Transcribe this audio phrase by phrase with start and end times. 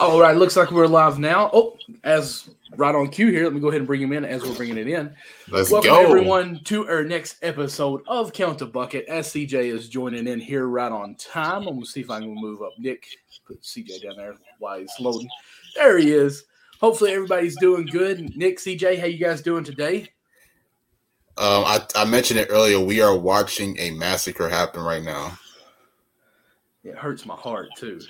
[0.00, 1.50] All right, looks like we're live now.
[1.52, 4.44] Oh, as right on cue here, let me go ahead and bring him in as
[4.44, 5.12] we're bringing it in.
[5.48, 6.00] Let's Welcome go.
[6.00, 9.06] everyone to our next episode of Count a Bucket.
[9.06, 12.32] As CJ is joining in here right on time, I'm gonna see if I can
[12.32, 13.08] move up Nick.
[13.44, 15.28] Put CJ down there while he's loading.
[15.74, 16.44] There he is.
[16.80, 18.36] Hopefully everybody's doing good.
[18.36, 20.12] Nick, CJ, how you guys doing today?
[21.36, 22.78] Um, I, I mentioned it earlier.
[22.78, 25.36] We are watching a massacre happen right now.
[26.84, 28.00] It hurts my heart too.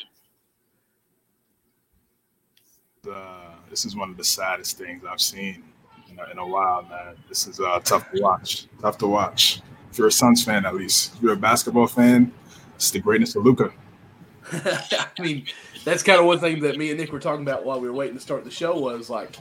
[3.07, 5.63] Uh, this is one of the saddest things I've seen
[6.11, 7.17] in a, in a while, man.
[7.29, 8.67] This is uh, tough to watch.
[8.81, 9.61] Tough to watch.
[9.91, 11.15] If you're a Suns fan, at least.
[11.15, 12.33] If you're a basketball fan,
[12.75, 13.73] it's the greatness of Luka.
[14.53, 15.47] I mean,
[15.85, 17.95] that's kind of one thing that me and Nick were talking about while we were
[17.95, 19.37] waiting to start the show was like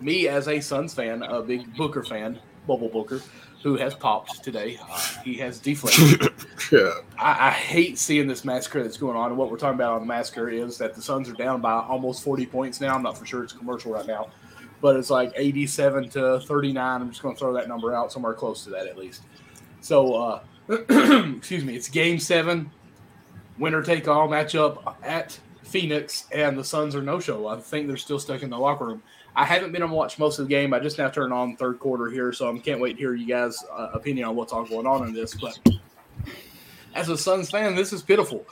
[0.00, 3.20] me as a Suns fan, a big Booker fan, Bubble Booker,
[3.64, 4.78] who has popped today.
[4.78, 6.28] Uh, he has deflated.
[6.70, 6.92] yeah.
[7.18, 9.30] I, I hate seeing this massacre that's going on.
[9.30, 11.72] And what we're talking about on the massacre is that the Suns are down by
[11.72, 12.94] almost 40 points now.
[12.94, 14.28] I'm not for sure it's commercial right now,
[14.82, 17.00] but it's like 87 to 39.
[17.00, 19.22] I'm just going to throw that number out somewhere close to that at least.
[19.80, 22.70] So, uh, excuse me, it's game seven,
[23.58, 27.46] winner take all matchup at Phoenix, and the Suns are no show.
[27.46, 29.02] I think they're still stuck in the locker room.
[29.36, 30.72] I haven't been to watch most of the game.
[30.72, 33.26] I just now turned on third quarter here, so I can't wait to hear you
[33.26, 35.34] guys' uh, opinion on what's all going on in this.
[35.34, 35.58] But
[36.94, 38.46] as a Suns fan, this is pitiful.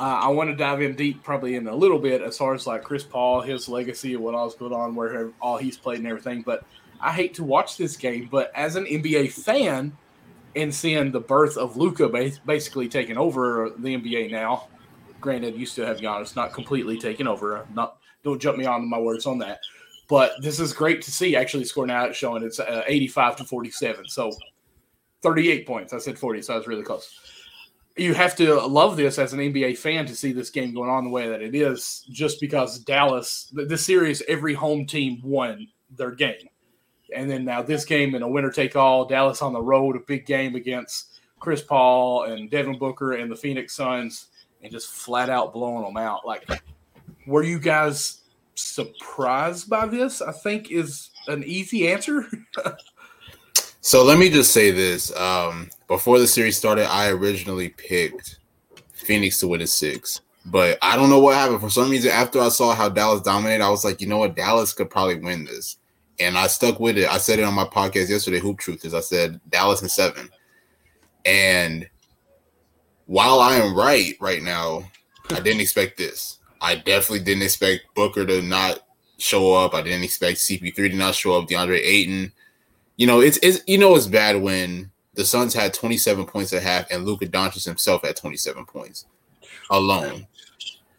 [0.00, 2.66] Uh, I want to dive in deep, probably in a little bit, as far as
[2.66, 6.08] like Chris Paul, his legacy, and what all's going on, where all he's played and
[6.08, 6.42] everything.
[6.42, 6.64] But
[7.00, 8.28] I hate to watch this game.
[8.30, 9.96] But as an NBA fan,
[10.56, 12.08] and seeing the birth of Luka
[12.46, 14.68] basically taking over the NBA now.
[15.20, 17.66] Granted, you still have Giannis not completely taken over.
[17.74, 19.60] Not don't jump me on my words on that.
[20.08, 24.08] But this is great to see actually scoring out showing it's uh, 85 to 47.
[24.08, 24.32] So
[25.24, 25.92] 38 points.
[25.92, 27.18] I said 40, so I was really close.
[27.96, 31.04] You have to love this as an NBA fan to see this game going on
[31.04, 36.10] the way that it is, just because Dallas, this series, every home team won their
[36.10, 36.48] game.
[37.14, 40.00] And then now this game in a winner take all, Dallas on the road, a
[40.00, 44.28] big game against Chris Paul and Devin Booker and the Phoenix Suns,
[44.62, 46.26] and just flat out blowing them out.
[46.26, 46.44] Like,
[47.26, 48.23] were you guys
[48.54, 50.22] surprised by this?
[50.22, 52.26] I think is an easy answer.
[53.80, 58.38] so let me just say this: um, before the series started, I originally picked
[58.92, 60.20] Phoenix to win a six.
[60.46, 61.62] But I don't know what happened.
[61.62, 64.36] For some reason, after I saw how Dallas dominated, I was like, you know what,
[64.36, 65.78] Dallas could probably win this
[66.20, 67.08] and I stuck with it.
[67.08, 70.28] I said it on my podcast yesterday, Hoop Truth, is I said Dallas and seven.
[71.24, 71.88] And
[73.06, 74.84] while I am right right now,
[75.30, 76.38] I didn't expect this.
[76.64, 78.80] I definitely didn't expect Booker to not
[79.18, 79.74] show up.
[79.74, 81.46] I didn't expect CP3 to not show up.
[81.46, 82.32] DeAndre Ayton.
[82.96, 86.62] You know, it's, it's you know it's bad when the Suns had 27 points at
[86.62, 89.04] half and Luka Doncic himself had 27 points
[89.70, 90.26] alone.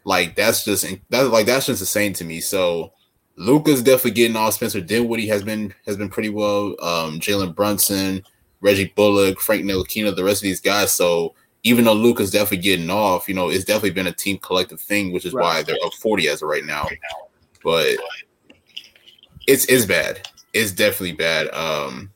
[0.04, 2.40] Like that's just that's like that's just insane to me.
[2.40, 2.92] So
[3.34, 4.54] Luka's definitely getting off.
[4.54, 6.76] Spencer Dinwiddie has been has been pretty well.
[6.80, 8.22] Um, Jalen Brunson,
[8.60, 10.92] Reggie Bullock, Frank Ntilikina, the rest of these guys.
[10.92, 11.34] So
[11.66, 15.12] even though Luka's definitely getting off, you know, it's definitely been a team collective thing,
[15.12, 15.42] which is right.
[15.42, 16.88] why they're up 40 as of right now.
[17.62, 17.96] But
[19.46, 20.28] it's it's bad.
[20.52, 21.52] It's definitely bad.
[21.52, 22.10] Um,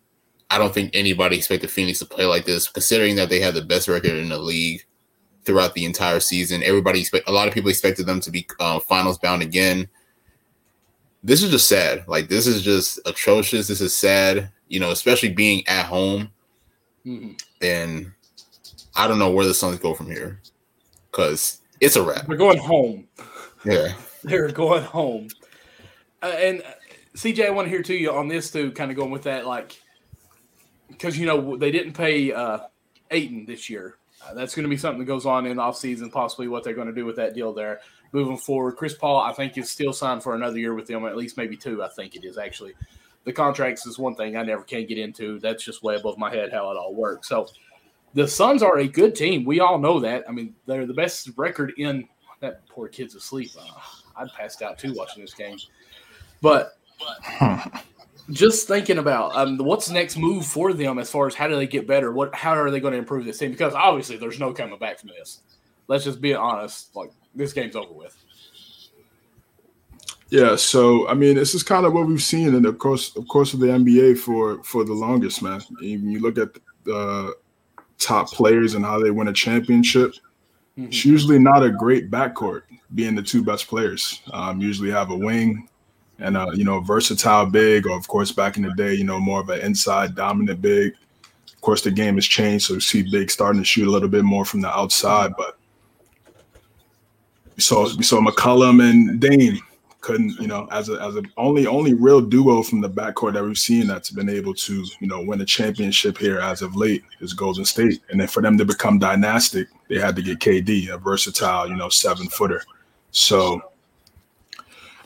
[0.51, 3.63] I don't think anybody expected Phoenix to play like this, considering that they have the
[3.63, 4.85] best record in the league
[5.45, 6.63] throughout the entire season.
[6.63, 9.89] Everybody expect a lot of people expected them to be uh, finals bound again
[11.23, 12.05] this is just sad.
[12.09, 13.69] Like this is just atrocious.
[13.69, 14.51] This is sad.
[14.69, 16.31] You know, especially being at home.
[17.05, 17.33] Mm-hmm.
[17.63, 18.13] And
[18.95, 20.41] I don't know where the Suns go from here,
[21.11, 22.27] because it's a wrap.
[22.27, 23.09] They're going home.
[23.65, 25.29] Yeah, they're going home.
[26.23, 26.73] Uh, and uh,
[27.17, 28.73] CJ, I want to hear to you on this too.
[28.73, 29.81] Kind of going with that, like,
[30.89, 32.61] because you know they didn't pay uh,
[33.11, 33.97] Ayton this year.
[34.23, 36.11] Uh, that's going to be something that goes on in off season.
[36.11, 37.81] Possibly what they're going to do with that deal there
[38.13, 38.77] moving forward.
[38.77, 41.57] Chris Paul, I think, is still signed for another year with them, at least maybe
[41.57, 41.83] two.
[41.83, 42.75] I think it is actually.
[43.25, 45.39] The contracts is one thing I never can get into.
[45.41, 47.29] That's just way above my head how it all works.
[47.29, 47.49] So
[48.15, 49.45] the Suns are a good team.
[49.45, 50.25] We all know that.
[50.29, 52.09] I mean, they're the best record in
[52.41, 53.51] that poor kid's asleep.
[53.59, 53.65] Uh,
[54.17, 55.59] I'd passed out too watching this game.
[56.41, 56.79] But
[58.31, 61.57] just thinking about um, what's the next move for them as far as how do
[61.57, 62.13] they get better?
[62.13, 63.51] What how are they going to improve this team?
[63.51, 65.41] Because obviously there's no coming back from this.
[65.89, 66.95] Let's just be honest.
[66.97, 68.17] Like this game's over with.
[70.31, 73.27] Yeah, so I mean, this is kind of what we've seen in the course, of
[73.27, 75.61] course, of the NBA for for the longest, man.
[75.81, 76.51] When you look at
[76.85, 77.35] the
[78.01, 80.87] top players and how they win a championship, mm-hmm.
[80.87, 82.63] it's usually not a great backcourt
[82.95, 84.21] being the two best players.
[84.33, 85.69] Um, usually have a wing
[86.19, 89.21] and a you know versatile big, or of course back in the day, you know
[89.21, 90.95] more of an inside dominant big.
[91.55, 94.09] Of course, the game has changed, so you see big starting to shoot a little
[94.09, 95.59] bit more from the outside, but
[97.57, 99.61] we saw we saw McCollum and Dame
[100.01, 103.45] couldn't, you know, as a as a only only real duo from the backcourt that
[103.45, 107.03] we've seen that's been able to, you know, win a championship here as of late
[107.21, 108.01] is Golden State.
[108.11, 111.77] And then for them to become dynastic, they had to get KD, a versatile, you
[111.77, 112.63] know, seven footer.
[113.11, 113.63] So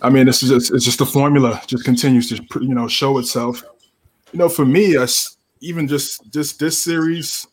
[0.04, 3.16] I mean, this is just, it's just the formula just continues to you know show
[3.16, 3.62] itself.
[4.32, 7.46] You know, for me, us even just just this series,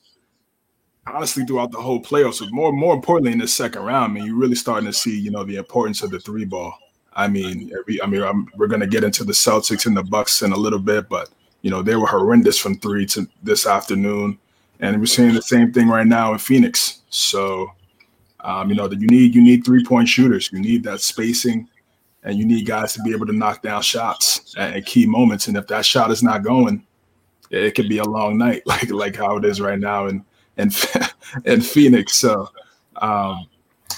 [1.08, 4.36] honestly, throughout the whole playoffs, more more importantly in the second round, I mean, you're
[4.36, 6.78] really starting to see you know the importance of the three ball.
[7.14, 10.04] I mean, every, I mean, I'm, we're going to get into the Celtics and the
[10.04, 11.30] Bucks in a little bit, but
[11.62, 14.40] you know they were horrendous from three to this afternoon,
[14.80, 17.02] and we're seeing the same thing right now in Phoenix.
[17.10, 17.72] So,
[18.40, 21.68] um, you know, that you need you need three point shooters, you need that spacing,
[22.24, 25.48] and you need guys to be able to knock down shots at, at key moments.
[25.48, 26.86] And if that shot is not going,
[27.52, 30.24] it could be a long night, like like how it is right now in
[30.58, 30.72] in,
[31.46, 32.16] in Phoenix.
[32.16, 32.50] So.
[32.98, 33.48] Um,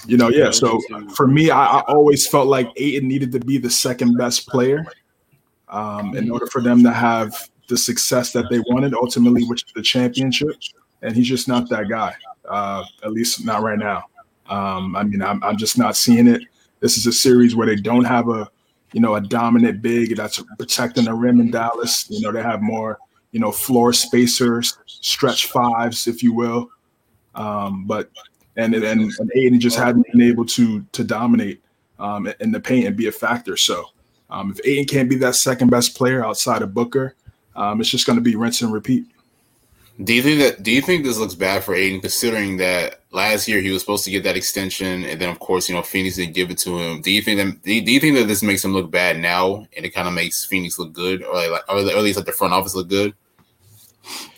[0.05, 0.51] you know, yeah.
[0.51, 0.79] So
[1.15, 4.85] for me, I, I, always felt like Ayton needed to be the second best player
[5.69, 9.73] um, in order for them to have the success that they wanted, ultimately, which is
[9.73, 10.55] the championship.
[11.01, 12.15] And he's just not that guy,
[12.47, 14.03] uh, at least not right now.
[14.47, 16.41] Um, I mean, I'm, I'm just not seeing it.
[16.79, 18.49] This is a series where they don't have a,
[18.91, 22.07] you know, a dominant big that's protecting the rim in Dallas.
[22.09, 22.99] You know, they have more,
[23.31, 26.69] you know, floor spacers, stretch fives, if you will.
[27.35, 28.11] Um, but
[28.55, 31.61] and and, and Ayton just hadn't been able to to dominate
[31.99, 33.57] um, in the paint and be a factor.
[33.57, 33.85] So
[34.29, 37.15] um, if Ayton can't be that second best player outside of Booker,
[37.55, 39.05] um, it's just going to be rinse and repeat.
[40.03, 40.63] Do you think that?
[40.63, 44.03] Do you think this looks bad for Ayton, considering that last year he was supposed
[44.05, 46.79] to get that extension, and then of course you know Phoenix didn't give it to
[46.79, 47.01] him?
[47.01, 47.61] Do you think that?
[47.61, 50.07] Do you, do you think that this makes him look bad now, and it kind
[50.07, 52.89] of makes Phoenix look good, or like, or at least like the front office look
[52.89, 53.13] good?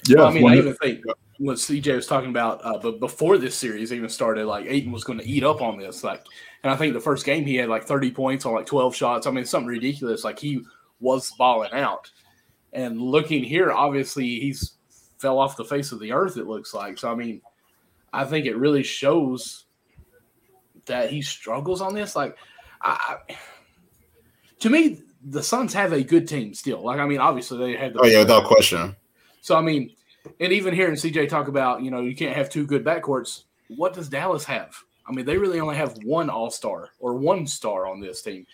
[0.07, 1.03] Yeah, well, I mean, I even think
[1.37, 5.03] what CJ was talking about, uh, but before this series even started, like Ayton was
[5.03, 6.03] going to eat up on this.
[6.03, 6.25] Like,
[6.63, 9.27] and I think the first game he had like 30 points on like 12 shots.
[9.27, 10.23] I mean, something ridiculous.
[10.23, 10.61] Like he
[10.99, 12.09] was balling out.
[12.73, 14.73] And looking here, obviously he's
[15.17, 16.37] fell off the face of the earth.
[16.37, 16.97] It looks like.
[16.97, 17.41] So I mean,
[18.13, 19.65] I think it really shows
[20.85, 22.15] that he struggles on this.
[22.15, 22.37] Like,
[22.81, 23.17] I,
[24.59, 26.83] to me, the Suns have a good team still.
[26.83, 27.93] Like, I mean, obviously they had.
[27.93, 28.95] The oh yeah, without question.
[29.45, 29.91] So I mean
[30.39, 33.43] and even hearing CJ talk about, you know, you can't have two good backcourts.
[33.67, 34.75] What does Dallas have?
[35.07, 38.47] I mean, they really only have one All Star or one star on this team.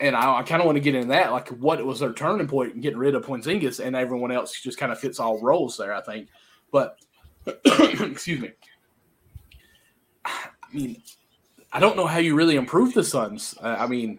[0.00, 1.30] And I, I kind of want to get into that.
[1.30, 4.78] Like, what was their turning point in getting rid of Porzingis and everyone else just
[4.78, 6.28] kind of fits all roles there, I think.
[6.72, 6.98] But,
[7.46, 8.50] excuse me.
[10.24, 11.00] I mean,
[11.72, 13.54] I don't know how you really improve the Suns.
[13.62, 14.18] I mean,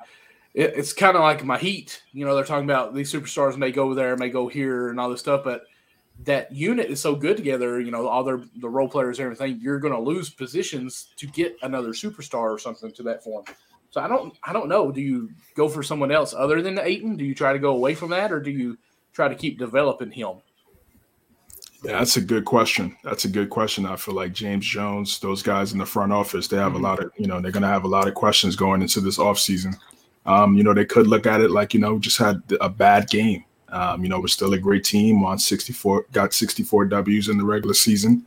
[0.53, 2.01] it, it's kind of like my Heat.
[2.13, 5.09] You know, they're talking about these superstars may go there, may go here, and all
[5.09, 5.43] this stuff.
[5.43, 5.63] But
[6.23, 9.59] that unit is so good together, you know, all their the role players and everything,
[9.61, 13.43] you're going to lose positions to get another superstar or something to that form.
[13.89, 14.91] So I don't I don't know.
[14.91, 17.17] Do you go for someone else other than Ayton?
[17.17, 18.77] Do you try to go away from that, or do you
[19.13, 20.41] try to keep developing him?
[21.83, 22.95] Yeah, that's a good question.
[23.03, 23.85] That's a good question.
[23.85, 26.85] I feel like James Jones, those guys in the front office, they have mm-hmm.
[26.85, 29.01] a lot of, you know, they're going to have a lot of questions going into
[29.01, 29.75] this offseason.
[30.25, 33.09] Um, you know, they could look at it like, you know, just had a bad
[33.09, 33.43] game.
[33.73, 35.23] Um, you know, we're still a great team.
[35.23, 38.25] On 64, got 64 Ws in the regular season,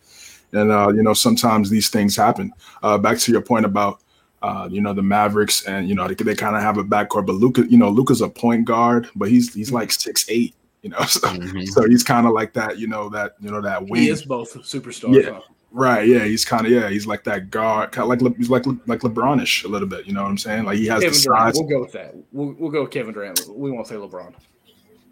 [0.53, 2.53] and uh, you know, sometimes these things happen.
[2.83, 4.01] Uh, back to your point about
[4.43, 7.27] uh, you know the Mavericks, and you know they, they kind of have a backcourt,
[7.27, 10.55] but Luka, you know, Luka's a point guard, but he's he's like six eight.
[10.83, 11.63] You know, so, mm-hmm.
[11.65, 12.79] so he's kind of like that.
[12.79, 14.03] You know that you know that wing.
[14.03, 15.15] He is both superstar.
[15.15, 15.35] Yeah.
[15.35, 15.41] Huh?
[15.73, 18.65] Right, yeah, he's kind of yeah, he's like that guard, kind of like he's like
[18.87, 20.07] like LeBronish a little bit.
[20.07, 20.65] You know what I'm saying?
[20.65, 21.55] Like he has Kevin the size.
[21.55, 21.57] Durant.
[21.57, 22.15] We'll go with that.
[22.33, 23.47] We'll, we'll go with Kevin Durant.
[23.49, 24.33] We won't say LeBron.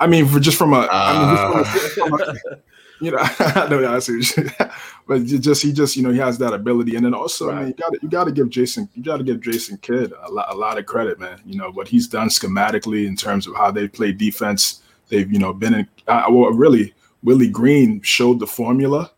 [0.01, 2.35] I mean, for just from a, uh, I mean, from a,
[3.01, 4.23] you know, I know I see,
[5.07, 7.57] but just he just you know he has that ability, and then also right.
[7.57, 10.13] man, you got to you got to give Jason you got to give Jason Kidd
[10.23, 11.41] a lot, a lot of credit, man.
[11.45, 14.83] You know what he's done schematically in terms of how they play defense.
[15.09, 19.11] They've you know been in uh, well, really Willie Green showed the formula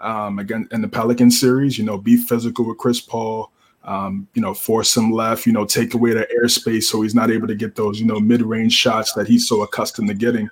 [0.00, 1.78] um, again in the Pelican series.
[1.78, 3.50] You know, be physical with Chris Paul
[3.84, 7.30] um, you know, force him left, you know, take away the airspace so he's not
[7.30, 10.48] able to get those, you know, mid-range shots that he's so accustomed to getting,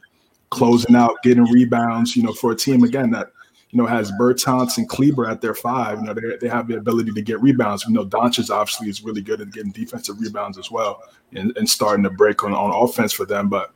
[0.51, 3.29] closing out, getting rebounds, you know, for a team again that,
[3.71, 6.77] you know, has Bertans and Kleber at their five, you know, they, they have the
[6.77, 7.87] ability to get rebounds.
[7.87, 11.69] You know, Doncic obviously is really good at getting defensive rebounds as well and, and
[11.69, 13.49] starting to break on, on offense for them.
[13.49, 13.73] But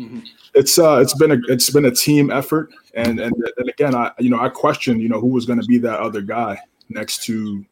[0.00, 0.18] mm-hmm.
[0.54, 2.70] it's uh it's been a it's been a team effort.
[2.94, 5.78] And and and again, I you know, I questioned, you know, who was gonna be
[5.78, 6.58] that other guy
[6.88, 7.64] next to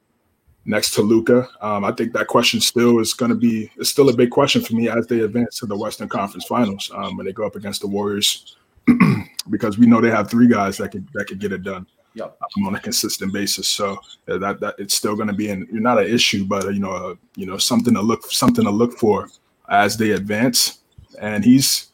[0.67, 1.49] next to Luka.
[1.61, 4.63] Um, I think that question still is going to be it's still a big question
[4.63, 7.57] for me as they advance to the Western Conference Finals um, when they go up
[7.57, 8.57] against the Warriors,
[9.51, 12.37] because we know they have three guys that could that could get it done yep.
[12.57, 13.69] um, on a consistent basis.
[13.69, 16.71] So uh, that that it's still going to be an not an issue, but uh,
[16.71, 19.29] you know uh, you know something to look something to look for
[19.69, 20.81] as they advance.
[21.21, 21.91] And he's,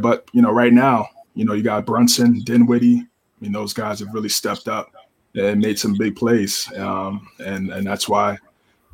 [0.00, 2.98] but you know, right now, you know, you got Brunson, Dinwiddie.
[2.98, 4.92] I mean, those guys have really stepped up
[5.38, 8.38] and made some big plays, um, and and that's why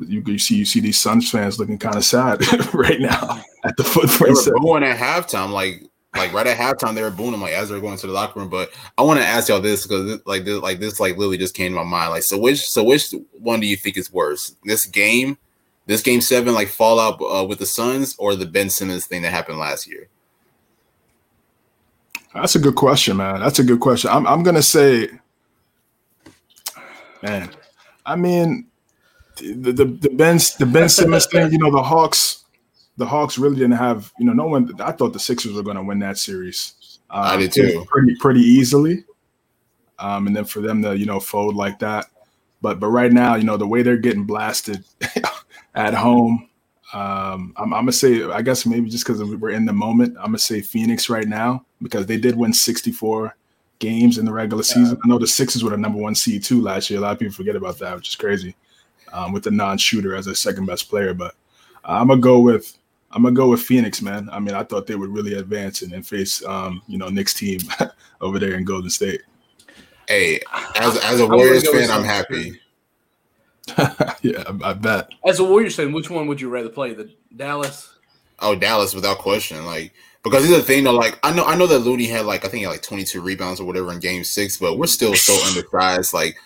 [0.01, 2.41] you, you see you see these Suns fans looking kind of sad
[2.75, 4.39] right now at the footprint.
[4.45, 5.85] They were booing at halftime, like
[6.15, 8.41] like right at halftime, they were booing them like as they're going to the locker
[8.41, 8.49] room.
[8.49, 11.55] But I want to ask y'all this because like this like this like literally just
[11.55, 12.11] came to my mind.
[12.11, 14.55] Like so, which so which one do you think is worse?
[14.65, 15.39] This game,
[15.87, 19.33] this game seven, like fallout uh, with the Suns, or the Ben Simmons thing that
[19.33, 20.09] happened last year?
[22.33, 23.41] That's a good question, man.
[23.41, 24.11] That's a good question.
[24.11, 25.09] I'm I'm gonna say,
[27.25, 27.51] man.
[28.07, 28.67] I mean,
[29.37, 31.51] the the, the Ben the Ben Simmons thing.
[31.51, 32.45] You know, the Hawks.
[32.97, 34.13] The Hawks really didn't have.
[34.19, 34.71] You know, no one.
[34.81, 37.01] I thought the Sixers were going to win that series.
[37.11, 37.85] Um, I did too.
[37.89, 39.05] Pretty pretty easily.
[39.99, 42.07] Um, and then for them to you know fold like that,
[42.63, 44.85] but but right now you know the way they're getting blasted
[45.75, 46.49] at home.
[46.93, 50.27] Um, I'm, I'm, gonna say, I guess maybe just because we're in the moment, I'm
[50.27, 53.37] gonna say Phoenix right now because they did win 64
[53.79, 54.99] games in the regular season.
[55.05, 56.99] I know the Sixers were the number one seed too last year.
[56.99, 58.55] A lot of people forget about that, which is crazy
[59.13, 61.15] um, with the non-shooter as a second best player.
[61.15, 61.35] But
[61.85, 62.77] uh, I'm gonna go with
[63.11, 64.29] I'm gonna go with Phoenix, man.
[64.33, 67.35] I mean, I thought they would really advance and, and face um, you know Nick's
[67.35, 67.61] team
[68.21, 69.23] over there in Golden State.
[70.09, 70.41] Hey,
[70.77, 72.61] as as a Warriors fan, I'm happy.
[74.23, 75.11] yeah, I bet.
[75.25, 76.93] As a Warriors fan, which one would you rather play?
[76.93, 77.91] The Dallas?
[78.41, 79.65] Oh, Dallas, without question.
[79.65, 79.93] Like
[80.25, 82.49] because here's the thing though, like I know I know that Looney had like I
[82.49, 85.35] think he had like 22 rebounds or whatever in game six, but we're still so
[85.47, 86.15] undersized.
[86.15, 86.37] Like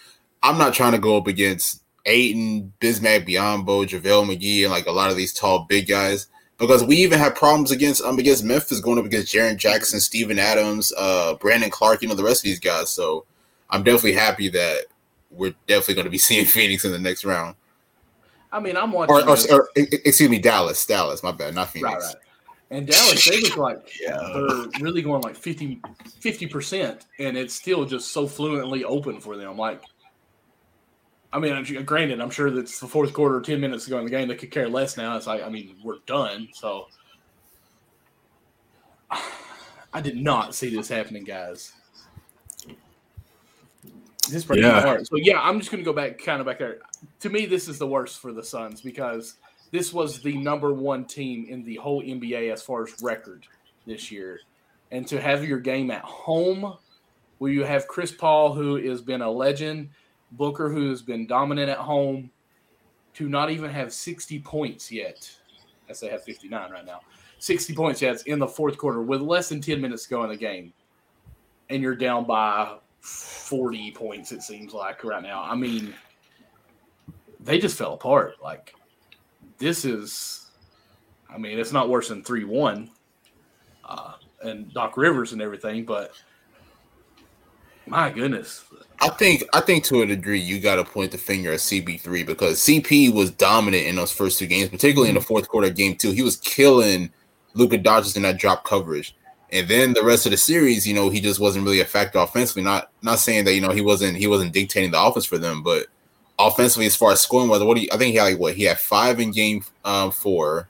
[0.43, 4.93] I'm not trying to go up against Ayton, Bismack Biyombo, JaVale McGee, and like a
[4.93, 6.27] lot of these tall big guys.
[6.59, 10.41] Because we even had problems against um against Memphis going up against Jaren Jackson, Steven
[10.41, 12.91] Adams, uh Brandon Clarke, you know, the rest of these guys.
[12.91, 13.25] So
[13.71, 14.87] I'm definitely happy that
[15.31, 17.55] we're definitely going to be seeing Phoenix in the next round.
[18.51, 19.15] I mean, I'm watching.
[19.15, 21.23] Or, or, or excuse me, Dallas, Dallas.
[21.23, 21.93] My bad, not Phoenix.
[21.93, 22.17] Right, right.
[22.71, 24.19] And Dallas, they look like yeah.
[24.35, 25.81] they're really going like 50
[26.49, 29.57] percent, and it's still just so fluently open for them.
[29.57, 29.83] Like
[31.33, 34.29] I mean, granted, I'm sure that's the fourth quarter, ten minutes ago in the game.
[34.29, 35.17] They could care less now.
[35.17, 36.49] It's like, I mean, we're done.
[36.53, 36.89] So,
[39.11, 41.73] I did not see this happening, guys.
[44.31, 44.81] This pretty yeah.
[44.81, 45.07] hard.
[45.07, 46.79] So yeah, I'm just going to go back, kind of back there.
[47.21, 49.35] To me, this is the worst for the Suns because
[49.71, 53.47] this was the number one team in the whole NBA as far as record
[53.87, 54.41] this year,
[54.91, 56.77] and to have your game at home,
[57.39, 59.91] where you have Chris Paul, who has been a legend
[60.33, 62.31] Booker, who's been dominant at home,
[63.15, 65.31] to not even have 60 points yet.
[65.89, 67.01] As they have 59 right now.
[67.39, 70.29] 60 points yet in the fourth quarter with less than 10 minutes to go in
[70.29, 70.73] the game.
[71.71, 75.43] And you're down by 40 points, it seems like, right now.
[75.43, 75.95] I mean,
[77.41, 78.35] they just fell apart.
[78.43, 78.75] Like,
[79.59, 80.51] this is,
[81.29, 82.91] I mean, it's not worse than 3 1
[83.85, 84.13] uh,
[84.43, 86.13] and Doc Rivers and everything, but
[87.87, 88.65] my goodness.
[89.01, 92.27] I think I think to a degree you got to point the finger at CP3
[92.27, 95.97] because CP was dominant in those first two games, particularly in the fourth quarter game
[95.97, 96.11] two.
[96.11, 97.11] He was killing
[97.55, 99.15] Luka Doncic in that drop coverage,
[99.51, 102.63] and then the rest of the series, you know, he just wasn't really effective offensively.
[102.63, 105.63] Not not saying that you know he wasn't he wasn't dictating the offense for them,
[105.63, 105.87] but
[106.39, 108.55] offensively as far as scoring whether what do you, I think he had like what
[108.55, 110.69] he had five in game um, four,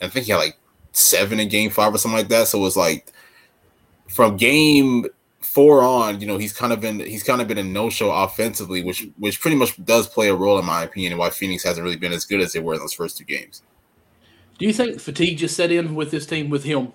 [0.00, 0.56] and I think he had like
[0.92, 2.48] seven in game five or something like that.
[2.48, 3.12] So it was like
[4.08, 5.06] from game
[5.40, 8.10] four on, you know, he's kind of been he's kind of been a no show
[8.10, 11.64] offensively, which which pretty much does play a role in my opinion, and why Phoenix
[11.64, 13.62] hasn't really been as good as they were in those first two games.
[14.58, 16.92] Do you think fatigue just set in with this team with him?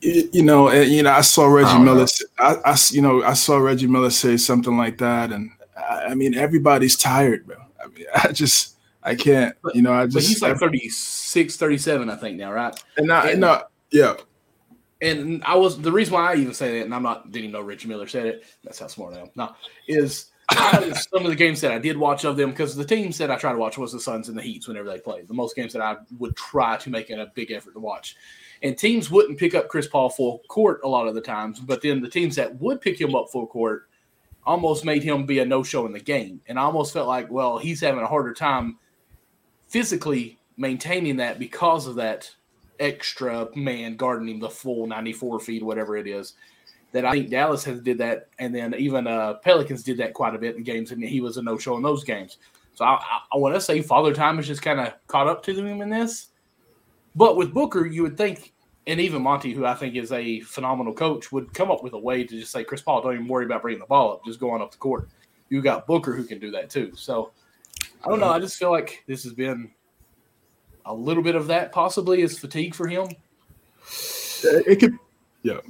[0.00, 2.06] You know, you know, I saw Reggie I Miller.
[2.38, 5.50] I, I, you know, I saw Reggie Miller say something like that, and
[5.88, 7.56] I, I mean, everybody's tired, bro.
[7.82, 10.14] I mean, I just, I can't, you know, I just.
[10.14, 12.74] But he's like 36, 37, I think now, right?
[12.96, 14.14] And I, and, no, yeah,
[15.00, 17.52] and I was the reason why I even say that, and I'm not didn't even
[17.52, 18.44] know Reggie Miller said it.
[18.64, 19.30] That's how smart I am.
[19.34, 19.54] No,
[19.88, 23.30] is some of the games that I did watch of them because the teams that
[23.30, 25.28] I try to watch was the Suns and the Heats whenever they played.
[25.28, 28.16] The most games that I would try to make it a big effort to watch.
[28.62, 31.82] And teams wouldn't pick up Chris Paul full court a lot of the times, but
[31.82, 33.90] then the teams that would pick him up full court
[34.46, 36.40] almost made him be a no show in the game.
[36.46, 38.78] And I almost felt like, well, he's having a harder time
[39.66, 42.30] physically maintaining that because of that
[42.78, 46.34] extra man guarding him the full 94 feet, whatever it is.
[46.92, 50.34] That I think Dallas has did that, and then even uh, Pelicans did that quite
[50.34, 52.38] a bit in games, and he was a no show in those games.
[52.74, 55.42] So I, I, I want to say Father Time has just kind of caught up
[55.44, 56.28] to them in this.
[57.14, 58.52] But with Booker, you would think,
[58.86, 61.98] and even Monty, who I think is a phenomenal coach, would come up with a
[61.98, 64.38] way to just say, Chris Paul, don't even worry about bringing the ball up, just
[64.38, 65.08] go on up the court.
[65.48, 66.92] You got Booker who can do that too.
[66.94, 67.32] So
[68.04, 68.30] I don't know.
[68.30, 69.70] I just feel like this has been
[70.84, 73.08] a little bit of that possibly is fatigue for him?
[74.44, 74.98] It could,
[75.42, 75.60] yeah.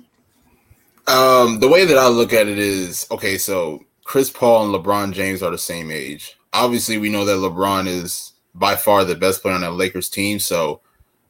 [1.06, 3.38] Um, the way that I look at it is okay.
[3.38, 6.36] So Chris Paul and LeBron James are the same age.
[6.52, 10.38] Obviously, we know that LeBron is by far the best player on that Lakers team.
[10.38, 10.80] So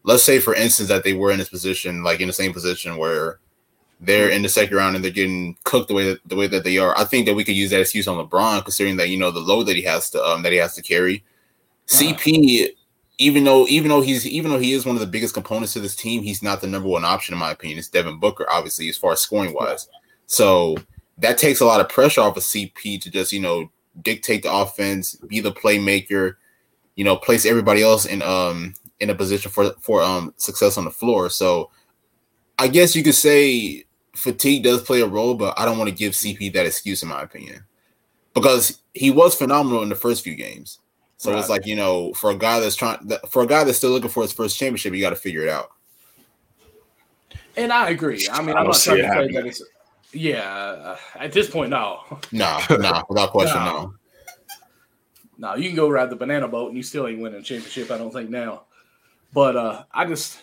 [0.06, 2.96] let's say, for instance, that they were in this position, like in the same position
[2.96, 3.40] where
[4.00, 6.64] they're in the second round and they're getting cooked the way that the way that
[6.64, 6.96] they are.
[6.96, 9.40] I think that we could use that excuse on LeBron, considering that you know the
[9.40, 11.24] load that he has to um, that he has to carry.
[11.92, 12.14] Uh-huh.
[12.14, 12.70] CP,
[13.18, 15.80] even though even though he's even though he is one of the biggest components to
[15.80, 17.78] this team, he's not the number one option in my opinion.
[17.78, 19.88] It's Devin Booker, obviously, as far as scoring wise.
[20.26, 20.76] So
[21.18, 23.70] that takes a lot of pressure off of CP to just you know
[24.02, 26.36] dictate the offense, be the playmaker,
[26.94, 30.84] you know, place everybody else in um in a position for for um success on
[30.84, 31.30] the floor.
[31.30, 31.70] So
[32.58, 33.84] I guess you could say
[34.14, 37.08] fatigue does play a role, but I don't want to give CP that excuse in
[37.08, 37.64] my opinion
[38.34, 40.78] because he was phenomenal in the first few games.
[41.18, 41.38] So right.
[41.38, 42.98] it's like you know, for a guy that's trying,
[43.30, 45.48] for a guy that's still looking for his first championship, you got to figure it
[45.48, 45.70] out.
[47.56, 48.28] And I agree.
[48.30, 49.62] I mean, I am not trying to say that it's.
[50.12, 52.00] Yeah, uh, at this point, no.
[52.32, 53.72] No, no, without question, no.
[53.72, 53.94] no.
[55.38, 57.90] No, you can go ride the banana boat and you still ain't winning a championship.
[57.90, 58.62] I don't think now.
[59.36, 60.42] But uh, I just,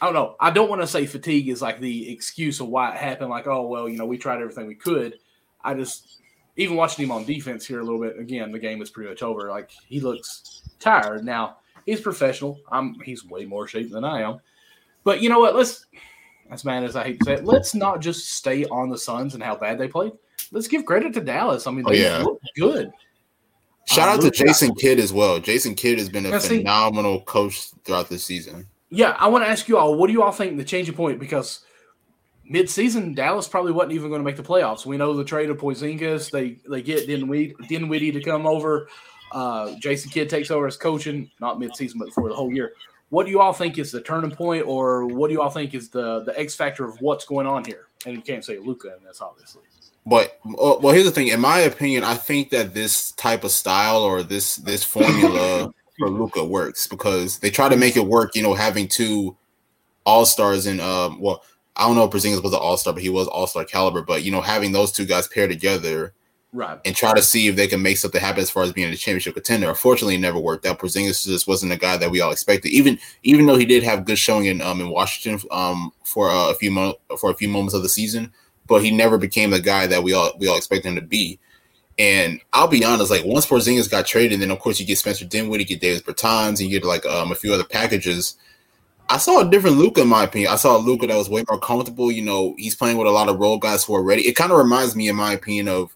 [0.00, 0.34] I don't know.
[0.40, 3.30] I don't want to say fatigue is like the excuse of why it happened.
[3.30, 5.20] Like, oh well, you know, we tried everything we could.
[5.62, 6.18] I just,
[6.56, 8.18] even watching him on defense here a little bit.
[8.18, 9.48] Again, the game is pretty much over.
[9.50, 11.58] Like he looks tired now.
[11.86, 12.58] He's professional.
[12.72, 12.98] I'm.
[13.04, 14.40] He's way more shape than I am.
[15.04, 15.54] But you know what?
[15.54, 15.86] Let's.
[16.50, 19.34] As mad as I hate to say it, let's not just stay on the Suns
[19.34, 20.12] and how bad they played.
[20.50, 21.68] Let's give credit to Dallas.
[21.68, 22.24] I mean, they oh, yeah.
[22.24, 22.90] look good.
[23.86, 25.38] Shout out to Jason Kidd as well.
[25.38, 28.66] Jason Kidd has been a phenomenal see, coach throughout the season.
[28.90, 31.18] Yeah, I want to ask you all, what do you all think the changing point?
[31.18, 31.60] Because
[32.44, 34.86] mid-season, Dallas probably wasn't even going to make the playoffs.
[34.86, 36.30] We know the trade of Porzingis.
[36.30, 38.88] They they get Dinwiddie, Dinwiddie to come over.
[39.32, 42.72] Uh, Jason Kidd takes over as coaching, not mid-season, but for the whole year.
[43.08, 45.74] What do you all think is the turning point, or what do you all think
[45.74, 47.88] is the the X factor of what's going on here?
[48.06, 49.62] And you can't say Luka in this, obviously.
[50.04, 51.28] But uh, well, here's the thing.
[51.28, 56.10] In my opinion, I think that this type of style or this this formula for
[56.10, 58.34] Luka works because they try to make it work.
[58.34, 59.36] You know, having two
[60.04, 61.44] all stars and um, well,
[61.76, 64.02] I don't know if Porzingis was an all star, but he was all star caliber.
[64.02, 66.12] But you know, having those two guys paired together,
[66.52, 68.92] right, and try to see if they can make something happen as far as being
[68.92, 69.68] a championship contender.
[69.68, 70.80] Unfortunately, it never worked out.
[70.80, 72.70] Porzingis just wasn't the guy that we all expected.
[72.70, 76.50] Even even though he did have good showing in um in Washington um for uh,
[76.50, 78.32] a few mo- for a few moments of the season
[78.72, 81.38] but he never became the guy that we all we all expect him to be.
[81.98, 85.26] And I'll be honest, like once Porzingis got traded, then of course you get Spencer
[85.26, 88.38] Dinwiddie, you get Davis Bertans, and you get like um, a few other packages.
[89.10, 90.50] I saw a different Luka in my opinion.
[90.50, 92.10] I saw a Luka that was way more comfortable.
[92.10, 94.22] You know, he's playing with a lot of role guys who are ready.
[94.22, 95.94] It kind of reminds me, in my opinion, of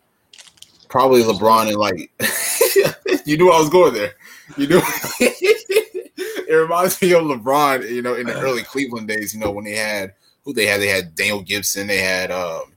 [0.91, 2.11] probably LeBron and like
[3.25, 4.13] you knew I was going there.
[4.59, 4.83] You knew
[5.21, 9.65] it reminds me of LeBron, you know, in the early Cleveland days, you know, when
[9.65, 10.13] they had
[10.47, 10.81] who they had.
[10.81, 11.89] They had Daniel Gibson.
[11.89, 12.73] They had um,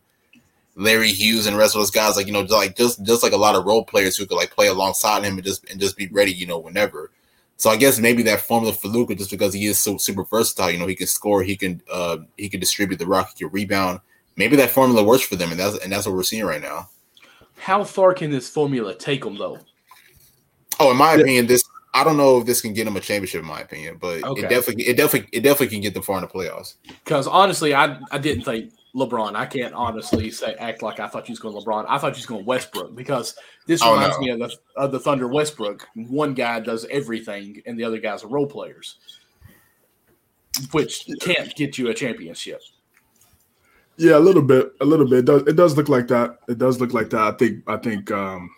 [0.75, 2.17] Larry Hughes and the rest of those guys.
[2.17, 4.51] Like you know, like just just like a lot of role players who could like
[4.51, 6.33] play alongside him and just and just be ready.
[6.33, 7.11] You know, whenever.
[7.55, 10.71] So I guess maybe that formula for Luka, just because he is so super versatile,
[10.71, 13.53] you know, he can score, he can uh, he can distribute the rock, he can
[13.53, 13.99] rebound.
[14.35, 16.89] Maybe that formula works for them, and that's and that's what we're seeing right now.
[17.57, 19.59] How far can this formula take them, though?
[20.79, 23.41] Oh, in my opinion, this I don't know if this can get them a championship,
[23.41, 24.41] in my opinion, but okay.
[24.41, 26.75] it definitely, it definitely, it definitely can get them far in the playoffs.
[26.87, 29.35] Because honestly, I, I didn't think LeBron.
[29.35, 31.85] I can't honestly say act like I thought you was going LeBron.
[31.87, 34.21] I thought you was going Westbrook because this oh, reminds no.
[34.21, 35.87] me of the of the Thunder Westbrook.
[35.95, 38.97] One guy does everything, and the other guys are role players,
[40.71, 42.61] which can't get you a championship.
[43.97, 45.19] Yeah, a little bit, a little bit.
[45.19, 46.37] It does, it does look like that.
[46.47, 47.21] It does look like that.
[47.21, 48.11] I think, I think.
[48.11, 48.51] um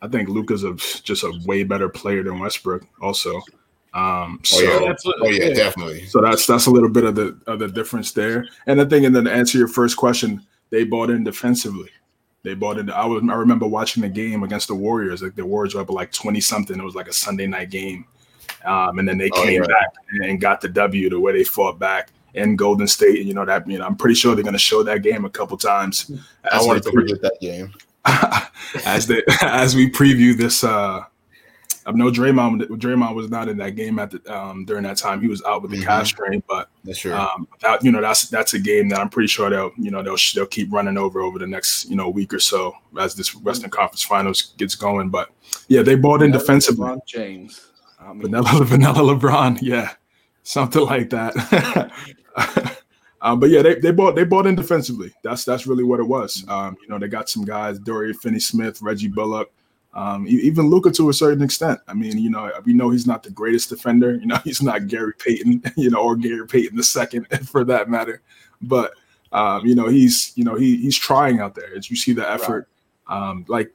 [0.00, 2.86] I think Luka's a just a way better player than Westbrook.
[3.00, 3.42] Also,
[3.94, 6.06] um, so, oh yeah, oh yeah, definitely.
[6.06, 8.46] So that's that's a little bit of the of the difference there.
[8.66, 11.90] And I think, and then to answer your first question, they bought in defensively.
[12.44, 12.90] They bought in.
[12.90, 15.22] I was I remember watching the game against the Warriors.
[15.22, 16.78] Like the Warriors were up like twenty something.
[16.78, 18.04] It was like a Sunday night game,
[18.64, 19.68] um, and then they oh, came yeah.
[19.68, 23.18] back and got the W the way they fought back in Golden State.
[23.18, 23.68] And you know that.
[23.68, 26.10] You know, I'm pretty sure they're going to show that game a couple times.
[26.52, 27.72] I wanted to forget that game.
[28.84, 31.04] as the as we preview this uh
[31.86, 35.22] I know Draymond Draymond was not in that game at the um during that time.
[35.22, 35.86] He was out with the mm-hmm.
[35.86, 37.14] calf strain, but that's true.
[37.14, 40.02] Um, that, you know that's that's a game that I'm pretty sure they'll you know
[40.02, 43.34] they'll they'll keep running over over the next you know week or so as this
[43.34, 45.08] Western Conference Finals gets going.
[45.08, 45.30] But
[45.68, 46.86] yeah, they bought in defensively.
[46.86, 49.94] LeBron James, I mean, vanilla vanilla LeBron, yeah,
[50.42, 51.90] something like that.
[53.20, 55.12] Um, but yeah, they, they bought they bought in defensively.
[55.22, 56.44] That's that's really what it was.
[56.48, 59.50] Um, you know, they got some guys: Dorian Finney-Smith, Reggie Bullock,
[59.92, 61.80] Um, even Luka to a certain extent.
[61.88, 64.14] I mean, you know, we know he's not the greatest defender.
[64.14, 67.90] You know, he's not Gary Payton, you know, or Gary Payton the second for that
[67.90, 68.22] matter.
[68.62, 68.92] But
[69.32, 71.76] um, you know, he's you know he he's trying out there.
[71.76, 72.68] As you see the effort,
[73.08, 73.74] um, like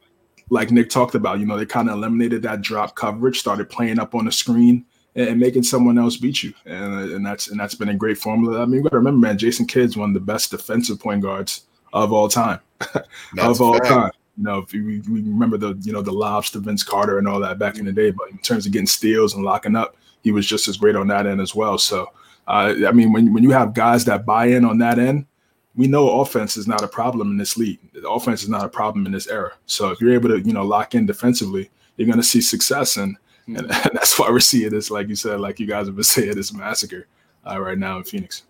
[0.50, 4.00] like Nick talked about, you know, they kind of eliminated that drop coverage, started playing
[4.00, 7.60] up on the screen and, and making someone else beat you, and and that's and
[7.60, 8.62] that's been a great formula.
[8.62, 11.22] I mean, you got to remember, man, Jason Kidd's one of the best defensive point
[11.22, 12.60] guards of all time,
[13.40, 13.90] of all fair.
[13.90, 14.12] time.
[14.38, 17.28] You know, if we, we remember the you know the lobs to Vince Carter and
[17.28, 19.96] all that back in the day, but in terms of getting steals and locking up,
[20.24, 21.78] he was just as great on that end as well.
[21.78, 22.08] So,
[22.48, 25.28] uh, I mean, when when you have guys that buy in on that end,
[25.76, 27.80] we know offense is not a problem in this league.
[27.94, 29.54] The offense is not a problem in this era.
[29.68, 32.98] So if you're able to you know lock in defensively, you're going to see success,
[32.98, 33.16] and,
[33.48, 33.56] mm-hmm.
[33.88, 36.36] and that's why we're seeing this, like you said, like you guys have been saying,
[36.36, 37.08] this massacre
[37.50, 38.44] uh, right now in Phoenix.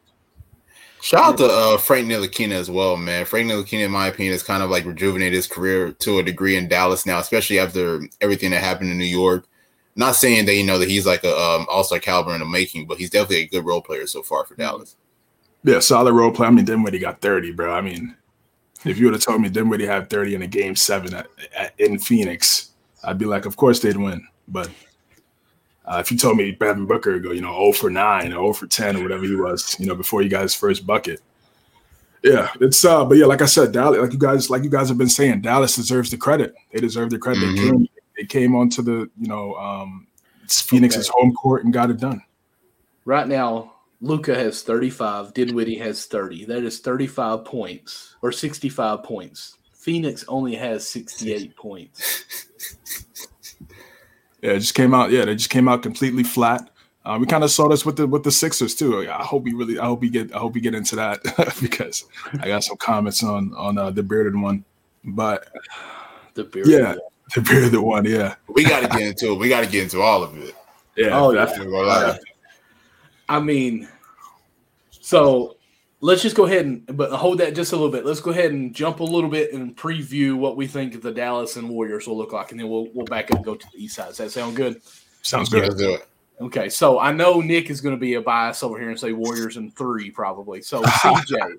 [1.03, 3.25] Shout out to uh, Frank Ntilikina as well, man.
[3.25, 6.56] Frank Ntilikina, in my opinion, has kind of like rejuvenated his career to a degree
[6.56, 9.45] in Dallas now, especially after everything that happened in New York.
[9.97, 12.45] Not saying that you know that he's like a um, all star caliber in the
[12.45, 14.95] making, but he's definitely a good role player so far for Dallas.
[15.65, 16.47] Yeah, solid role player.
[16.47, 17.73] I mean, Dinwiddie got thirty, bro.
[17.73, 18.15] I mean,
[18.86, 21.73] if you would have told me Dinwiddie had thirty in a game seven at, at,
[21.79, 22.71] in Phoenix,
[23.03, 24.25] I'd be like, of course they'd win.
[24.47, 24.69] But
[25.86, 28.53] uh, if you told me Devin Booker go, you know, 0 for 9 or 0
[28.53, 31.21] for 10 or whatever he was, you know, before you guys first bucket.
[32.23, 34.88] Yeah, it's uh, but yeah, like I said, Dallas, like you guys, like you guys
[34.88, 36.56] have been saying, Dallas deserves the credit.
[36.71, 37.43] They deserve the credit.
[37.43, 37.56] Mm-hmm.
[37.56, 40.08] They came, they came onto the, you know, um,
[40.47, 41.17] Phoenix's okay.
[41.19, 42.21] home court and got it done.
[43.03, 46.45] Right now, Luka has 35, Dinwiddie has 30.
[46.45, 49.58] That is 35 points or 65 points.
[49.73, 52.47] Phoenix only has 68 points.
[54.43, 55.10] Yeah, it just came out.
[55.10, 56.69] Yeah, they just came out completely flat.
[57.06, 59.10] Uh, we kind of saw this with the with the Sixers too.
[59.10, 61.23] I hope we really, I hope we get, I hope we get into that
[61.62, 62.03] because
[62.41, 64.65] I got some comments on on uh, the bearded one.
[65.06, 65.47] But
[66.34, 66.99] the bearded yeah, one.
[67.36, 68.03] the bearded one.
[68.03, 69.39] Yeah, we got to get into it.
[69.39, 70.53] We got to get into all of it.
[70.97, 71.17] Yeah.
[71.17, 72.17] Oh yeah.
[73.29, 73.88] I mean,
[74.91, 75.56] so
[76.03, 78.05] let's just go ahead and but hold that just a little bit.
[78.05, 81.55] Let's go ahead and jump a little bit and preview what we think the Dallas
[81.55, 83.83] and Warriors will look like, and then we'll we'll back up and go to the
[83.83, 84.09] East side.
[84.09, 84.81] Does that sound good?
[85.21, 85.63] Sounds good.
[85.63, 86.07] Let's do it.
[86.41, 89.13] Okay, so I know Nick is going to be a bias over here and say
[89.13, 90.61] Warriors in three probably.
[90.61, 91.57] So CJ,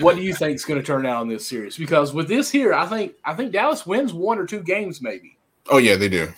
[0.00, 1.78] what do you think is going to turn out in this series?
[1.78, 5.38] Because with this here, I think I think Dallas wins one or two games maybe.
[5.70, 6.28] Oh yeah, they do.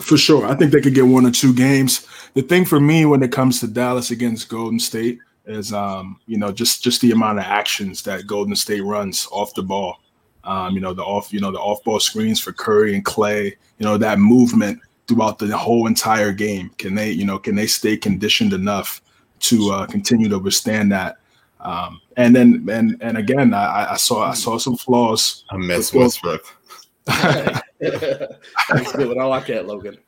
[0.00, 0.46] For sure.
[0.46, 2.06] I think they could get one or two games.
[2.34, 6.38] The thing for me when it comes to Dallas against Golden State, is um, you
[6.38, 10.00] know just just the amount of actions that Golden State runs off the ball.
[10.44, 13.52] Um, you know the off you know the off ball screens for Curry and Klay.
[13.78, 16.70] You know that movement throughout the whole entire game.
[16.78, 19.02] Can they you know can they stay conditioned enough
[19.40, 21.16] to uh, continue to withstand that?
[21.60, 25.44] Um, and then and and again, I, I saw I saw some flaws.
[25.50, 26.44] I miss Westbrook.
[27.06, 29.18] That's good.
[29.18, 29.98] I like that, Logan.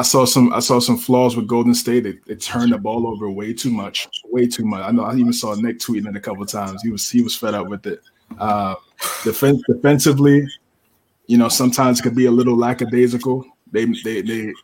[0.00, 2.06] I saw some I saw some flaws with Golden State.
[2.06, 4.80] It, turned the ball over way too much, way too much.
[4.82, 6.80] I know I even saw Nick tweeting it a couple times.
[6.82, 8.00] He was he was fed up with it.
[8.38, 8.76] Uh,
[9.24, 10.48] defense, defensively,
[11.26, 13.44] you know, sometimes it could be a little lackadaisical.
[13.72, 14.54] They they they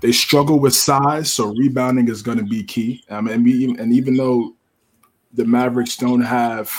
[0.00, 3.04] they struggle with size, so rebounding is going to be key.
[3.10, 4.54] I mean, and even though
[5.34, 6.72] the Mavericks don't have,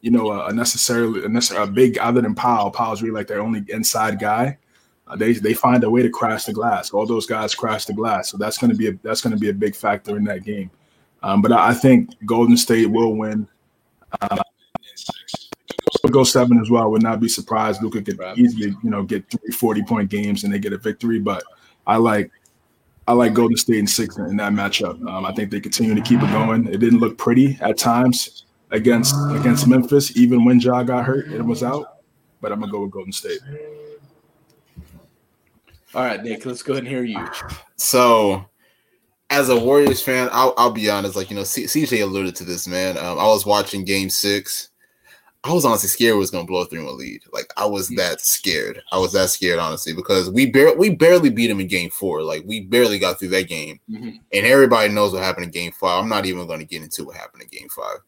[0.00, 2.72] you know, a, necessarily a, a big other than Powell.
[2.72, 4.58] Powell's really like their only inside guy.
[5.10, 6.90] Uh, they they find a way to crash the glass.
[6.90, 9.38] All those guys crash the glass, so that's going to be a, that's going to
[9.38, 10.70] be a big factor in that game.
[11.22, 13.46] Um, but I, I, think Golden State will win.
[14.20, 14.42] Uh,
[16.10, 16.90] go seven as well.
[16.90, 17.82] Would not be surprised.
[17.82, 21.18] Luka could easily, you know, get three 40 point games and they get a victory.
[21.18, 21.44] But
[21.86, 22.30] I like
[23.06, 25.04] I like Golden State in six in that matchup.
[25.08, 26.66] Um, I think they continue to keep it going.
[26.68, 31.48] It didn't look pretty at times against against Memphis, even when Ja got hurt and
[31.48, 31.98] was out.
[32.40, 33.40] But I'm gonna go with Golden State.
[35.94, 37.26] All right, Nick, let's go ahead and hear you.
[37.76, 38.44] So,
[39.28, 41.16] as a Warriors fan, I'll, I'll be honest.
[41.16, 42.96] Like you know, C- CJ alluded to this, man.
[42.96, 44.68] Um, I was watching Game Six.
[45.42, 47.22] I was honestly scared was gonna blow through a lead.
[47.32, 48.82] Like I was that scared.
[48.92, 52.22] I was that scared, honestly, because we barely we barely beat them in Game Four.
[52.22, 54.10] Like we barely got through that game, mm-hmm.
[54.32, 56.02] and everybody knows what happened in Game Five.
[56.02, 57.98] I'm not even going to get into what happened in Game Five.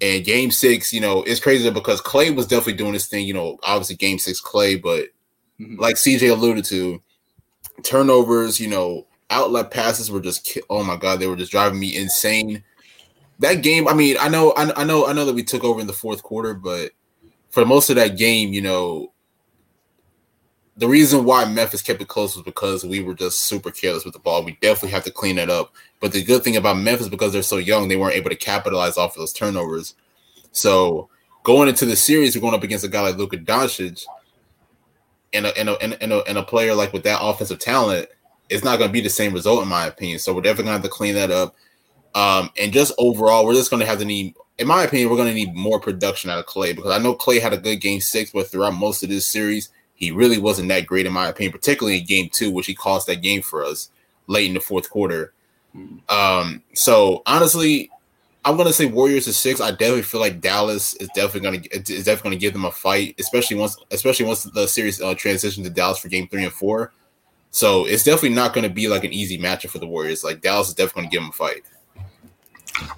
[0.00, 3.26] And Game Six, you know, it's crazy because Klay was definitely doing this thing.
[3.26, 5.08] You know, obviously Game Six Klay, but
[5.60, 5.80] Mm-hmm.
[5.80, 7.00] Like CJ alluded to,
[7.82, 11.96] turnovers, you know, outlet passes were just oh my god, they were just driving me
[11.96, 12.62] insane.
[13.40, 15.80] That game, I mean, I know, I, I know, I know that we took over
[15.80, 16.90] in the fourth quarter, but
[17.50, 19.12] for most of that game, you know,
[20.76, 24.14] the reason why Memphis kept it close was because we were just super careless with
[24.14, 24.44] the ball.
[24.44, 25.72] We definitely have to clean that up.
[26.00, 28.96] But the good thing about Memphis, because they're so young, they weren't able to capitalize
[28.96, 29.94] off of those turnovers.
[30.52, 31.08] So
[31.42, 34.04] going into the series, we're going up against a guy like Luka Doncic
[35.32, 38.08] and a and a, and a, and a player like with that offensive talent,
[38.48, 40.18] it's not going to be the same result in my opinion.
[40.18, 41.54] So we're definitely going to have to clean that up.
[42.14, 45.16] Um, and just overall, we're just going to have to need, in my opinion, we're
[45.16, 47.76] going to need more production out of Klay because I know Klay had a good
[47.76, 51.28] game six, but throughout most of this series, he really wasn't that great in my
[51.28, 53.90] opinion, particularly in game two, which he cost that game for us
[54.26, 55.32] late in the fourth quarter.
[56.08, 57.90] Um, so honestly,
[58.48, 59.60] I'm gonna say Warriors is six.
[59.60, 63.14] I definitely feel like Dallas is definitely gonna is definitely gonna give them a fight,
[63.18, 66.92] especially once especially once the series uh, transitions to Dallas for game three and four.
[67.50, 70.24] So it's definitely not gonna be like an easy matchup for the Warriors.
[70.24, 71.62] Like Dallas is definitely gonna give them a fight.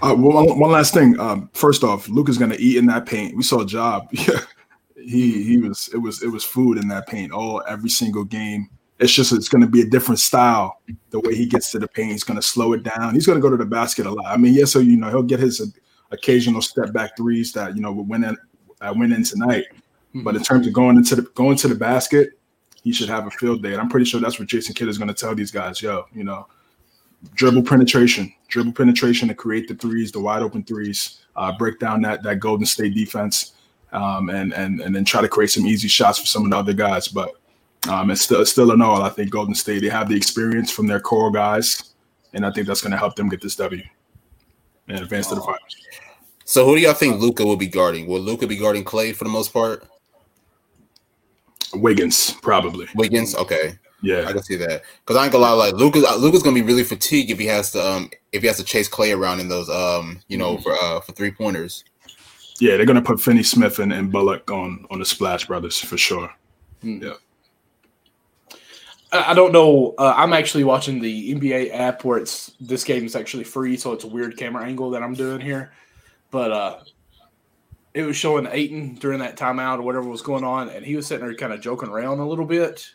[0.03, 1.19] Uh, one, one last thing.
[1.19, 3.37] Um, first off, Luke is gonna eat in that paint.
[3.37, 4.09] We saw Job.
[4.95, 8.69] he he was it was it was food in that paint all every single game.
[9.01, 10.83] It's just it's going to be a different style.
[11.09, 13.15] The way he gets to the paint, he's going to slow it down.
[13.15, 14.27] He's going to go to the basket a lot.
[14.27, 15.75] I mean, yes, so you know he'll get his
[16.11, 18.37] occasional step back threes that you know went in
[18.81, 19.65] that went in tonight.
[19.71, 20.23] Mm-hmm.
[20.23, 22.39] But in terms of going into the going to the basket,
[22.83, 23.73] he should have a field day.
[23.73, 25.81] And I'm pretty sure that's what Jason Kidd is going to tell these guys.
[25.81, 26.47] Yo, you know,
[27.35, 32.03] dribble penetration, dribble penetration to create the threes, the wide open threes, uh, break down
[32.03, 33.55] that that Golden State defense,
[33.93, 36.57] um, and and and then try to create some easy shots for some of the
[36.57, 37.09] other guys.
[37.09, 37.35] But
[37.89, 39.03] um, it's still, still an all.
[39.03, 41.95] I think Golden State they have the experience from their core guys,
[42.35, 43.83] and I think that's going to help them get this W
[44.89, 45.77] and advance to the finals.
[46.45, 48.07] So, who do y'all think Luka will be guarding?
[48.07, 49.87] Will Luka be guarding Klay for the most part?
[51.75, 52.87] Wiggins, probably.
[52.95, 53.79] Wiggins, okay.
[54.03, 55.53] Yeah, I can see that because I ain't gonna lie.
[55.53, 58.57] Like Luka, Luka's gonna be really fatigued if he has to um if he has
[58.57, 60.63] to chase Klay around in those um you know mm-hmm.
[60.63, 61.85] for uh for three pointers.
[62.61, 65.99] Yeah, they're gonna put Finney Smith and, and Bullock on on the Splash Brothers for
[65.99, 66.31] sure.
[66.83, 67.03] Mm.
[67.03, 67.13] Yeah.
[69.13, 69.95] I don't know.
[69.99, 73.93] Uh, I'm actually watching the NBA app where it's this game is actually free, so
[73.93, 75.73] it's a weird camera angle that I'm doing here.
[76.31, 76.79] But uh,
[77.93, 81.09] it was showing Ayton during that timeout or whatever was going on, and he was
[81.09, 82.89] sitting there kind of joking around a little bit.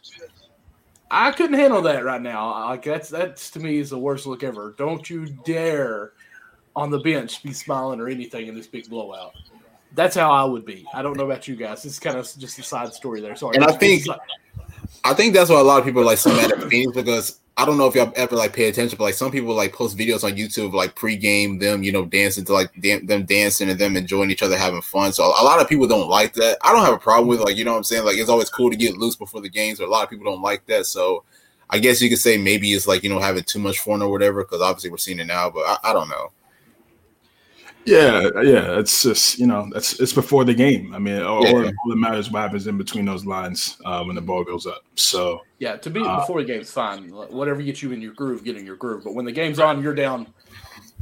[1.11, 2.49] I couldn't handle that right now.
[2.65, 4.73] Like that's that's to me is the worst look ever.
[4.77, 6.13] Don't you dare
[6.75, 9.33] on the bench be smiling or anything in this big blowout.
[9.93, 10.85] That's how I would be.
[10.93, 11.83] I don't know about you guys.
[11.83, 13.35] This is kind of just a side story there.
[13.35, 13.55] Sorry.
[13.55, 14.05] And I think.
[15.05, 17.63] I think that's why a lot of people like so mad at Phoenix because I
[17.63, 20.23] don't know if y'all ever like pay attention, but like some people like post videos
[20.23, 23.95] on YouTube like pre-game them, you know, dancing to like dan- them dancing and them
[23.95, 25.13] enjoying each other, having fun.
[25.13, 26.57] So a lot of people don't like that.
[26.63, 28.03] I don't have a problem with like you know what I'm saying.
[28.03, 30.25] Like it's always cool to get loose before the games, but a lot of people
[30.25, 30.87] don't like that.
[30.87, 31.23] So
[31.69, 34.09] I guess you could say maybe it's like you know having too much fun or
[34.09, 36.31] whatever because obviously we're seeing it now, but I, I don't know.
[37.85, 40.93] Yeah, yeah, it's just you know, it's it's before the game.
[40.93, 41.51] I mean, all, yeah.
[41.53, 44.83] all that matters what happens in between those lines uh, when the ball goes up.
[44.95, 47.09] So yeah, to be uh, before the game's fine.
[47.09, 49.03] Whatever gets you in your groove, get in your groove.
[49.03, 50.27] But when the game's on, you're down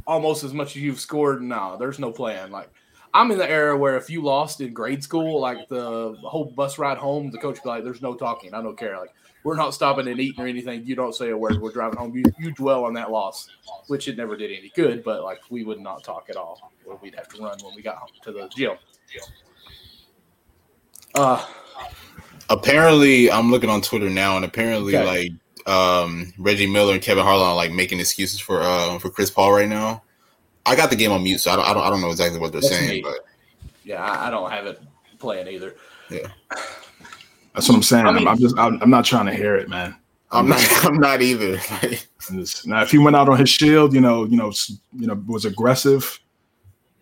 [0.06, 1.42] almost as much as you've scored.
[1.42, 2.50] No, there's no plan.
[2.50, 2.70] Like
[3.14, 6.78] I'm in the era where if you lost in grade school, like the whole bus
[6.78, 8.52] ride home, the coach be like, "There's no talking.
[8.52, 10.84] I don't care." Like we're not stopping and eating or anything.
[10.86, 11.60] You don't say a word.
[11.60, 12.16] We're driving home.
[12.16, 13.50] You, you dwell on that loss,
[13.86, 16.72] which it never did any good, but like we would not talk at all.
[16.86, 18.76] Or we'd have to run when we got home to the gym.
[21.14, 21.44] Uh,
[22.48, 25.30] apparently, I'm looking on Twitter now, and apparently, okay.
[25.66, 29.30] like um, Reggie Miller and Kevin Harlan are like making excuses for uh, for Chris
[29.30, 30.02] Paul right now.
[30.66, 32.40] I got the game on mute, so I don't I don't, I don't know exactly
[32.40, 33.02] what they're That's saying, me.
[33.02, 33.26] but
[33.84, 34.80] yeah, I, I don't have it
[35.18, 35.74] playing either.
[36.10, 36.28] Yeah.
[37.54, 38.06] That's what I'm saying.
[38.06, 39.94] I mean, I'm, just I'm, I'm, not trying to hear it, man.
[40.32, 40.60] I'm not.
[40.84, 41.52] I'm not either.
[42.66, 44.52] now, if he went out on his shield, you know, you know,
[44.92, 46.18] you know, was aggressive,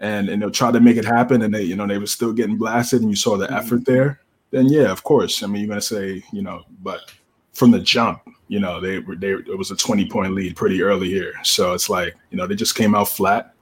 [0.01, 2.33] and and they tried to make it happen, and they, you know, they were still
[2.33, 3.55] getting blasted, and you saw the mm-hmm.
[3.55, 4.21] effort there.
[4.51, 5.43] Then yeah, of course.
[5.43, 7.11] I mean, you're gonna say, you know, but
[7.55, 10.83] from the jump, you know, they were they it was a 20 point lead pretty
[10.83, 13.55] early here, so it's like, you know, they just came out flat,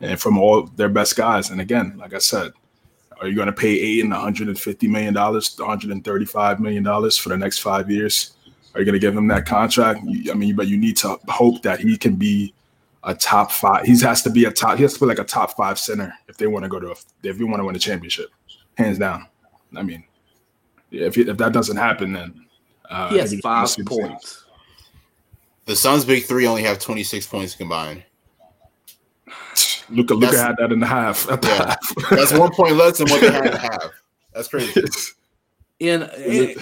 [0.00, 1.48] and from all their best guys.
[1.48, 2.52] And again, like I said,
[3.24, 7.60] are you going to pay Ayton 150 million dollars, 135 million dollars for the next
[7.60, 8.32] five years?
[8.74, 10.00] Are you going to give him that contract?
[10.30, 12.52] I mean, but you need to hope that he can be
[13.02, 13.86] a top five.
[13.86, 14.76] He has to be a top.
[14.76, 16.90] He has to be like a top five center if they want to go to
[16.90, 18.28] a, if you want to win a championship,
[18.76, 19.26] hands down.
[19.74, 20.04] I mean,
[20.90, 22.46] if if that doesn't happen, then
[22.90, 24.44] uh, he has five points.
[25.64, 28.04] The Suns' big three only have 26 points combined.
[29.90, 31.30] Luka Luka had that in the half.
[31.30, 31.66] At the yeah.
[31.66, 32.10] half.
[32.10, 33.92] That's one point less than what they had in half.
[34.32, 34.82] That's crazy.
[35.80, 36.56] In and,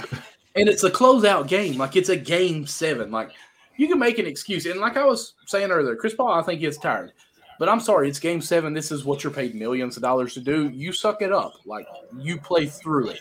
[0.57, 1.77] and it's a closeout game.
[1.77, 3.11] Like it's a game seven.
[3.11, 3.31] Like
[3.77, 4.65] you can make an excuse.
[4.65, 7.13] And like I was saying earlier, Chris Paul, I think he is tired.
[7.59, 8.73] But I'm sorry, it's game seven.
[8.73, 10.71] This is what you're paid millions of dollars to do.
[10.71, 11.55] You suck it up.
[11.65, 11.87] Like
[12.19, 13.21] you play through it.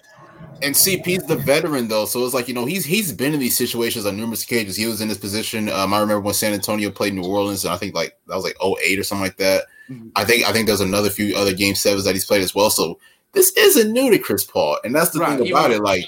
[0.63, 3.57] And CP's the veteran though, so it's like you know he's he's been in these
[3.57, 4.75] situations on numerous occasions.
[4.75, 5.69] He was in this position.
[5.69, 8.43] Um, I remember when San Antonio played New Orleans, and I think like that was
[8.43, 9.65] like 08 or something like that.
[9.91, 10.09] Mm-hmm.
[10.15, 12.69] I think I think there's another few other game sevens that he's played as well.
[12.69, 12.97] So
[13.33, 15.81] this isn't new to Chris Paul, and that's the right, thing about it.
[15.81, 16.05] Like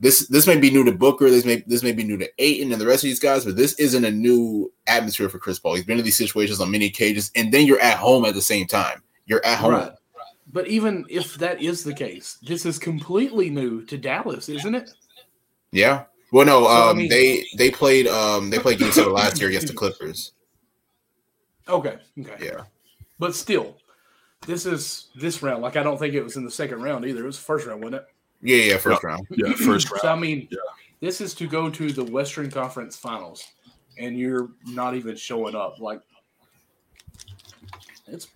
[0.00, 1.30] this this may be new to Booker.
[1.30, 3.56] This may this may be new to Ayton and the rest of these guys, but
[3.56, 5.74] this isn't a new atmosphere for Chris Paul.
[5.74, 8.42] He's been in these situations on many occasions, and then you're at home at the
[8.42, 9.02] same time.
[9.26, 9.72] You're at home.
[9.72, 9.92] Right.
[10.52, 14.90] But even if that is the case, this is completely new to Dallas, isn't it?
[15.70, 16.04] Yeah.
[16.32, 16.64] Well, no.
[16.64, 19.68] So, um, I mean, they they played um they played game seven last year against
[19.68, 20.32] the Clippers.
[21.68, 21.98] Okay.
[22.18, 22.44] Okay.
[22.44, 22.62] Yeah.
[23.20, 23.76] But still,
[24.46, 25.62] this is this round.
[25.62, 27.22] Like I don't think it was in the second round either.
[27.22, 28.06] It was the first round, wasn't it?
[28.42, 29.26] Yeah, yeah, first round.
[29.30, 30.00] Yeah, first round.
[30.00, 30.58] So I mean, yeah.
[31.00, 33.44] this is to go to the Western Conference Finals,
[33.98, 35.78] and you're not even showing up.
[35.78, 36.00] Like
[38.08, 38.28] it's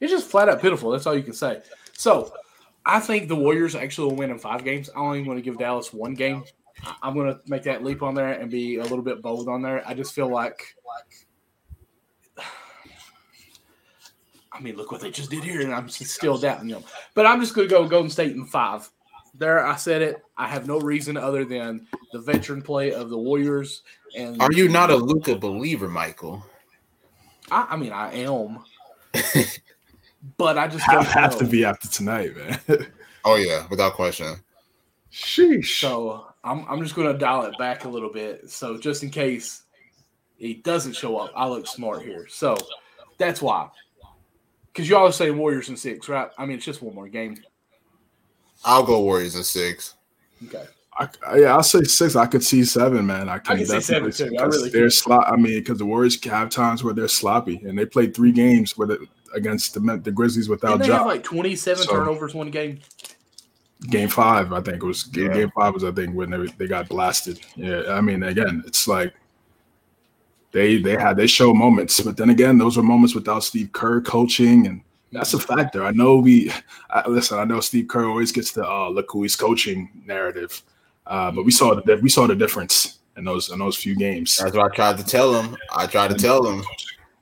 [0.00, 0.90] it's just flat out pitiful.
[0.90, 1.60] That's all you can say.
[1.92, 2.32] So
[2.86, 4.88] I think the Warriors actually will win in five games.
[4.96, 6.44] I only want to give Dallas one game.
[7.02, 9.60] I'm going to make that leap on there and be a little bit bold on
[9.60, 9.86] there.
[9.86, 10.76] I just feel like
[14.58, 16.82] I mean, look what they just did here, and I'm still doubting them.
[17.14, 18.88] But I'm just going to go Golden State in five.
[19.34, 20.22] There, I said it.
[20.36, 23.82] I have no reason other than the veteran play of the Warriors.
[24.16, 26.44] And are you not a Luka believer, Michael?
[27.50, 28.58] I, I mean, I am,
[30.38, 32.58] but I just have, have to be after tonight, man.
[33.24, 34.34] oh yeah, without question.
[35.12, 35.80] Sheesh.
[35.80, 38.50] So I'm I'm just going to dial it back a little bit.
[38.50, 39.62] So just in case
[40.36, 42.26] he doesn't show up, I look smart here.
[42.28, 42.56] So
[43.18, 43.68] that's why
[44.78, 46.30] because you always say Warriors in six, right?
[46.38, 47.36] I mean, it's just one more game.
[48.64, 49.96] I'll go Warriors in six.
[50.46, 50.64] Okay.
[50.96, 52.14] I, yeah, I'll say six.
[52.14, 53.28] I could see seven, man.
[53.28, 54.36] I can, I can see seven too.
[54.38, 55.26] I really they're slot.
[55.26, 58.78] I mean, because the Warriors have times where they're sloppy, and they played three games
[58.78, 59.00] with it
[59.34, 60.78] against the the Grizzlies without.
[60.78, 62.78] Didn't they have like twenty seven so, turnovers one game.
[63.90, 65.10] Game five, I think it was.
[65.12, 65.34] Yeah.
[65.34, 67.40] Game five was, I think, when they they got blasted.
[67.56, 69.12] Yeah, I mean, again, it's like
[70.52, 74.00] they they had they show moments, but then again, those were moments without Steve Kerr
[74.00, 74.80] coaching, and
[75.12, 75.84] that's a factor.
[75.84, 76.50] I know we
[76.90, 77.38] I, listen.
[77.38, 80.62] I know Steve Kerr always gets the uh, look who he's coaching narrative,
[81.06, 84.36] uh, but we saw the we saw the difference in those in those few games.
[84.38, 85.56] That's what I tried to tell him.
[85.74, 86.64] I tried to tell him.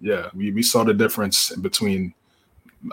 [0.01, 2.13] Yeah, we, we saw the difference between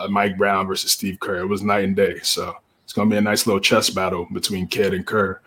[0.00, 1.40] uh, Mike Brown versus Steve Kerr.
[1.40, 2.18] It was night and day.
[2.22, 5.40] So it's going to be a nice little chess battle between Kidd and Kerr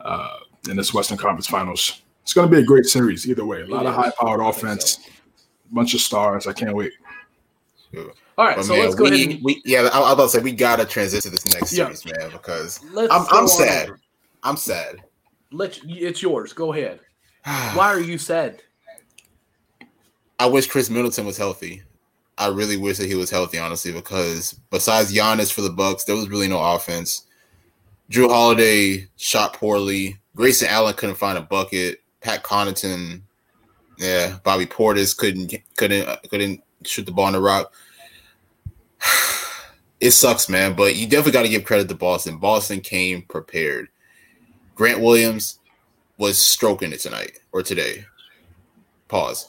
[0.00, 3.60] uh, in this Western Conference Finals it's going to be a great series either way.
[3.60, 4.98] A lot of high powered offense,
[5.70, 6.46] a bunch of stars.
[6.46, 6.92] I can't wait.
[7.94, 9.30] All right, but so man, let's go we, ahead.
[9.34, 9.44] And...
[9.44, 11.70] We, yeah, I, I was about to say we got to transition to this next
[11.70, 13.90] series, man, because let's I'm, I'm sad.
[13.90, 14.00] Over.
[14.42, 14.96] I'm sad.
[15.52, 16.54] Let it's yours.
[16.54, 17.00] Go ahead.
[17.44, 18.62] Why are you sad?
[20.38, 21.82] I wish Khris Middleton was healthy.
[22.38, 26.16] I really wish that he was healthy, honestly, because besides Giannis for the Bucks, there
[26.16, 27.26] was really no offense.
[28.10, 30.18] Jrue Holiday shot poorly.
[30.34, 32.00] Grayson Allen couldn't find a bucket.
[32.24, 33.20] Pat Connaughton,
[33.98, 37.72] yeah, Bobby Portis couldn't couldn't couldn't shoot the ball in the rock.
[40.00, 42.36] It sucks, man, but you definitely got to give credit to Boston.
[42.36, 43.88] Boston came prepared.
[44.74, 45.60] Grant Williams
[46.18, 48.04] was stroking it tonight or today.
[49.08, 49.48] Pause.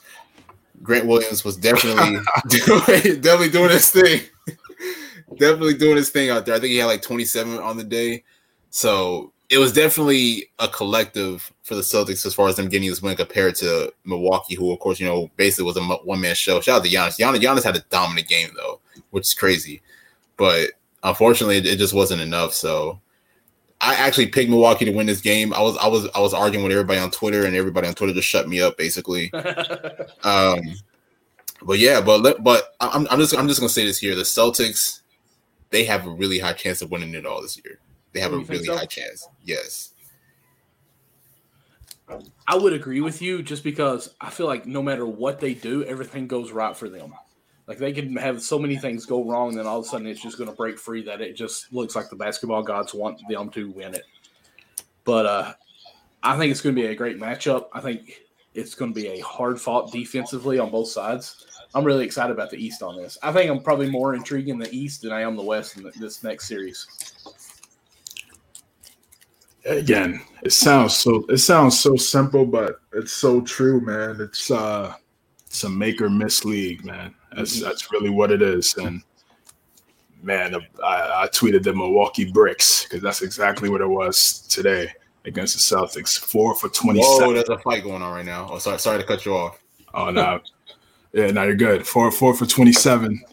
[0.82, 4.22] Grant Williams was definitely doing, definitely doing his thing.
[5.38, 6.56] definitely doing his thing out there.
[6.56, 8.24] I think he had like 27 on the day.
[8.70, 13.02] So it was definitely a collective for the Celtics as far as them getting this
[13.02, 16.60] win compared to Milwaukee, who of course you know basically was a one man show.
[16.62, 17.20] Shout out to Giannis.
[17.20, 17.42] Giannis.
[17.42, 18.80] Giannis had a dominant game though,
[19.12, 19.82] which is crazy,
[20.38, 20.72] but
[21.04, 22.54] unfortunately it just wasn't enough.
[22.54, 23.00] So
[23.82, 25.54] I actually picked Milwaukee to win this game.
[25.54, 28.14] I was I was I was arguing with everybody on Twitter, and everybody on Twitter
[28.14, 29.32] just shut me up basically.
[30.24, 30.62] um,
[31.62, 35.02] but yeah, but but I'm I'm just I'm just gonna say this here: the Celtics,
[35.70, 37.80] they have a really high chance of winning it all this year.
[38.16, 38.78] They have a really so?
[38.78, 39.28] high chance.
[39.44, 39.92] Yes.
[42.48, 45.84] I would agree with you just because I feel like no matter what they do,
[45.84, 47.14] everything goes right for them.
[47.68, 50.08] Like they can have so many things go wrong, and then all of a sudden
[50.08, 53.20] it's just going to break free that it just looks like the basketball gods want
[53.28, 54.06] them to win it.
[55.04, 55.54] But uh,
[56.24, 57.68] I think it's going to be a great matchup.
[57.74, 58.22] I think
[58.54, 61.48] it's going to be a hard fought defensively on both sides.
[61.74, 63.18] I'm really excited about the East on this.
[63.22, 65.92] I think I'm probably more intrigued in the East than I am the West in
[66.00, 66.88] this next series
[69.66, 74.18] again, it sounds so it sounds so simple, but it's so true, man.
[74.20, 74.94] It's uh
[75.46, 77.14] it's a make or miss league, man.
[77.36, 77.66] That's mm-hmm.
[77.66, 78.76] that's really what it is.
[78.78, 79.02] And
[80.22, 84.92] man, I, I tweeted the Milwaukee Bricks because that's exactly what it was today
[85.26, 86.18] against the Celtics.
[86.18, 87.02] Four for twenty.
[87.04, 88.48] Oh, there's a fight going on right now.
[88.52, 89.60] Oh, sorry, sorry to cut you off.
[89.94, 90.42] Oh no,
[91.14, 91.88] yeah, no, you're good.
[91.88, 93.24] Four four for twenty seven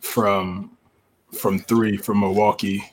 [0.00, 0.76] from
[1.32, 2.84] from three from Milwaukee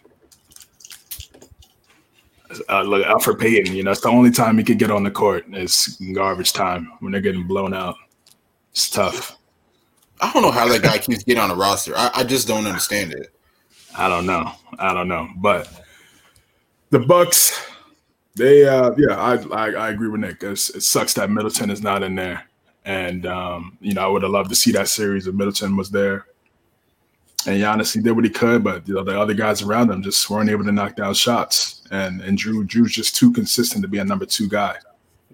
[2.69, 5.11] uh, look, Elfrid Payton, you know, it's the only time he could get on the
[5.11, 7.95] court is garbage time when they're getting blown out.
[8.71, 9.37] It's tough.
[10.21, 11.93] I don't know how that guy keeps getting on the roster.
[11.95, 13.33] I, I just don't understand it.
[13.95, 14.51] I don't know.
[14.79, 15.29] I don't know.
[15.37, 15.69] But
[16.89, 17.69] the Bucks,
[18.35, 20.41] They, uh, yeah, I, I, I agree with Nick.
[20.41, 22.43] It's, it sucks that Middleton is not in there,
[22.83, 25.91] and um, you know, I would have loved to see that series if Middleton was
[25.91, 26.25] there.
[27.45, 30.01] And Giannis, he did what he could, but you know, the other guys around him
[30.01, 31.82] just weren't able to knock down shots.
[31.93, 34.77] And and Jrue, Jrue's just too consistent to be a number two guy.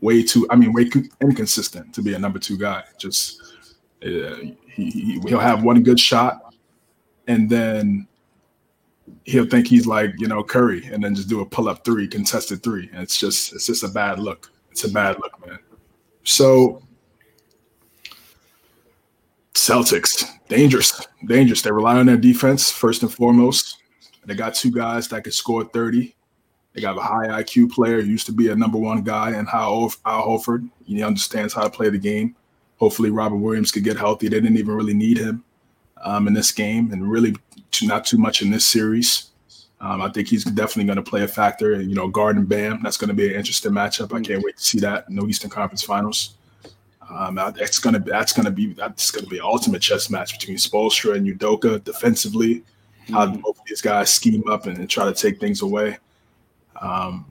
[0.02, 0.90] Way too, I mean, way
[1.22, 2.84] inconsistent to be a number two guy.
[2.98, 3.42] Just
[4.04, 4.36] uh,
[4.68, 6.54] he he'll have one good shot,
[7.28, 8.08] and then
[9.24, 12.10] he'll think he's like you know Curry, and then just do a pull up three,
[12.10, 14.52] contested three, and it's just it's just a bad look.
[14.70, 15.60] It's a bad look, man.
[16.26, 16.82] So
[19.54, 21.62] Celtics, dangerous, dangerous.
[21.62, 23.78] They rely on their defense first and foremost.
[24.26, 26.16] They got two guys that could score 30.
[26.80, 29.90] They got a high IQ player, used to be a number one guy, and how
[30.06, 30.70] Al Horford.
[30.86, 32.38] He understands how to play the game.
[32.78, 34.30] Hopefully, Robert Williams could get healthy.
[34.30, 35.44] They didn't even really need him
[36.02, 37.36] um, in this game, and really
[37.72, 39.32] too, not too much in this series.
[39.82, 41.74] Um, I think he's definitely going to play a factor.
[41.74, 44.18] And you know, Garden Bam, that's going to be an interesting matchup.
[44.18, 46.36] I can't wait to see that in the Eastern Conference Finals.
[47.10, 51.16] Um, that's gonna that's gonna be that's gonna be an ultimate chess match between Spoelstra
[51.18, 52.64] and Udoka defensively.
[53.10, 53.42] How mm-hmm.
[53.42, 55.98] both these guys scheme up and, and, try to take things away.
[56.82, 57.26] Um,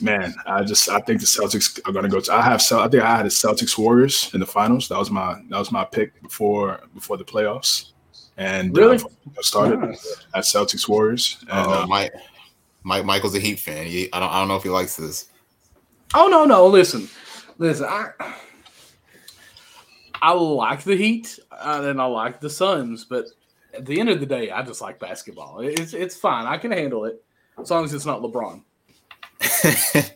[0.00, 2.20] man, I just I think the Celtics are gonna go.
[2.20, 4.88] To, I have I think I had the Celtics Warriors in the finals.
[4.88, 7.92] That was my that was my pick before before the playoffs.
[8.36, 10.24] And really uh, started nice.
[10.32, 11.38] at Celtics Warriors.
[11.50, 12.12] And, uh, Mike,
[12.84, 13.86] Mike Michael's a Heat fan.
[13.86, 15.30] He, I don't I don't know if he likes this.
[16.14, 16.66] Oh no, no.
[16.66, 17.08] Listen,
[17.58, 17.86] listen.
[17.86, 18.10] I
[20.22, 23.26] I like the Heat uh, and I like the Suns, but
[23.74, 25.60] at the end of the day, I just like basketball.
[25.60, 26.46] It's it's fine.
[26.46, 27.22] I can handle it
[27.60, 28.62] as long as it's not LeBron.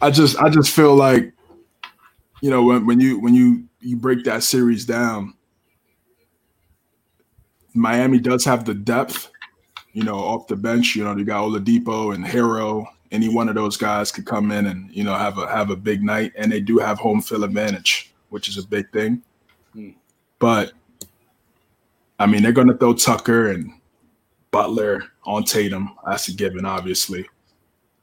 [0.00, 1.32] I just I just feel like
[2.40, 5.34] you know when when you when you you break that series down,
[7.74, 9.30] Miami does have the depth.
[9.92, 13.54] You know, off the bench, you know, you got Oladipo and Herro any one of
[13.54, 16.50] those guys could come in and you know have a have a big night, and
[16.50, 19.22] they do have home field advantage, which is a big thing.
[19.72, 19.90] Hmm.
[20.38, 20.72] But
[22.20, 23.72] I mean, they're going to throw Tucker and
[24.50, 25.96] Butler on Tatum.
[26.06, 27.26] That's a given, obviously.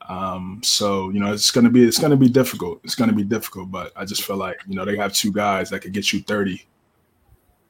[0.09, 2.80] Um, so you know, it's going to be it's going to be difficult.
[2.84, 5.32] It's going to be difficult, but I just feel like you know they have two
[5.32, 6.65] guys that could get you thirty,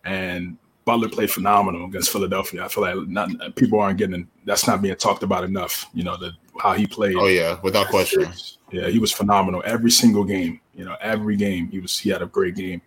[0.05, 2.63] and Butler played phenomenal against Philadelphia.
[2.63, 5.87] I feel like not, people aren't getting that's not being talked about enough.
[5.93, 6.31] You know the
[6.61, 7.15] how he played.
[7.17, 8.31] Oh yeah, without question.
[8.71, 10.61] Yeah, he was phenomenal every single game.
[10.75, 12.81] You know, every game he was he had a great game.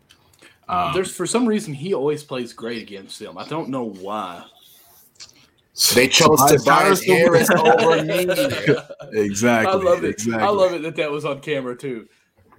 [0.70, 3.36] Um, There's for some reason he always plays great against them.
[3.36, 4.44] I don't know why.
[5.94, 8.26] They chose to Tobias Harris over me.
[9.12, 9.72] exactly.
[9.72, 10.10] I love it.
[10.10, 10.42] Exactly.
[10.42, 12.06] I love it that that was on camera too.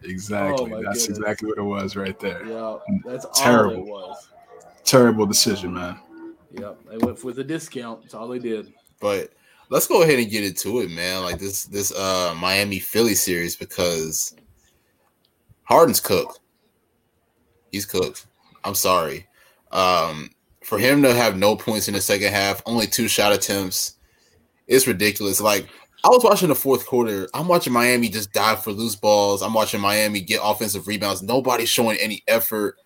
[0.04, 0.74] Exactly.
[0.74, 1.20] Oh, that's goodness.
[1.20, 2.46] exactly what it was right there.
[2.46, 3.94] Yeah, that's terrible.
[3.94, 4.30] All it was
[4.84, 5.98] terrible decision, man.
[6.52, 8.02] Yep, they went with a discount.
[8.02, 8.74] That's all they did.
[9.00, 9.32] But
[9.70, 11.24] let's go ahead and get into it, man.
[11.24, 14.36] Like this this uh Miami Philly series because
[15.64, 16.41] Harden's cooked.
[17.72, 18.26] He's cooked.
[18.64, 19.28] I'm sorry.
[19.72, 20.30] Um,
[20.64, 23.96] for him to have no points in the second half, only two shot attempts,
[24.68, 25.42] it's ridiculous.
[25.42, 25.68] Like
[26.04, 27.28] I was watching the fourth quarter.
[27.34, 29.42] I'm watching Miami just dive for loose balls.
[29.42, 31.22] I'm watching Miami get offensive rebounds.
[31.22, 32.78] Nobody's showing any effort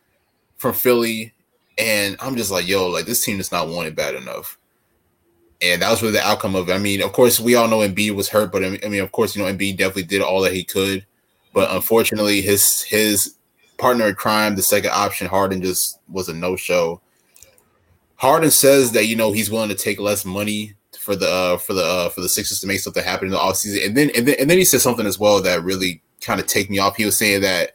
[0.57, 1.33] from Philly.
[1.77, 4.57] And I'm just like, yo, like this team is not wanted bad enough.
[5.61, 6.73] And that was really the outcome of it.
[6.73, 9.35] I mean, of course, we all know Embiid was hurt, but I mean, of course,
[9.35, 11.05] you know, Embiid definitely did all that he could.
[11.53, 13.35] But unfortunately, his his
[13.77, 17.01] partner in crime, the second option, Harden, just was a no show.
[18.15, 21.73] Harden says that you know he's willing to take less money for the uh, for
[21.73, 23.85] the uh, for the Sixers to make something happen in the offseason.
[23.85, 26.47] And then and then and then he said something as well that really kind of
[26.47, 26.95] take me off.
[26.95, 27.71] He was saying that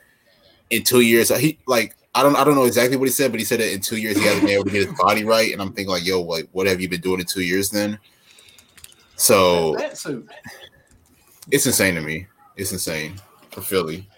[0.70, 3.40] in two years, he like I don't I don't know exactly what he said, but
[3.40, 5.52] he said that in two years he hasn't been able to get his body right,
[5.52, 7.98] and I'm thinking like, yo, like what have you been doing in two years then?
[9.16, 9.76] So
[11.50, 12.26] it's insane to me.
[12.56, 13.16] It's insane
[13.50, 14.08] for Philly.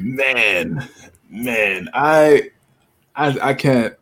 [0.00, 0.88] Man,
[1.28, 2.50] man, I,
[3.14, 3.94] I, I can't.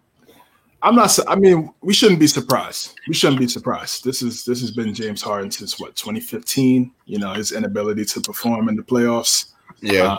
[0.82, 1.18] I'm not.
[1.26, 2.94] I mean, we shouldn't be surprised.
[3.08, 4.04] We shouldn't be surprised.
[4.04, 6.92] This is this has been James Harden since what 2015.
[7.06, 9.52] You know his inability to perform in the playoffs.
[9.80, 10.12] Yeah.
[10.12, 10.18] Uh,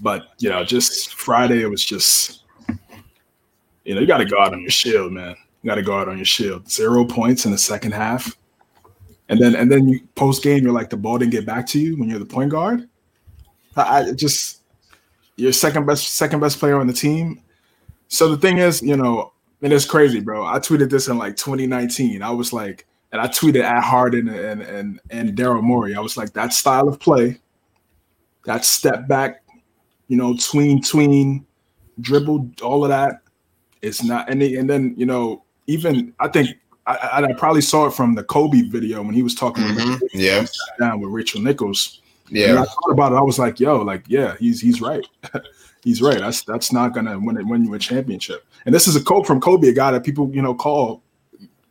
[0.00, 2.44] but you know, just Friday, it was just
[3.84, 5.34] you know, you got to guard on your shield, man.
[5.62, 6.70] You got to guard on your shield.
[6.70, 8.36] Zero points in the second half,
[9.28, 11.80] and then and then you post game, you're like the ball didn't get back to
[11.80, 12.88] you when you're the point guard.
[13.86, 14.62] I, just
[15.36, 17.40] you're second best second best player on the team.
[18.08, 20.46] So the thing is, you know, and it's crazy, bro.
[20.46, 22.22] I tweeted this in like 2019.
[22.22, 25.94] I was like, and I tweeted at Harden and and and Daryl Morey.
[25.94, 27.38] I was like, that style of play,
[28.44, 29.42] that step back
[30.10, 31.46] you know, tween, tween,
[32.00, 33.20] dribble, all of that.
[33.80, 36.50] It's not, and, and then, you know, even I think
[36.84, 40.04] I, I, probably saw it from the Kobe video when he was talking mm-hmm.
[40.12, 40.44] yeah
[40.80, 42.02] down with Rachel Nichols.
[42.30, 43.16] Yeah, And I thought about it.
[43.16, 45.06] I was like, yo, like yeah, he's he's right.
[45.82, 46.18] he's right.
[46.18, 48.46] That's that's not gonna win it win you a championship.
[48.64, 51.02] And this is a quote from Kobe, a guy that people you know call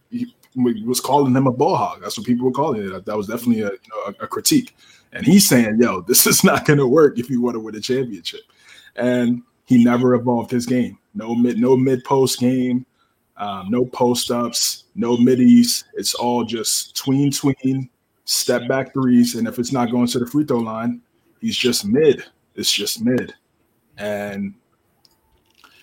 [0.09, 2.01] he was calling him a ball hog.
[2.01, 3.05] That's what people were calling it.
[3.05, 4.75] That was definitely a, you know, a, a critique.
[5.13, 7.79] And he's saying, yo, this is not gonna work if you want to win a
[7.79, 8.41] championship.
[8.95, 10.97] And he never evolved his game.
[11.13, 12.85] No mid, no mid post game,
[13.37, 15.85] um, no post ups, no middies.
[15.93, 17.89] It's all just tween tween,
[18.29, 21.01] step back threes, and if it's not going to the free throw line,
[21.41, 22.23] he's just mid.
[22.53, 23.33] It's just mid,
[23.97, 24.53] and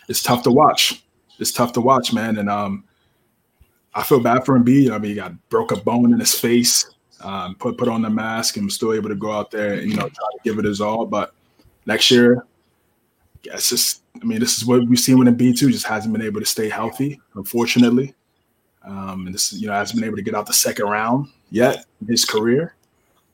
[0.08, 1.04] it's tough to watch.
[1.40, 2.38] It's tough to watch, man.
[2.38, 2.84] And um,
[3.94, 4.90] I feel bad for Embiid.
[4.90, 6.88] I mean, he got broke a bone in his face,
[7.20, 9.96] um, put put on the mask, and still able to go out there and you
[9.96, 11.04] know try to give it his all.
[11.04, 11.34] But
[11.84, 12.46] next year,
[13.42, 14.02] yeah, it's just.
[14.22, 15.70] I mean, this is what we've seen with Embiid too.
[15.70, 18.14] Just hasn't been able to stay healthy, unfortunately.
[18.82, 21.84] Um, and this, you know, hasn't been able to get out the second round yet
[22.00, 22.74] in his career.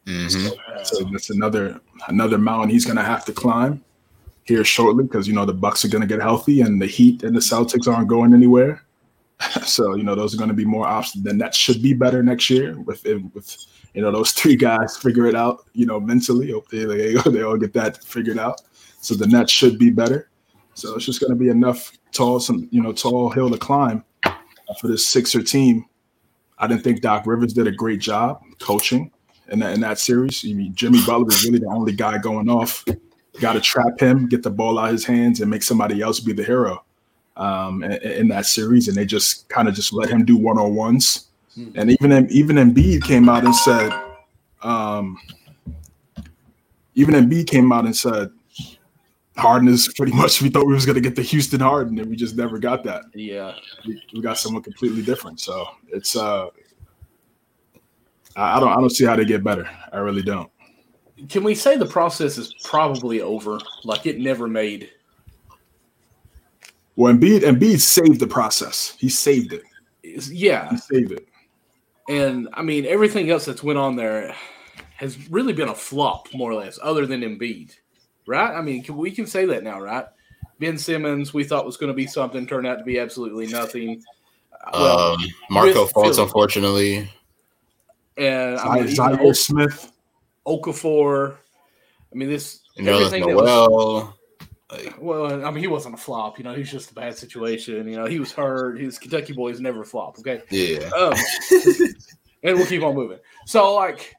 [0.07, 0.29] Mm-hmm.
[0.29, 3.83] So, so that's another another mountain he's going to have to climb
[4.45, 7.23] here shortly because you know the Bucks are going to get healthy and the Heat
[7.23, 8.85] and the Celtics aren't going anywhere.
[9.65, 11.25] so you know those are going to be more options.
[11.25, 13.05] Then that should be better next year with
[13.35, 13.57] with
[13.95, 15.67] you know those three guys figure it out.
[15.73, 18.61] You know mentally, hopefully they they all get that figured out.
[19.01, 20.29] So the Nets should be better.
[20.75, 24.05] So it's just going to be enough tall some you know tall hill to climb
[24.81, 25.85] for this Sixer team.
[26.59, 29.11] I didn't think Doc Rivers did a great job coaching
[29.49, 30.45] in that in that series.
[30.45, 32.85] I mean, Jimmy Butler was really the only guy going off.
[33.41, 36.21] Got to trap him, get the ball out of his hands, and make somebody else
[36.21, 36.85] be the hero
[37.37, 38.89] um, in, in, that series.
[38.89, 41.29] And they just kind of just let him do one on ones.
[41.55, 41.71] Hmm.
[41.75, 43.93] And even even Embiid came out and said,
[44.63, 45.19] um,
[46.95, 48.31] even Embiid came out and said,
[49.37, 52.09] Harden is pretty much we thought we was going to get the Houston Harden and
[52.11, 53.05] we just never got that.
[53.15, 53.55] Yeah,
[53.87, 55.41] we, we got someone completely different.
[55.41, 56.49] So it's uh,
[58.37, 59.69] I don't I don't see how they get better.
[59.93, 60.51] I really don't.
[61.29, 63.59] Can we say the process is probably over?
[63.85, 64.91] Like it never made.
[66.97, 68.95] Well, Embiid Embiid saved the process.
[68.99, 69.63] He saved it.
[70.03, 71.27] Yeah, he saved it.
[72.09, 74.35] And I mean, everything else that's went on there
[74.97, 77.77] has really been a flop, more or less, other than Embiid
[78.27, 78.55] right?
[78.55, 80.07] I mean, can, we can say that now, right?
[80.59, 84.03] Ben Simmons, we thought was going to be something, turned out to be absolutely nothing.
[84.73, 87.11] Well, um, Markelle Fultz, unfortunately,
[88.17, 89.93] and I mean, Zhaire Smith,
[90.47, 91.37] Okafor.
[92.13, 94.17] I mean, this and everything Noel.
[94.71, 96.39] like, well, I mean, he wasn't a flop.
[96.39, 97.89] You know, he was just a bad situation.
[97.89, 98.79] You know, he was hurt.
[98.79, 100.19] His Kentucky boys never flop.
[100.19, 100.43] Okay.
[100.51, 100.89] Yeah.
[100.91, 101.15] Um,
[102.43, 103.19] and we'll keep on moving.
[103.47, 104.15] So, like,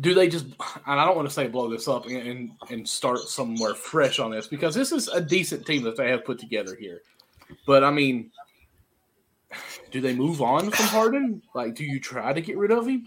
[0.00, 3.20] do they just and I don't want to say blow this up and and start
[3.20, 6.76] somewhere fresh on this because this is a decent team that they have put together
[6.76, 7.02] here.
[7.66, 8.30] But I mean,
[9.90, 11.42] do they move on from Harden?
[11.54, 13.04] Like, do you try to get rid of him?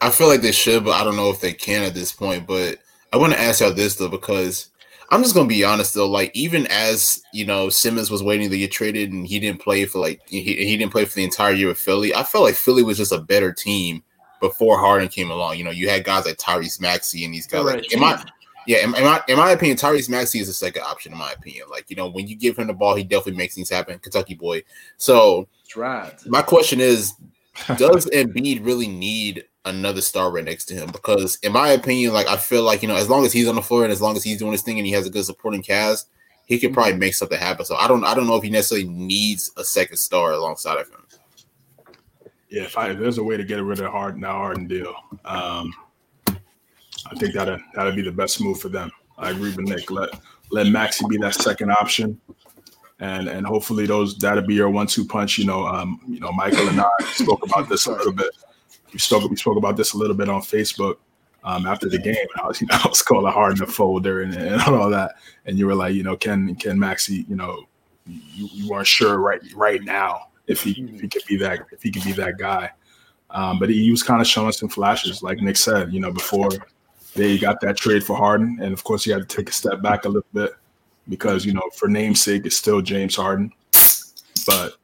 [0.00, 2.46] I feel like they should, but I don't know if they can at this point.
[2.46, 2.78] But
[3.12, 4.70] I want to ask y'all this though, because
[5.10, 6.08] I'm just gonna be honest though.
[6.08, 9.84] Like, even as you know, Simmons was waiting to get traded and he didn't play
[9.86, 12.14] for like he, he didn't play for the entire year with Philly.
[12.14, 14.02] I felt like Philly was just a better team
[14.40, 15.58] before Harden came along.
[15.58, 17.64] You know, you had guys like Tyrese Maxey and these guys.
[17.64, 17.78] Right.
[17.78, 18.22] Like, in my,
[18.66, 21.12] yeah, in, in, my in my opinion, Tyrese Maxey is a second option.
[21.12, 23.54] In my opinion, like you know, when you give him the ball, he definitely makes
[23.54, 23.98] things happen.
[23.98, 24.62] Kentucky boy.
[24.96, 26.26] So that's right.
[26.26, 27.14] My question is,
[27.76, 30.90] does Embiid really need another star right next to him?
[30.92, 33.54] Because in my opinion, like I feel like you know, as long as he's on
[33.54, 35.24] the floor and as long as he's doing his thing and he has a good
[35.24, 36.08] supporting cast,
[36.44, 37.00] he could probably mm-hmm.
[37.00, 37.64] make something happen.
[37.64, 40.88] So I don't I don't know if he necessarily needs a second star alongside of
[40.90, 41.04] him
[42.50, 44.66] yeah, if, I, if there's a way to get rid of the Harden, that Harden
[44.66, 44.94] deal,
[45.24, 45.72] um,
[46.26, 48.90] I think that that'd be the best move for them.
[49.18, 49.90] I agree with Nick.
[49.90, 50.10] Let
[50.50, 52.20] let Maxey be that second option,
[53.00, 55.38] and and hopefully those that'll be your one-two punch.
[55.38, 58.30] You know, um, you know, Michael and I spoke about this a little bit.
[58.92, 60.96] We spoke we spoke about this a little bit on Facebook
[61.44, 62.16] um, after the game.
[62.42, 65.58] I was, you know, I was calling Harden a folder and, and all that, and
[65.58, 67.64] you were like, you know, can can Maxey, you know,
[68.06, 71.82] you, you weren't sure right right now if he if he could be that if
[71.82, 72.70] he could be that guy.
[73.30, 76.48] Um, but he, was kind of showing some flashes, like Nick said, you know, before
[77.14, 79.82] they got that trade for Harden, and of course he had to take a step
[79.82, 80.52] back a little bit
[81.08, 83.52] because you know for namesake it's still James Harden,
[84.46, 84.76] but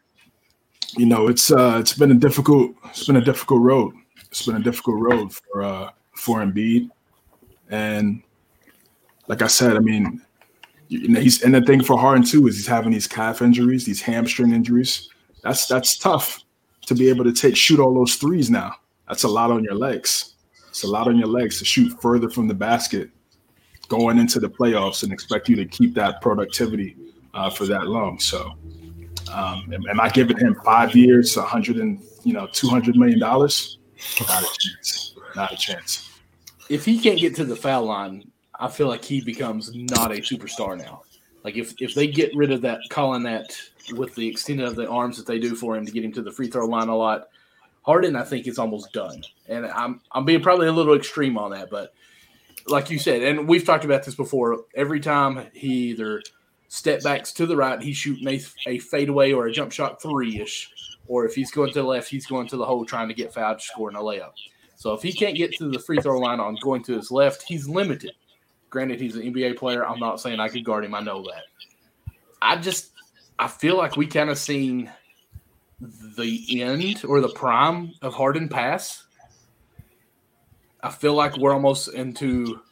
[0.96, 3.94] you know it's uh, it's been a difficult it's been a difficult road.
[4.30, 6.90] It's been a difficult road for uh, for Embiid,
[7.70, 8.22] and
[9.28, 10.20] like I said, I mean,
[10.88, 13.86] you know, he's and the thing for Harden too is he's having these calf injuries,
[13.86, 15.08] these hamstring injuries
[15.44, 16.42] that's that's tough
[16.86, 18.74] to be able to take shoot all those threes now.
[19.06, 20.34] That's a lot on your legs.
[20.68, 23.10] It's a lot on your legs to shoot further from the basket
[23.88, 26.96] going into the playoffs and expect you to keep that productivity
[27.34, 28.18] uh, for that long.
[28.18, 28.52] So,
[29.32, 32.96] um, am, am I giving him five years, a hundred and you know, two hundred
[32.96, 33.78] million dollars?
[34.20, 35.14] Not a chance.
[35.36, 36.10] Not a chance.
[36.68, 40.16] If he can't get to the foul line, I feel like he becomes not a
[40.16, 41.02] superstar now.
[41.44, 43.56] Like if if they get rid of that, calling that
[43.92, 46.22] with the extent of the arms that they do for him to get him to
[46.22, 47.28] the free throw line a lot,
[47.82, 49.22] Harden, I think it's almost done.
[49.46, 51.92] And I'm I'm being probably a little extreme on that, but
[52.66, 54.64] like you said, and we've talked about this before.
[54.74, 56.22] Every time he either
[56.68, 60.40] step backs to the right, he's shooting a, a fadeaway or a jump shot three
[60.40, 60.70] ish,
[61.06, 63.34] or if he's going to the left, he's going to the hole trying to get
[63.34, 64.32] fouled, scoring a layup.
[64.76, 67.42] So if he can't get to the free throw line on going to his left,
[67.42, 68.12] he's limited.
[68.74, 69.86] Granted, he's an NBA player.
[69.86, 70.96] I'm not saying I could guard him.
[70.96, 71.44] I know that.
[72.42, 72.90] I just
[73.38, 74.90] I feel like we kind of seen
[75.80, 79.04] the end or the prime of Harden pass.
[80.82, 82.62] I feel like we're almost into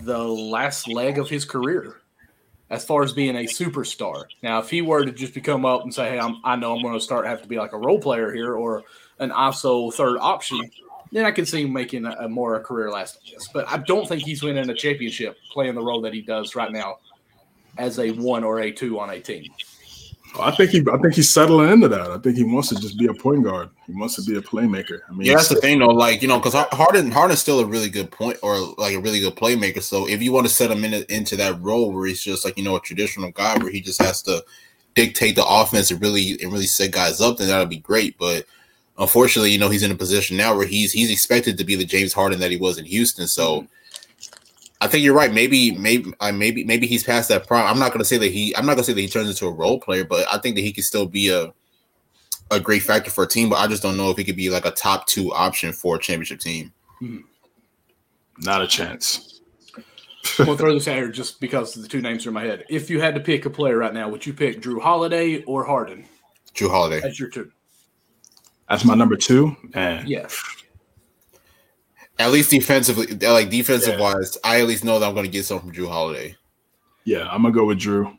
[0.00, 2.00] the last leg of his career
[2.68, 4.24] as far as being a superstar.
[4.42, 6.82] Now, if he were to just become up and say, "Hey, I'm, I know I'm
[6.82, 8.82] going to start have to be like a role player here or
[9.20, 10.68] an ISO third option,"
[11.12, 13.48] then I can see him making a, a more a career lasting this.
[13.52, 16.72] But I don't think he's winning a championship playing the role that he does right
[16.72, 16.98] now
[17.78, 19.44] as a one or a two on a team.
[20.38, 22.10] Oh, I think he, I think he's settling into that.
[22.10, 23.70] I think he wants to just be a point guard.
[23.86, 25.00] He wants to be a playmaker.
[25.08, 25.86] I mean, yeah, that's the thing though.
[25.86, 29.20] Like you know, because Harden, Harden's still a really good point or like a really
[29.20, 29.82] good playmaker.
[29.82, 32.58] So if you want to set him in, into that role where he's just like
[32.58, 34.44] you know a traditional guy where he just has to
[34.94, 38.18] dictate the offense and really and really set guys up, then that'll be great.
[38.18, 38.46] But
[38.98, 41.84] unfortunately, you know, he's in a position now where he's he's expected to be the
[41.84, 43.26] James Harden that he was in Houston.
[43.26, 43.62] So.
[43.62, 43.66] Mm-hmm
[44.80, 45.32] I think you're right.
[45.32, 47.66] Maybe, maybe, I maybe, maybe he's past that prime.
[47.66, 48.54] I'm not going to say that he.
[48.56, 50.54] I'm not going to say that he turns into a role player, but I think
[50.56, 51.52] that he could still be a
[52.50, 53.48] a great factor for a team.
[53.48, 55.96] But I just don't know if he could be like a top two option for
[55.96, 56.72] a championship team.
[56.98, 57.18] Hmm.
[58.40, 59.40] Not a chance.
[60.40, 62.64] we'll throw this out here just because the two names are in my head.
[62.68, 65.64] If you had to pick a player right now, would you pick Jrue Holiday or
[65.64, 66.04] Harden?
[66.54, 67.00] Jrue Holiday.
[67.00, 67.50] That's your two.
[68.68, 69.56] That's my number two.
[69.74, 70.28] And yeah.
[72.18, 74.14] At least defensively, like defensive yeah.
[74.14, 76.34] wise, I at least know that I'm going to get something from Jrue Holiday.
[77.06, 78.18] Yeah, I'm gonna go with Jrue,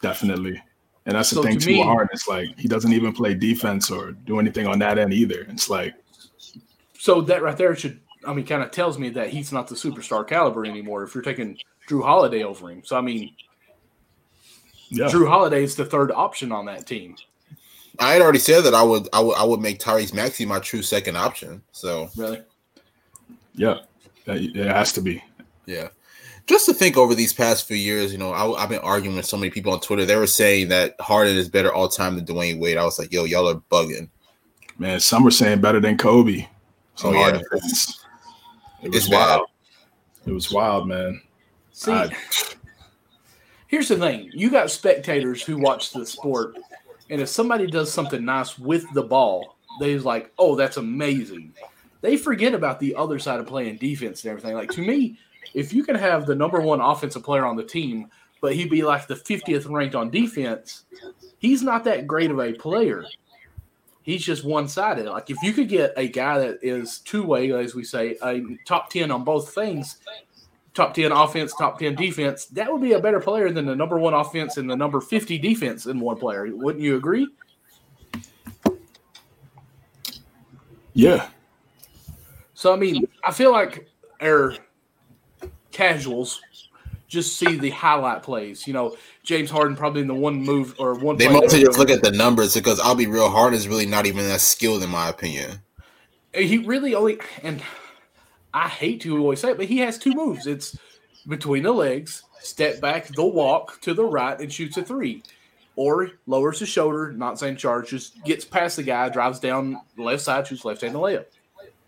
[0.00, 0.62] definitely.
[1.06, 2.08] And that's the so thing to too me, hard.
[2.12, 5.44] It's like he doesn't even play defense or do anything on that end either.
[5.48, 5.94] It's like
[6.96, 9.74] so that right there should I mean kind of tells me that he's not the
[9.74, 11.02] superstar caliber anymore.
[11.02, 11.58] If you're taking
[11.88, 13.34] Jrue Holiday over him, so I mean,
[14.90, 15.06] yeah.
[15.06, 17.16] Jrue Holiday is the third option on that team.
[17.98, 20.58] I had already said that I would I would I would make Tyrese Maxey my
[20.58, 21.62] true second option.
[21.72, 22.42] So really,
[23.54, 23.78] yeah,
[24.26, 25.22] it has to be.
[25.66, 25.88] Yeah.
[26.46, 29.26] Just to think over these past few years, you know, I, have been arguing with
[29.26, 30.04] so many people on Twitter.
[30.04, 32.76] They were saying that Harden is better all time than Dwyane Wade.
[32.76, 34.08] I was like, yo, y'all are bugging.
[34.76, 36.46] Man, some were saying better than Kobe.
[37.04, 37.40] oh, yeah.
[38.82, 39.46] It was it's wild.
[39.46, 40.30] Bad.
[40.30, 41.22] It was wild, man.
[41.70, 42.10] See, I,
[43.68, 46.56] here's the thing you got spectators who watch the sport,
[47.10, 51.52] and if somebody does something nice with the ball, they're like, oh, that's amazing
[52.02, 54.54] they forget about the other side of playing defense and everything.
[54.54, 55.18] Like to me,
[55.54, 58.08] if you can have the number one offensive player on the team,
[58.42, 60.84] but he'd be like the 50th ranked on defense,
[61.38, 63.06] he's not that great of a player.
[64.02, 65.06] He's just one sided.
[65.06, 68.42] Like if you could get a guy that is two way, as we say, a
[68.66, 69.98] top 10 on both things,
[70.74, 73.98] top 10 offense, top 10 defense, that would be a better player than the number
[73.98, 76.46] one offense and the number 50 defense in one player.
[76.54, 77.28] Wouldn't you agree?
[80.94, 81.28] Yeah,
[82.62, 83.88] so I mean, I feel like
[84.20, 84.54] our
[85.72, 86.40] casuals
[87.08, 88.68] just see the highlight plays.
[88.68, 91.16] You know, James Harden probably in the one move or one.
[91.16, 93.28] They mostly just look at the numbers because I'll be real.
[93.28, 95.60] Harden is really not even that skilled in my opinion.
[96.32, 97.60] He really only and
[98.54, 100.46] I hate to always say it, but he has two moves.
[100.46, 100.78] It's
[101.26, 105.22] between the legs, step back, the walk to the right, and shoots a three.
[105.74, 110.02] Or lowers his shoulder, not saying charge, just gets past the guy, drives down the
[110.02, 111.24] left side, shoots left hand layup.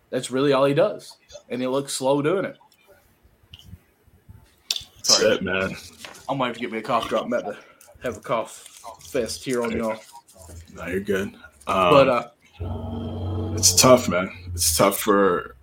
[0.09, 1.17] That's really all he does,
[1.51, 2.57] and he looks slow doing it.
[5.03, 5.77] Sorry, That's it, man.
[6.29, 7.27] I might have to get me a cough drop.
[7.27, 7.59] I'm about to
[8.03, 9.99] have a cough fest here on y'all.
[10.75, 11.35] No, you're good.
[11.67, 14.31] Um, but uh, it's tough, man.
[14.55, 15.54] It's tough for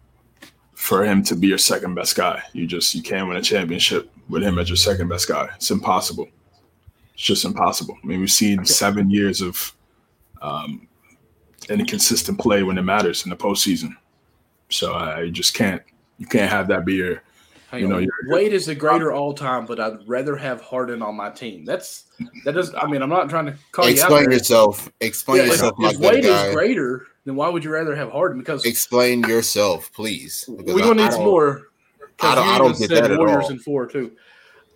[0.82, 2.41] for him to be your second best guy.
[2.53, 5.47] You just you can't win a championship with him as your second best guy.
[5.55, 6.27] It's impossible.
[7.13, 7.95] It's just impossible.
[8.03, 9.75] I mean, we've seen seven years of
[10.41, 10.88] um,
[11.69, 13.95] inconsistent play when it matters in the postseason.
[14.69, 15.84] So I just can't.
[16.17, 17.21] You can't have that be your.
[17.69, 21.03] Hang you know, your, Wade is the greater all time, but I'd rather have Harden
[21.03, 21.63] on my team.
[21.63, 22.05] That's
[22.43, 22.73] that does.
[22.73, 24.91] I mean, I'm not trying to call Explain you out yourself.
[24.99, 25.75] Explain yeah, yourself.
[25.77, 26.47] If, if Wade guy.
[26.47, 28.39] is greater, then why would you rather have Harden?
[28.39, 30.45] Because explain yourself, please.
[30.47, 31.69] We're gonna need some more.
[32.19, 32.47] I don't.
[32.47, 33.51] I don't get that at Warriors all.
[33.51, 34.11] and four too.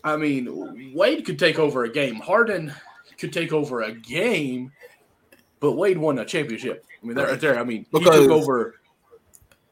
[0.03, 2.15] I mean, Wade could take over a game.
[2.15, 2.71] Harden
[3.17, 4.71] could take over a game,
[5.59, 6.85] but Wade won a championship.
[7.01, 7.59] I mean, that right there.
[7.59, 8.75] I mean, because he took over.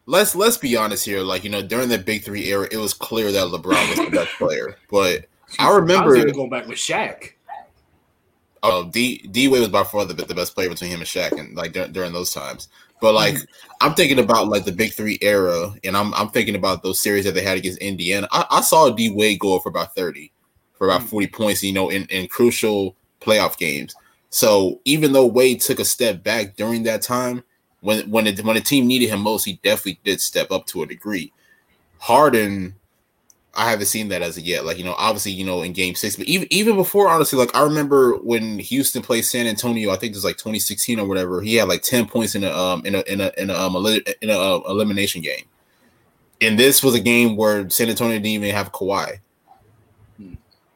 [0.05, 1.21] Let's let's be honest here.
[1.21, 4.11] Like you know, during the Big Three era, it was clear that LeBron was the
[4.11, 4.77] best player.
[4.89, 5.27] But
[5.59, 7.33] I remember I going back with Shaq.
[8.65, 11.37] Oh, D D Wade was by far the, the best player between him and Shaq,
[11.37, 12.69] and like during, during those times.
[13.01, 13.75] But like, mm-hmm.
[13.81, 17.25] I'm thinking about like the Big Three era, and I'm I'm thinking about those series
[17.25, 18.27] that they had against Indiana.
[18.31, 20.31] I, I saw D Wade go up for about thirty,
[20.75, 21.09] for about mm-hmm.
[21.09, 21.61] forty points.
[21.61, 23.95] You know, in in crucial playoff games.
[24.29, 27.43] So even though Wade took a step back during that time,
[27.81, 30.83] when when it, when the team needed him most, he definitely did step up to
[30.83, 31.33] a degree.
[31.99, 32.75] Harden
[33.55, 34.65] I haven't seen that as of yet.
[34.65, 37.55] Like you know, obviously you know in Game Six, but even even before, honestly, like
[37.55, 39.91] I remember when Houston played San Antonio.
[39.91, 41.41] I think it was like 2016 or whatever.
[41.41, 43.75] He had like 10 points in a um in a in a in a um
[43.75, 45.45] in a uh, elimination game.
[46.41, 49.19] And this was a game where San Antonio didn't even have Kawhi.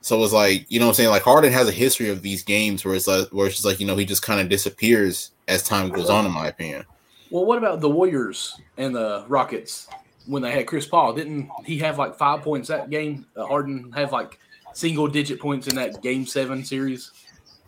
[0.01, 1.09] So it was like you know what I'm saying.
[1.09, 3.79] Like Harden has a history of these games where it's like where it's just like
[3.79, 6.25] you know he just kind of disappears as time goes on.
[6.25, 6.85] In my opinion.
[7.29, 9.89] Well, what about the Warriors and the Rockets?
[10.27, 11.13] When they had Chris Paul.
[11.13, 13.25] Didn't he have like five points that game?
[13.35, 14.39] Uh, Harden have like
[14.73, 17.11] single digit points in that game seven series.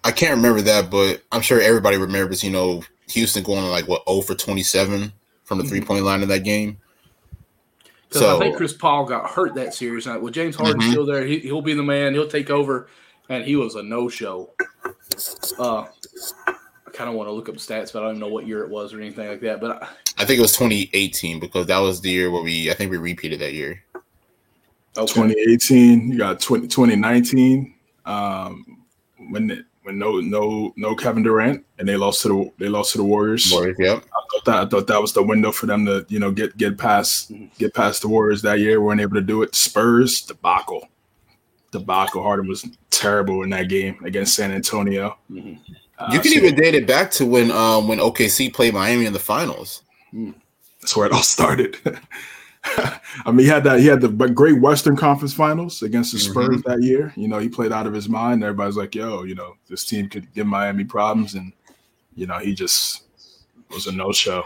[0.04, 2.44] I can't remember that, but I'm sure everybody remembers.
[2.44, 5.12] You know, Houston going like what 0 for 27
[5.44, 5.70] from the mm-hmm.
[5.70, 6.78] three point line in that game.
[8.12, 10.08] So I think Chris Paul got hurt that series.
[10.08, 10.92] Now, with James Harden mm-hmm.
[10.92, 12.14] still there, he, will be the man.
[12.14, 12.88] He'll take over,
[13.28, 14.52] and he was a no show.
[15.60, 15.86] Uh,
[17.00, 18.70] kind of want to look up stats, but I don't even know what year it
[18.70, 19.62] was or anything like that.
[19.62, 19.88] But I,
[20.18, 22.98] I think it was 2018 because that was the year where we I think we
[22.98, 23.82] repeated that year.
[24.98, 25.14] Okay.
[25.14, 27.74] 2018, you got 20, 2019
[28.06, 28.84] um,
[29.30, 32.98] when when no no no Kevin Durant and they lost to the they lost to
[32.98, 33.50] the Warriors.
[33.50, 34.04] Warriors, yep.
[34.04, 36.58] I thought that I thought that was the window for them to you know get
[36.58, 38.82] get past get past the Warriors that year.
[38.82, 39.56] weren't able to do it.
[39.56, 40.90] Spurs debacle,
[41.72, 42.22] debacle.
[42.22, 45.18] Harden was terrible in that game against San Antonio.
[45.32, 45.74] Mm-hmm.
[46.00, 49.06] Uh, you can so, even date it back to when um when OKC played Miami
[49.06, 49.84] in the finals.
[50.82, 51.78] That's where it all started.
[52.64, 53.00] I
[53.32, 53.80] mean, he had that.
[53.80, 56.70] He had the great Western Conference Finals against the Spurs mm-hmm.
[56.70, 57.14] that year.
[57.16, 58.44] You know, he played out of his mind.
[58.44, 61.54] Everybody's like, "Yo, you know, this team could give Miami problems," and
[62.16, 63.04] you know, he just
[63.70, 64.44] was a no-show.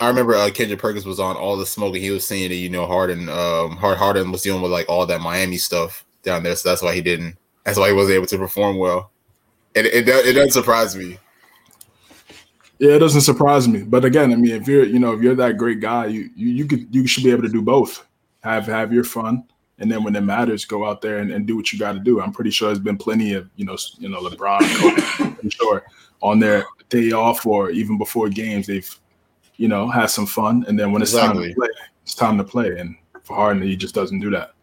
[0.00, 2.56] I remember uh, Kendrick Perkins was on all the smoke, and he was saying that
[2.56, 6.42] you know Harden, um, Hard Harden was dealing with like all that Miami stuff down
[6.42, 7.36] there, so that's why he didn't.
[7.64, 9.10] That's why he wasn't able to perform well.
[9.74, 11.18] It it, it, it does surprise me.
[12.78, 13.82] Yeah, it doesn't surprise me.
[13.82, 16.48] But again, I mean, if you're, you know, if you're that great guy, you you
[16.48, 18.06] you could you should be able to do both.
[18.40, 19.44] Have have your fun,
[19.78, 22.00] and then when it matters, go out there and, and do what you got to
[22.00, 22.20] do.
[22.20, 24.60] I'm pretty sure there's been plenty of you know you know LeBron,
[25.42, 25.84] I'm sure
[26.22, 28.98] on their day off or even before games, they've
[29.56, 31.48] you know had some fun, and then when it's exactly.
[31.48, 31.68] time to play,
[32.02, 32.78] it's time to play.
[32.78, 34.54] And for Harden, he just doesn't do that.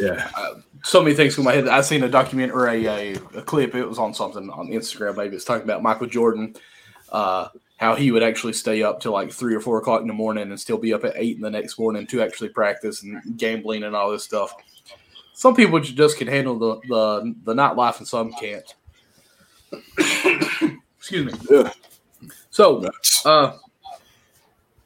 [0.00, 0.30] Yeah.
[0.34, 0.54] Uh,
[0.84, 1.68] so many things in my head.
[1.68, 3.74] I seen a document or a, a, a, clip.
[3.74, 5.16] It was on something on Instagram.
[5.16, 6.54] Maybe it's talking about Michael Jordan,
[7.10, 10.12] uh, how he would actually stay up till like three or four o'clock in the
[10.12, 13.20] morning and still be up at eight in the next morning to actually practice and
[13.36, 14.54] gambling and all this stuff.
[15.34, 18.74] Some people just can handle the the, the nightlife and some can't.
[20.98, 21.38] Excuse me.
[21.50, 21.72] Yeah.
[22.50, 22.88] So,
[23.24, 23.56] uh,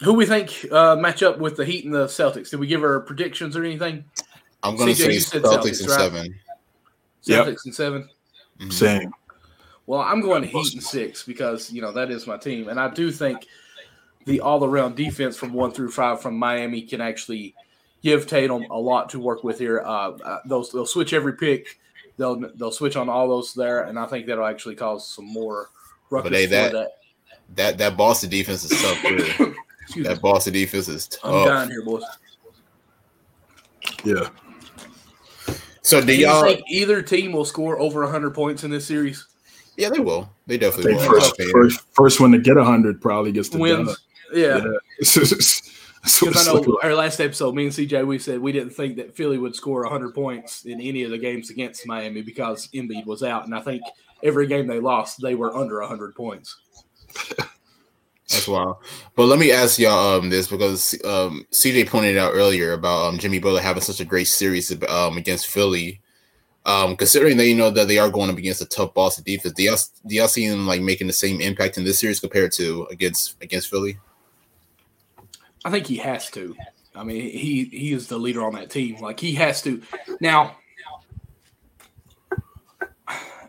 [0.03, 2.51] who we think uh, match up with the Heat and the Celtics?
[2.51, 4.05] Did we give our predictions or anything?
[4.67, 6.01] I'm going to say Celtics, Celtics and right?
[6.01, 6.35] seven.
[7.27, 7.59] Celtics yep.
[7.65, 8.71] and 7 mm-hmm.
[8.71, 9.13] Same.
[9.87, 12.81] Well, I'm going to Heat and six because you know that is my team, and
[12.81, 13.47] I do think
[14.25, 17.55] the all-around defense from one through five from Miami can actually
[18.03, 19.83] give Tatum a lot to work with here.
[19.87, 21.79] Uh, uh they'll they'll switch every pick.
[22.17, 25.71] They'll they'll switch on all those there, and I think that'll actually cause some more
[26.11, 26.91] ruckus but hey, that, that
[27.55, 29.03] that that Boston defense is tough.
[30.03, 31.25] that Boston defense is tough.
[31.33, 32.03] I'm dying here, boys.
[34.05, 34.29] Yeah.
[35.87, 39.25] So do, do y'all think either team will score over 100 points in this series?
[39.77, 40.29] Yeah, they will.
[40.49, 41.09] They definitely will.
[41.09, 43.97] First, first, first, one to get 100 probably gets the wins.
[44.33, 44.65] Yeah.
[44.65, 45.05] yeah.
[46.21, 49.17] Because I know our last episode, me and CJ, we said we didn't think that
[49.17, 53.25] Philly would score 100 points in any of the games against Miami because Embiid was
[53.25, 53.83] out, and I think
[54.23, 56.57] every game they lost, they were under 100 points.
[58.31, 58.79] That's wild.
[59.15, 63.19] But let me ask y'all um, this because um, CJ pointed out earlier about um,
[63.19, 66.01] Jimmy Butler having such a great series um, against Philly.
[66.65, 69.55] Um, considering that you know that they are going up against a tough Boston defense,
[69.55, 72.51] do y'all, do y'all see him like making the same impact in this series compared
[72.55, 73.99] to against against Philly?
[75.65, 76.57] I think he has to.
[76.97, 78.99] I mean, he he is the leader on that team.
[79.01, 79.81] Like he has to.
[80.21, 80.57] Now,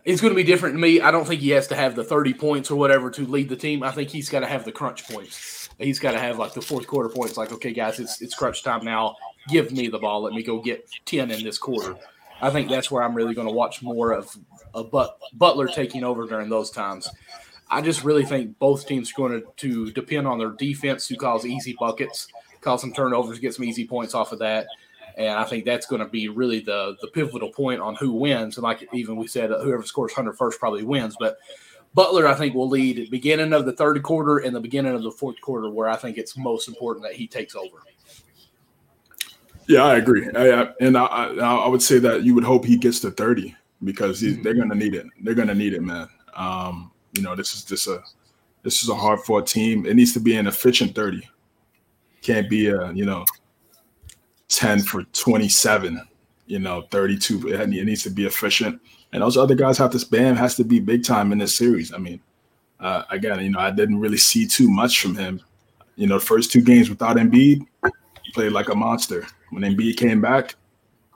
[0.08, 1.02] it's going to be different to me.
[1.02, 3.56] I don't think he has to have the 30 points or whatever to lead the
[3.56, 3.82] team.
[3.82, 5.68] I think he's got to have the crunch points.
[5.78, 7.36] He's got to have like the fourth quarter points.
[7.36, 9.16] Like, okay, guys, it's it's crunch time now.
[9.48, 10.22] give me the ball.
[10.22, 11.94] Let me go get 10 in this quarter.
[12.40, 14.34] I think that's where I'm really going to watch more of,
[14.74, 17.10] a but, Butler taking over during those times.
[17.70, 21.16] I just really think both teams are going to, to depend on their defense to
[21.16, 22.28] cause easy buckets,
[22.62, 24.68] cause some turnovers, get some easy points off of that.
[25.18, 28.56] And I think that's going to be really the the pivotal point on who wins.
[28.56, 31.16] And like even we said, whoever scores 100 first probably wins.
[31.18, 31.38] But
[31.92, 35.10] Butler, I think, will lead beginning of the third quarter and the beginning of the
[35.10, 37.78] fourth quarter, where I think it's most important that he takes over.
[39.66, 40.30] Yeah, I agree.
[40.34, 43.54] I, I, and I, I, would say that you would hope he gets to 30
[43.84, 45.04] because he, they're going to need it.
[45.22, 46.08] They're going to need it, man.
[46.34, 48.00] Um, you know, this is just a
[48.62, 49.84] this is a hard fought team.
[49.84, 51.28] It needs to be an efficient 30.
[52.22, 53.24] Can't be a, you know,
[54.48, 56.00] 10 for 27,
[56.46, 57.48] you know, 32.
[57.48, 58.80] It needs to be efficient.
[59.12, 61.92] And those other guys have to Bam has to be big time in this series.
[61.92, 62.20] I mean,
[62.80, 65.40] uh, again, you know, I didn't really see too much from him.
[65.96, 67.66] You know, first two games without Embiid,
[68.22, 69.26] he played like a monster.
[69.50, 70.54] When Embiid came back,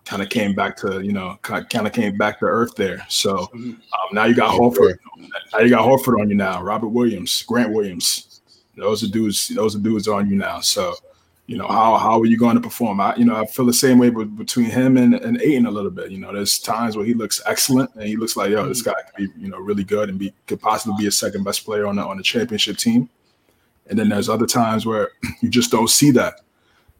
[0.05, 3.05] kind of came back to you know kind of came back to earth there.
[3.09, 3.80] So um,
[4.12, 4.99] now you got Horford.
[5.53, 6.62] Now you got Horford on you now.
[6.62, 8.41] Robert Williams, Grant Williams.
[8.76, 9.49] Those are dudes.
[9.49, 10.61] Those are dudes on you now.
[10.61, 10.95] So
[11.47, 13.01] you know how how are you going to perform?
[13.01, 15.90] I you know I feel the same way between him and and Ayton a little
[15.90, 16.11] bit.
[16.11, 18.90] You know, there's times where he looks excellent and he looks like yo, this mm-hmm.
[18.90, 21.64] guy could be you know really good and be could possibly be a second best
[21.64, 23.09] player on the on the championship team.
[23.88, 26.40] And then there's other times where you just don't see that.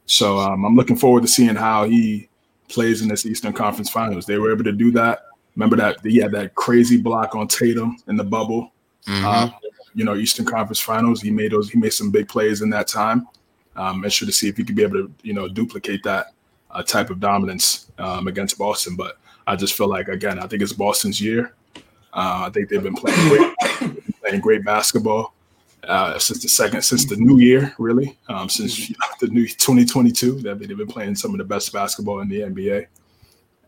[0.07, 2.29] So um, I'm looking forward to seeing how he
[2.69, 4.27] plays in this Eastern Conference Finals.
[4.27, 5.27] They were able to do that.
[5.55, 8.73] Remember that he had that crazy block on Tatum in the bubble.
[9.07, 9.25] Mm-hmm.
[9.25, 9.51] Uh,
[9.95, 11.21] you know, Eastern Conference Finals.
[11.21, 11.71] He made those.
[11.71, 13.29] He made some big plays in that time.
[13.77, 16.27] Um, and sure to see if he could be able to, you know, duplicate that
[16.71, 18.97] uh, type of dominance um, against Boston.
[18.97, 21.55] But I just feel like again, I think it's Boston's year.
[22.13, 23.55] Uh, I think they've been playing great,
[24.21, 25.35] playing great basketball
[25.85, 29.47] uh, since the second, since the new year, really, um, since you know, the new
[29.47, 30.41] 2022.
[30.41, 32.87] That they've been playing some of the best basketball in the NBA.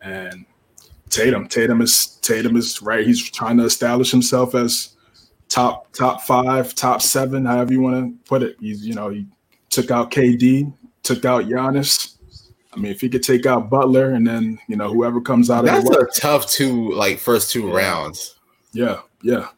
[0.01, 0.45] And
[1.09, 3.05] Tatum, Tatum is Tatum is right.
[3.05, 4.95] He's trying to establish himself as
[5.49, 8.57] top top five, top seven, however you want to put it.
[8.59, 9.25] He's you know he
[9.75, 10.73] took out KD,
[11.03, 12.15] took out Giannis.
[12.73, 15.65] I mean, if he could take out Butler and then you know whoever comes out
[15.65, 18.35] that's of that's a tough two like first two rounds.
[18.73, 19.49] Yeah, yeah.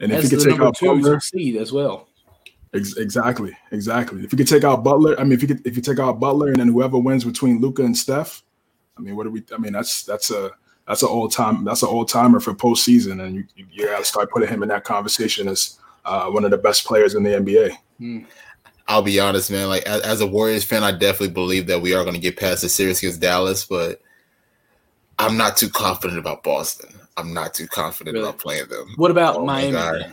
[0.00, 2.08] And if you could take out Butler, seed as well.
[2.74, 4.24] Ex- exactly, exactly.
[4.24, 6.18] If you could take out Butler, I mean, if you could, if you take out
[6.18, 8.42] Butler, and then whoever wins between Luka and Steph,
[8.96, 9.44] I mean, what do we?
[9.54, 10.50] I mean, that's that's a
[10.88, 13.98] that's an all time that's an all timer for postseason, and you you, you got
[13.98, 17.22] to start putting him in that conversation as uh, one of the best players in
[17.22, 17.76] the NBA.
[17.98, 18.20] Hmm.
[18.88, 19.68] I'll be honest, man.
[19.68, 22.36] Like as, as, a Warriors fan, I definitely believe that we are going to get
[22.36, 24.00] past the series against Dallas, but
[25.18, 26.92] I'm not too confident about Boston.
[27.16, 28.28] I'm not too confident really?
[28.28, 28.94] about playing them.
[28.96, 30.04] What about oh Miami?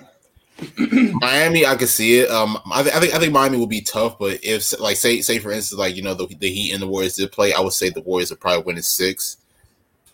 [1.14, 2.30] Miami, I can see it.
[2.30, 5.22] Um, I, th- I, think I think Miami will be tough, but if like say
[5.22, 7.62] say for instance, like you know the, the Heat and the Warriors did play, I
[7.62, 9.38] would say the Warriors would probably win in six.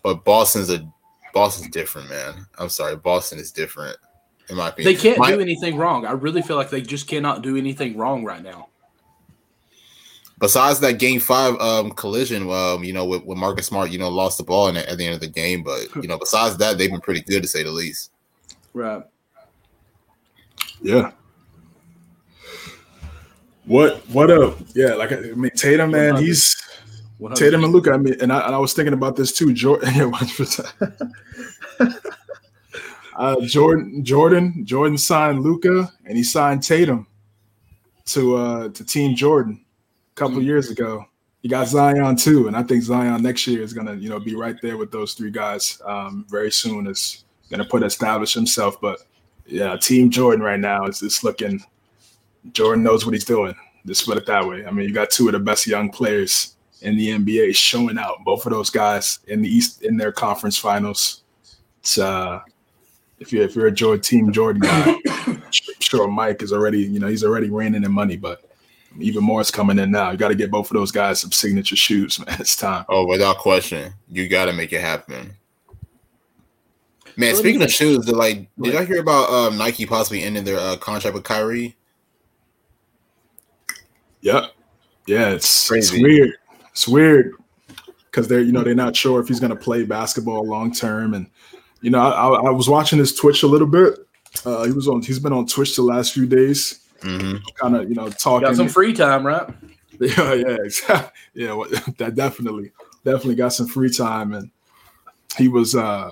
[0.02, 0.88] But Boston's a
[1.34, 2.46] Boston's different, man.
[2.58, 3.96] I'm sorry, Boston is different.
[4.48, 6.06] In my opinion, they can't my, do anything wrong.
[6.06, 8.68] I really feel like they just cannot do anything wrong right now
[10.38, 14.08] besides that game five um, collision, um, you know, with, with Marcus Smart, you know,
[14.08, 15.62] lost the ball in, at the end of the game.
[15.62, 18.10] But you know, besides that, they've been pretty good to say the least.
[18.74, 19.02] Right.
[20.82, 21.12] Yeah.
[23.64, 24.58] What what up?
[24.74, 26.54] Yeah, like I mean Tatum, man, he's
[27.18, 27.36] 100.
[27.42, 27.92] Tatum and Luka.
[27.92, 29.52] I mean, and I, and I was thinking about this too.
[29.52, 29.88] Jordan,
[33.18, 37.06] uh, Jordan, Jordan, Jordan signed Luka, and he signed Tatum
[38.06, 39.64] to uh to Team Jordan
[40.12, 40.46] a couple mm-hmm.
[40.46, 41.04] years ago.
[41.42, 44.34] You got Zion too, and I think Zion next year is gonna, you know, be
[44.34, 45.80] right there with those three guys.
[45.84, 48.80] Um, very soon is gonna put establish himself.
[48.80, 49.00] But
[49.46, 51.62] yeah, Team Jordan right now is just looking.
[52.52, 53.54] Jordan knows what he's doing.
[53.86, 54.64] Just put it that way.
[54.66, 58.24] I mean, you got two of the best young players in the NBA showing out.
[58.24, 61.22] Both of those guys in the East in their conference finals.
[61.80, 62.40] It's uh,
[63.18, 64.96] if you're if you're a Jordan Team Jordan guy,
[65.80, 68.42] sure Mike is already you know he's already reigning in money, but
[68.98, 70.10] even more is coming in now.
[70.10, 72.36] You got to get both of those guys some signature shoes, man.
[72.40, 72.84] It's time.
[72.88, 75.32] Oh, without question, you got to make it happen.
[77.18, 80.58] Man, speaking of shoes, the like, did y'all hear about um, Nike possibly ending their
[80.58, 81.74] uh, contract with Kyrie?
[84.20, 84.52] Yep.
[85.06, 85.96] Yeah, it's, Crazy.
[85.96, 86.30] it's weird.
[86.72, 87.32] It's weird
[88.10, 91.14] because they're you know they're not sure if he's going to play basketball long term,
[91.14, 91.30] and
[91.82, 93.98] you know I, I, was watching his Twitch a little bit.
[94.44, 95.02] Uh, he was on.
[95.02, 97.36] He's been on Twitch the last few days mm-hmm.
[97.54, 98.46] kind of you know talking.
[98.48, 99.48] Got some free time, right?
[99.98, 101.10] Yeah, yeah, exactly.
[101.32, 102.70] Yeah, well, that definitely,
[103.02, 104.50] definitely got some free time, and
[105.38, 106.10] he was uh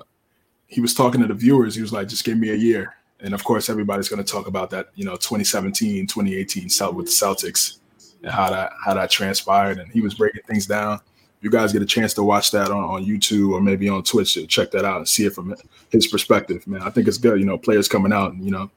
[0.68, 1.74] he was talking to the viewers.
[1.74, 4.46] He was like, "Just give me a year." And of course, everybody's going to talk
[4.46, 6.62] about that, you know, 2017, 2018
[6.94, 7.78] with the Celtics.
[8.22, 10.98] and how that how that transpired, and he was breaking things down.
[11.44, 14.32] You guys get a chance to watch that on, on YouTube or maybe on Twitch,
[14.32, 15.54] to check that out and see it from
[15.90, 16.66] his perspective.
[16.66, 17.38] Man, I think it's good.
[17.38, 18.70] You know, players coming out and you know,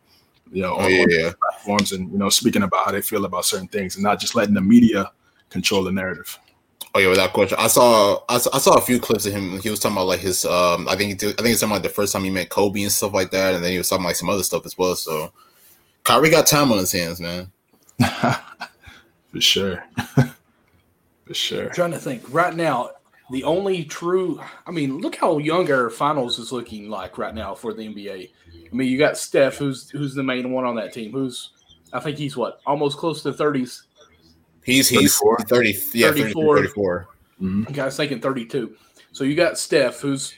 [0.51, 1.31] you know, oh, yeah, yeah.
[1.39, 4.35] platforms and you know, speaking about how they feel about certain things and not just
[4.35, 5.09] letting the media
[5.49, 6.37] control the narrative.
[6.93, 7.57] Oh yeah, without question.
[7.57, 9.61] I saw I saw, I saw a few clips of him.
[9.61, 10.89] He was talking about like his um.
[10.89, 12.81] I think he did, I think he's talking about the first time he met Kobe
[12.81, 14.95] and stuff like that, and then he was talking like some other stuff as well.
[14.95, 15.31] So,
[16.03, 17.49] Kyrie got time on his hands, man.
[19.31, 19.85] For sure.
[21.27, 21.67] For sure.
[21.67, 22.91] I'm trying to think right now.
[23.29, 27.73] The only true, I mean, look how younger finals is looking like right now for
[27.73, 28.29] the NBA.
[28.71, 31.11] I mean, you got Steph, who's who's the main one on that team.
[31.11, 31.49] Who's,
[31.91, 33.83] I think he's what, almost close to thirties
[34.67, 35.37] He's he's 34.
[35.47, 36.57] 30, yeah, 34.
[36.57, 37.07] 34.
[37.41, 37.67] Mm-hmm.
[37.69, 38.75] Okay, I was thinking 32.
[39.13, 40.37] So you got Steph, who's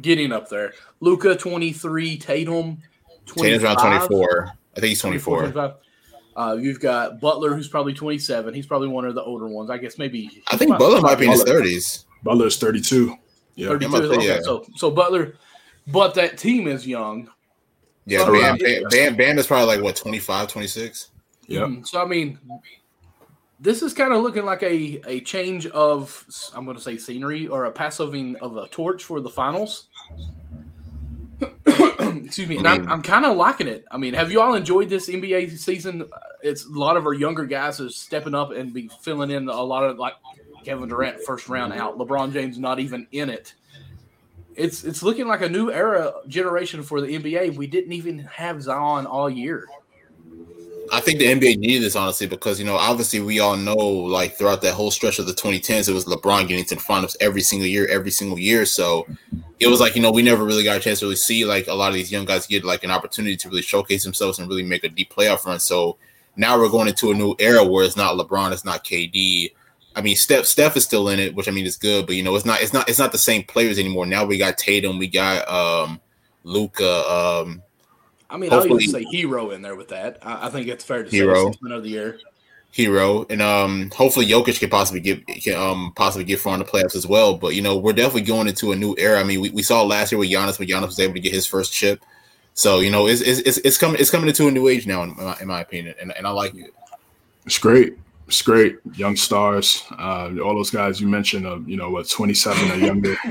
[0.00, 0.74] getting up there.
[1.00, 2.16] Luka 23.
[2.16, 2.78] Tatum,
[3.26, 3.36] 25.
[3.36, 4.46] Tatum's around 24.
[4.46, 5.50] I think he's 24.
[5.50, 5.74] 24
[6.36, 8.54] uh, you've got Butler, who's probably 27.
[8.54, 9.70] He's probably one of the older ones.
[9.70, 10.42] I guess maybe.
[10.48, 12.04] I think Butler might be in his 30s.
[12.22, 13.16] Butler's 32.
[13.54, 13.68] Yeah.
[13.68, 13.96] 32.
[13.96, 14.40] Okay, yeah.
[14.40, 15.36] so, so Butler,
[15.86, 17.30] but that team is young.
[18.06, 21.10] Yeah, Bam, Bam, Bam, Bam is probably like what, 25, 26?
[21.46, 21.60] Yeah.
[21.60, 21.82] Mm-hmm.
[21.84, 22.38] So, I mean,
[23.60, 26.24] this is kind of looking like a, a change of
[26.54, 29.88] I'm going to say scenery or a passing of a torch for the finals.
[32.24, 33.84] Excuse me, and I'm, I'm kind of liking it.
[33.90, 36.02] I mean, have you all enjoyed this NBA season?
[36.02, 39.48] Uh, it's a lot of our younger guys are stepping up and be filling in
[39.48, 40.14] a lot of like
[40.64, 43.54] Kevin Durant first round out, LeBron James not even in it.
[44.56, 47.56] It's it's looking like a new era generation for the NBA.
[47.56, 49.66] We didn't even have Zion all year.
[50.92, 54.36] I think the NBA needed this honestly because you know obviously we all know like
[54.36, 57.40] throughout that whole stretch of the 2010s it was LeBron getting to the finals every
[57.40, 58.66] single year, every single year.
[58.66, 59.06] So
[59.60, 61.68] it was like you know we never really got a chance to really see like
[61.68, 64.48] a lot of these young guys get like an opportunity to really showcase themselves and
[64.48, 65.60] really make a deep playoff run.
[65.60, 65.96] So
[66.36, 69.52] now we're going into a new era where it's not LeBron, it's not KD.
[69.96, 72.22] I mean, Steph Steph is still in it, which I mean is good, but you
[72.22, 74.06] know it's not it's not it's not the same players anymore.
[74.06, 76.00] Now we got Tatum, we got um
[76.42, 77.62] Luka, um
[78.34, 80.18] I mean, Hopefully, I'll even say Herro in there with that.
[80.20, 81.52] I, I think it's fair to Herro.
[81.52, 82.18] say of the year.
[82.76, 86.64] Herro, and um, hopefully Jokic can possibly get can um possibly get far in the
[86.64, 87.36] playoffs as well.
[87.36, 89.20] But you know, we're definitely going into a new era.
[89.20, 91.32] I mean, we, we saw last year with Giannis, when Giannis was able to get
[91.32, 92.02] his first chip.
[92.54, 95.14] So you know, it's it's, it's coming it's coming into a new age now, in
[95.14, 96.74] my, in my opinion, and, and I like it.
[97.46, 97.96] It's great.
[98.26, 98.78] It's great.
[98.94, 102.84] Young stars, uh, all those guys you mentioned, uh, you know, what twenty seven or
[102.84, 103.16] younger.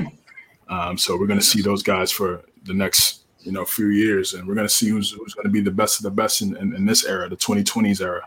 [0.66, 4.34] Um, so we're going to see those guys for the next you know few years,
[4.34, 6.42] and we're going to see who's who's going to be the best of the best
[6.42, 8.26] in, in, in this era, the 2020s era.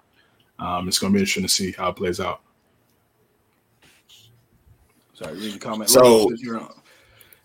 [0.59, 2.41] Um, it's going to be interesting to see how it plays out.
[5.13, 5.89] Sorry, read the comment.
[5.89, 6.29] So,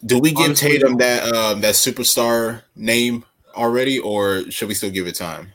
[0.05, 4.91] do we give Honestly, Tatum that um, that superstar name already, or should we still
[4.91, 5.53] give it time?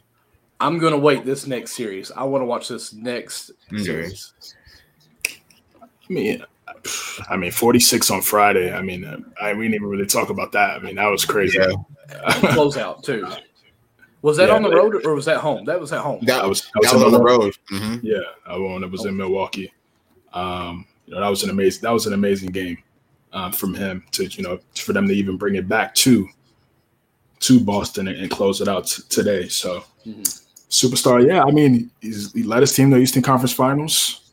[0.59, 2.11] I'm going to wait this next series.
[2.11, 3.83] I want to watch this next okay.
[3.83, 4.33] series.
[5.77, 6.43] I mean,
[7.29, 8.73] I mean, 46 on Friday.
[8.73, 10.77] I mean, uh, I, we didn't even really talk about that.
[10.77, 11.59] I mean, that was crazy.
[11.59, 11.73] Yeah.
[12.07, 13.27] Closeout too.
[14.21, 15.65] Was that yeah, on the road or was that home?
[15.65, 16.19] That was at home.
[16.23, 17.53] That was, that was, that was on the road.
[17.71, 18.05] Mm-hmm.
[18.05, 18.83] Yeah, I won.
[18.83, 19.71] It was in Milwaukee.
[20.33, 21.81] Um, you know, that was an amazing.
[21.83, 22.77] That was an amazing game
[23.33, 26.27] um, from him to you know for them to even bring it back to
[27.39, 29.47] to Boston and, and close it out t- today.
[29.47, 30.21] So, mm-hmm.
[30.21, 31.25] superstar.
[31.25, 34.26] Yeah, I mean, he led his team to the Eastern Conference Finals.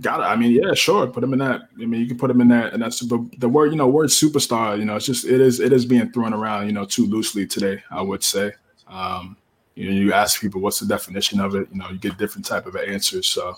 [0.00, 0.22] Got it.
[0.24, 1.06] I mean, yeah, sure.
[1.06, 1.62] Put him in that.
[1.80, 3.70] I mean, you can put him in that, and that's the, the word.
[3.70, 4.78] You know, word superstar.
[4.78, 6.66] You know, it's just it is it is being thrown around.
[6.66, 7.82] You know, too loosely today.
[7.90, 8.52] I would say.
[8.88, 9.36] Um,
[9.74, 11.68] you know, you ask people what's the definition of it.
[11.72, 13.26] You know, you get different type of answers.
[13.26, 13.56] So,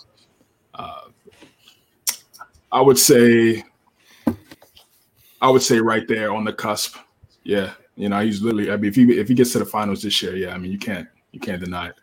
[0.75, 1.09] uh,
[2.71, 3.63] I would say,
[5.41, 6.97] I would say right there on the cusp.
[7.45, 8.71] Yeah, you know, he's literally.
[8.71, 10.73] I mean, if he if he gets to the finals this year, yeah, I mean,
[10.73, 11.97] you can't you can't deny it.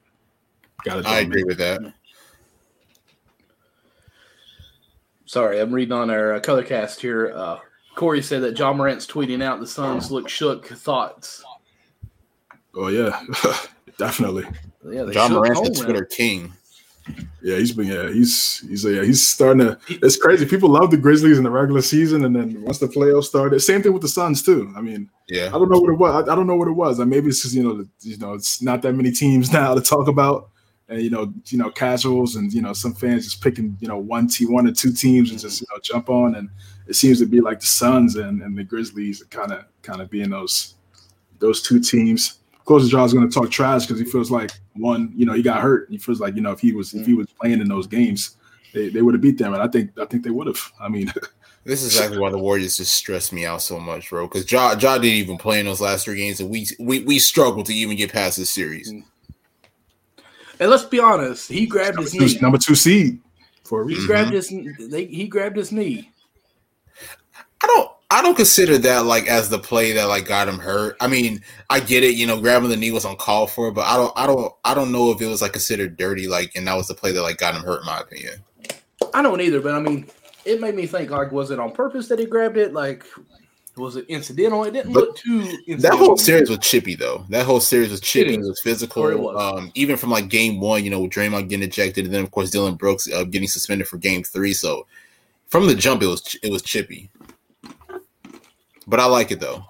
[0.83, 1.81] Got I agree with that.
[5.29, 7.31] Sorry, I'm reading on our uh, color cast here.
[7.35, 7.59] Uh,
[7.93, 10.65] Corey said that Ja Morant's tweeting out the Suns look shook.
[10.65, 11.43] Thoughts?
[12.73, 13.21] Oh yeah,
[13.99, 14.45] definitely.
[14.83, 16.51] Yeah, Ja Morant's the Twitter king.
[17.43, 20.47] Yeah, he's been yeah, he's he's yeah, he's starting to it's crazy.
[20.47, 23.83] People love the Grizzlies in the regular season and then once the playoffs started, same
[23.83, 24.73] thing with the Suns too.
[24.75, 26.27] I mean, yeah, I don't know what it was.
[26.27, 26.97] I, I don't know what it was.
[26.97, 29.81] Like maybe it's just you know, you know, it's not that many teams now to
[29.81, 30.49] talk about
[30.89, 33.97] and you know, you know, casuals and you know, some fans just picking, you know,
[33.97, 36.35] one team, one or two teams and just you know jump on.
[36.35, 36.49] And
[36.87, 40.09] it seems to be like the Suns and, and the Grizzlies kind of kind of
[40.09, 40.75] being those
[41.37, 42.39] those two teams.
[42.53, 45.41] Of course, Ja's going to talk trash because he feels like one, you know, he
[45.41, 45.87] got hurt.
[45.89, 47.17] He feels like you know if he was if he mm.
[47.17, 48.37] was playing in those games,
[48.73, 50.71] they, they would have beat them, and I think I think they would have.
[50.79, 51.11] I mean.
[51.65, 54.27] This is exactly why the Warriors just stress me out so much, bro.
[54.27, 57.19] Because Ja, ja didn't even play in those last three games, and we we we
[57.19, 58.91] struggled to even get past this series.
[58.91, 59.03] Mm.
[60.59, 62.39] And let's be honest, he grabbed number his two, knee.
[62.41, 63.19] number two seed
[63.63, 64.07] for a He reason.
[64.07, 64.49] grabbed his.
[64.89, 66.11] They, he grabbed his knee.
[67.61, 70.97] I don't I don't consider that like as the play that like got him hurt.
[70.99, 73.95] I mean, I get it, you know, grabbing the knee was uncalled for, but I
[73.97, 76.75] don't I don't I don't know if it was like considered dirty, like and that
[76.75, 78.43] was the play that like got him hurt in my opinion.
[79.13, 80.07] I don't either, but I mean,
[80.45, 82.73] it made me think like, was it on purpose that he grabbed it?
[82.73, 83.05] Like,
[83.79, 84.63] was it incidental?
[84.63, 85.57] It didn't But look too.
[85.77, 87.25] That whole series was chippy though.
[87.29, 88.35] That whole series was chippy.
[88.35, 88.49] It, is.
[88.49, 89.07] was physical.
[89.07, 89.35] It was.
[89.35, 92.31] Um, even from like game one, you know, with Draymond getting ejected, and then of
[92.31, 94.53] course Dillon Brooks uh, getting suspended for game three.
[94.53, 94.85] So
[95.47, 97.09] from the jump, it was it was chippy.
[98.87, 99.63] But I like it though.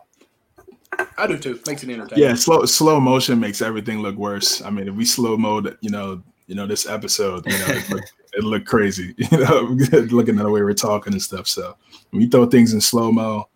[1.18, 1.60] I do too.
[1.66, 2.24] Makes it entertaining.
[2.24, 4.62] Yeah, slow slow motion makes everything look worse.
[4.62, 7.90] I mean, if we slow mode, you know, you know, this episode, you know, it
[7.90, 9.14] looked, it looked crazy.
[9.32, 9.62] You know,
[10.12, 11.48] looking at the way we're talking and stuff.
[11.48, 11.76] So
[12.10, 13.48] when you throw things in slow mo,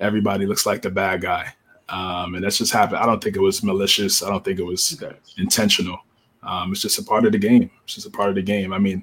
[0.00, 1.52] everybody looks like the bad guy.
[1.88, 2.98] Um, and that's just happened.
[2.98, 4.22] I don't think it was malicious.
[4.22, 5.16] I don't think it was Okay.
[5.38, 5.98] intentional.
[6.42, 7.70] Um, it's just a part of the game.
[7.84, 8.72] It's just a part of the game.
[8.72, 9.02] I mean,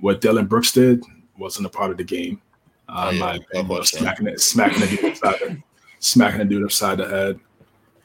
[0.00, 1.02] what Dillon Brooks did
[1.36, 2.40] wasn't a part of the game.
[2.88, 3.34] Um, Oh, yeah.
[3.34, 4.00] opinion, course, yeah.
[4.00, 5.62] smacking it, smacking the dude upside, the,
[5.98, 7.40] smacking the dude upside the head,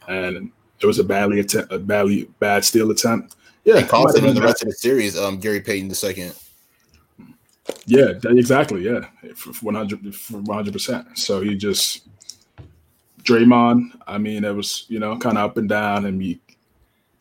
[0.09, 3.35] and it was a badly attempt, a badly bad steal attempt.
[3.63, 5.17] Yeah, It cost him in the rest of the series.
[5.17, 6.33] Um, Gary Payton the second.
[7.85, 8.81] Yeah, that- exactly.
[8.83, 9.05] Yeah,
[9.61, 11.17] one hundred, one hundred percent.
[11.17, 12.01] So he just
[13.23, 13.99] Draymond.
[14.07, 16.39] I mean, it was you know kind of up and down, and he,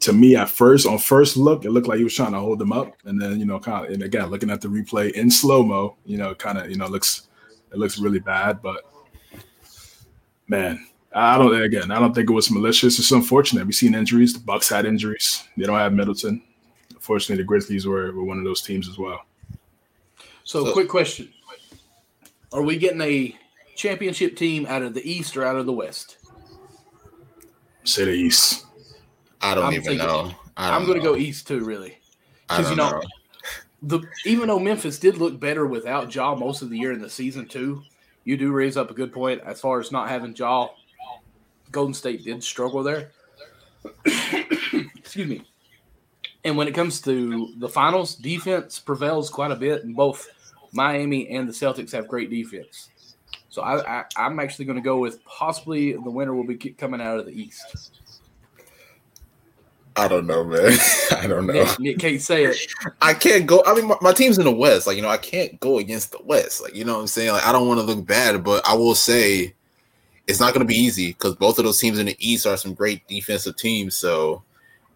[0.01, 2.61] to me at first, on first look, it looked like he was trying to hold
[2.61, 5.31] him up, and then you know, kind of, and again, looking at the replay in
[5.31, 7.29] slow mo, you know, kind of, you know, looks
[7.73, 8.83] it looks really bad, but
[10.49, 12.99] man, I don't again, I don't think it was malicious.
[12.99, 13.65] It's unfortunate.
[13.65, 14.35] We've seen injuries.
[14.35, 15.45] The Bucks had injuries.
[15.57, 16.43] They don't have Middleton.
[16.91, 19.25] Unfortunately, the Grizzlies were, were one of those teams as well.
[20.45, 21.33] So, So- quick question:
[22.53, 23.37] Are we getting a
[23.75, 26.19] championship team out of the East or out of the West?
[27.85, 28.67] Say the East.
[29.41, 30.33] I don't I'm even thinking- know.
[30.57, 31.99] I don't I'm going to go East too, really.
[32.51, 33.03] I 'cause, don't you know, know.
[33.85, 37.09] The even though Memphis did look better without Ja most of the year in the
[37.11, 37.83] season too,
[38.25, 40.69] you do raise up a good point as far as not having Ja.
[41.73, 43.11] Golden State did struggle there.
[44.05, 45.43] Excuse me.
[46.45, 50.29] And when it comes to the finals, defense prevails quite a bit, and both
[50.73, 52.91] Miami and the Celtics have great defense.
[53.53, 57.03] So I, I, I'm actually going to go with possibly the winner will be coming
[57.03, 57.93] out of the East.
[59.95, 60.79] I don't know, man.
[61.11, 61.53] I don't know.
[61.53, 62.57] Nick, Nick can't say it.
[63.03, 63.63] I can't go.
[63.67, 64.87] I mean, my, my team's in the West.
[64.87, 66.63] Like, you know, I can't go against the West.
[66.63, 67.33] Like, you know what I'm saying?
[67.33, 69.53] Like, I don't want to look bad, but I will say
[70.27, 72.57] it's not going to be easy because both of those teams in the East are
[72.57, 73.95] some great defensive teams.
[73.95, 74.43] So,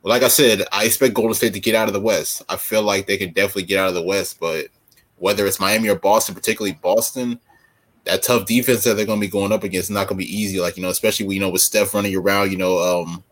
[0.02, 2.42] like I said, I expect Golden State to get out of the West.
[2.48, 4.68] I feel like they can definitely get out of the West, but
[5.18, 7.38] whether it's Miami or Boston, particularly Boston,
[8.06, 10.36] that tough defense that they're going to be going up against not going to be
[10.36, 10.60] easy.
[10.60, 13.22] Like, you know, especially, you know, with Steph running around, you know, um,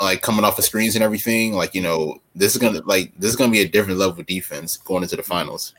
[0.00, 3.30] like coming off the screens and everything, like you know, this is gonna like this
[3.30, 5.74] is gonna be a different level of defense going into the finals.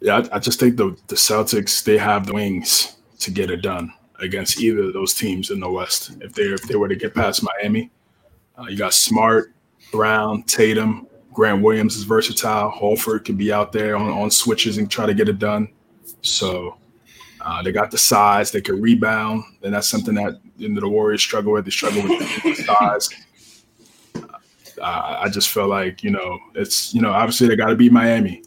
[0.00, 3.62] Yeah, I, I just think the the Celtics they have the wings to get it
[3.62, 6.12] done against either of those teams in the West.
[6.20, 7.90] If they if they were to get past Miami,
[8.58, 9.52] uh, you got Smart,
[9.92, 12.72] Brown, Tatum, Grant Williams is versatile.
[12.72, 15.68] Horford could be out there on, on switches and try to get it done.
[16.28, 16.76] So
[17.40, 18.50] uh, they got the size.
[18.50, 21.64] They can rebound, and that's something that you know, the Warriors struggle with.
[21.64, 23.08] They struggle with the size.
[24.80, 27.92] Uh, I just feel like you know it's you know obviously they got to beat
[27.92, 28.42] Miami.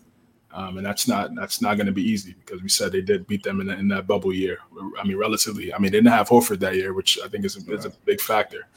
[0.52, 3.28] Um, and that's not that's not going to be easy because we said they did
[3.28, 4.58] beat them in, the, in that bubble year.
[5.00, 5.74] I mean, relatively.
[5.74, 7.92] I mean, they didn't have Horford that year, which I think is a, is a
[8.04, 8.68] big factor.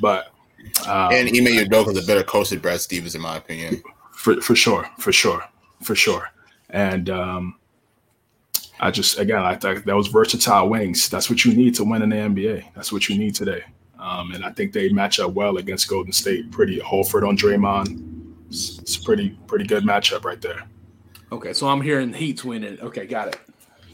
[0.00, 0.32] But
[0.86, 3.82] um, and Ime Udoka is a better coach than Brad Stevens, in my opinion.
[4.12, 5.44] for for sure, for sure,
[5.82, 6.30] for sure.
[6.70, 7.56] And um,
[8.80, 11.08] I just again, I thought that was versatile wings.
[11.08, 12.74] That's what you need to win in the NBA.
[12.74, 13.64] That's what you need today.
[13.98, 16.50] Um, and I think they match up well against Golden State.
[16.50, 18.46] Pretty Horford on Draymond.
[18.48, 20.62] It's, it's a pretty pretty good matchup right there.
[21.32, 22.78] Okay, so I'm hearing the Heat's winning.
[22.80, 23.40] Okay, got it.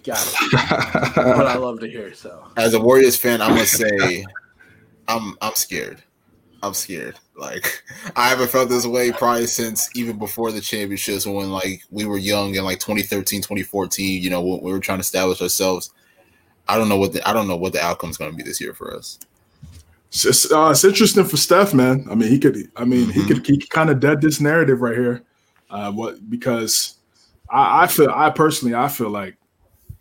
[0.04, 1.16] Got it.
[1.16, 2.12] what I love to hear.
[2.14, 4.24] So As a Warriors fan, I'm gonna say,
[5.08, 6.02] I'm I'm scared.
[6.66, 7.18] I'm scared.
[7.36, 7.82] Like
[8.16, 12.18] I haven't felt this way probably since even before the championships when like we were
[12.18, 14.22] young in like 2013, 2014.
[14.22, 15.90] You know, when we were trying to establish ourselves.
[16.66, 18.60] I don't know what the I don't know what the outcome's going to be this
[18.60, 19.18] year for us.
[20.10, 22.06] It's, uh, it's interesting for Steph, man.
[22.08, 22.56] I mean, he could.
[22.76, 23.44] I mean, he could.
[23.44, 25.24] He kind of dead this narrative right here.
[25.68, 26.98] Uh, what because
[27.50, 28.10] I, I feel.
[28.14, 29.36] I personally, I feel like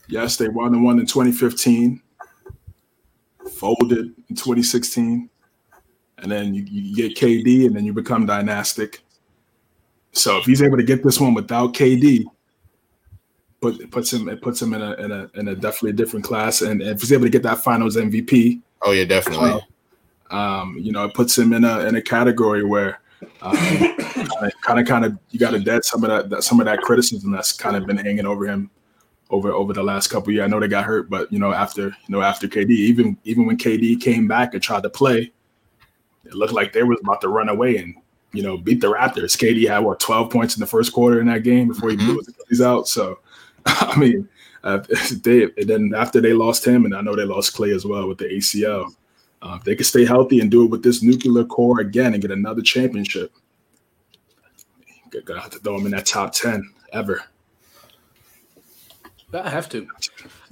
[0.08, 2.00] yes, they won the one in 2015,
[3.52, 5.30] folded in 2016,
[6.24, 9.04] and then you, you get KD, and then you become dynastic.
[10.14, 12.26] So if he's able to get this one without KD,
[13.62, 16.26] but it puts him it puts him in a in a in a definitely different
[16.26, 16.62] class.
[16.62, 19.62] And if he's able to get that Finals MVP, Oh yeah, definitely.
[20.32, 23.00] um, you know, it puts him in a in a category where
[23.42, 26.82] kind of, kind of, you got to dead some of that, that, some of that
[26.82, 28.70] criticism that's kind of been hanging over him
[29.30, 30.44] over over the last couple years.
[30.44, 33.46] I know they got hurt, but you know, after you know, after KD, even even
[33.46, 35.32] when KD came back and tried to play,
[36.26, 37.96] it looked like they was about to run away and
[38.32, 39.38] you know beat the Raptors.
[39.38, 42.18] KD had what twelve points in the first quarter in that game before he blew
[42.18, 42.88] his Achilles out.
[42.88, 43.20] So,
[43.66, 44.28] I mean,
[44.64, 44.84] uh,
[45.24, 48.08] they and then after they lost him, and I know they lost Klay as well
[48.08, 48.94] with the ACL.
[49.42, 52.22] Uh, if they could stay healthy and do it with this nuclear core again and
[52.22, 53.34] get another championship,
[55.26, 57.22] gonna have to throw them in that top ten ever.
[59.34, 59.88] I have to.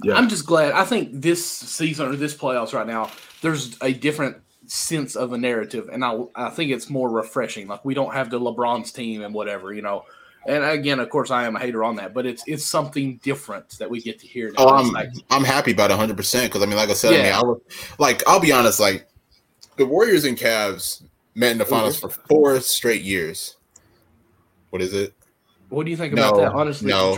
[0.02, 0.14] Yeah.
[0.14, 0.72] I'm just glad.
[0.72, 5.38] I think this season or this playoffs right now, there's a different sense of a
[5.38, 7.68] narrative, and I I think it's more refreshing.
[7.68, 10.04] Like we don't have the LeBron's team and whatever, you know.
[10.44, 13.78] And again, of course, I am a hater on that, but it's it's something different
[13.78, 14.48] that we get to hear.
[14.48, 14.54] Now.
[14.58, 17.18] Oh, I'm like, I'm happy about 100 percent because I mean, like I said, yeah.
[17.18, 17.60] I mean, I was
[17.98, 19.06] like, I'll be honest, like
[19.76, 22.08] the Warriors and Cavs met in the finals mm-hmm.
[22.08, 23.56] for four straight years.
[24.70, 25.14] What is it?
[25.68, 26.52] What do you think about that?
[26.52, 27.14] Honestly, no.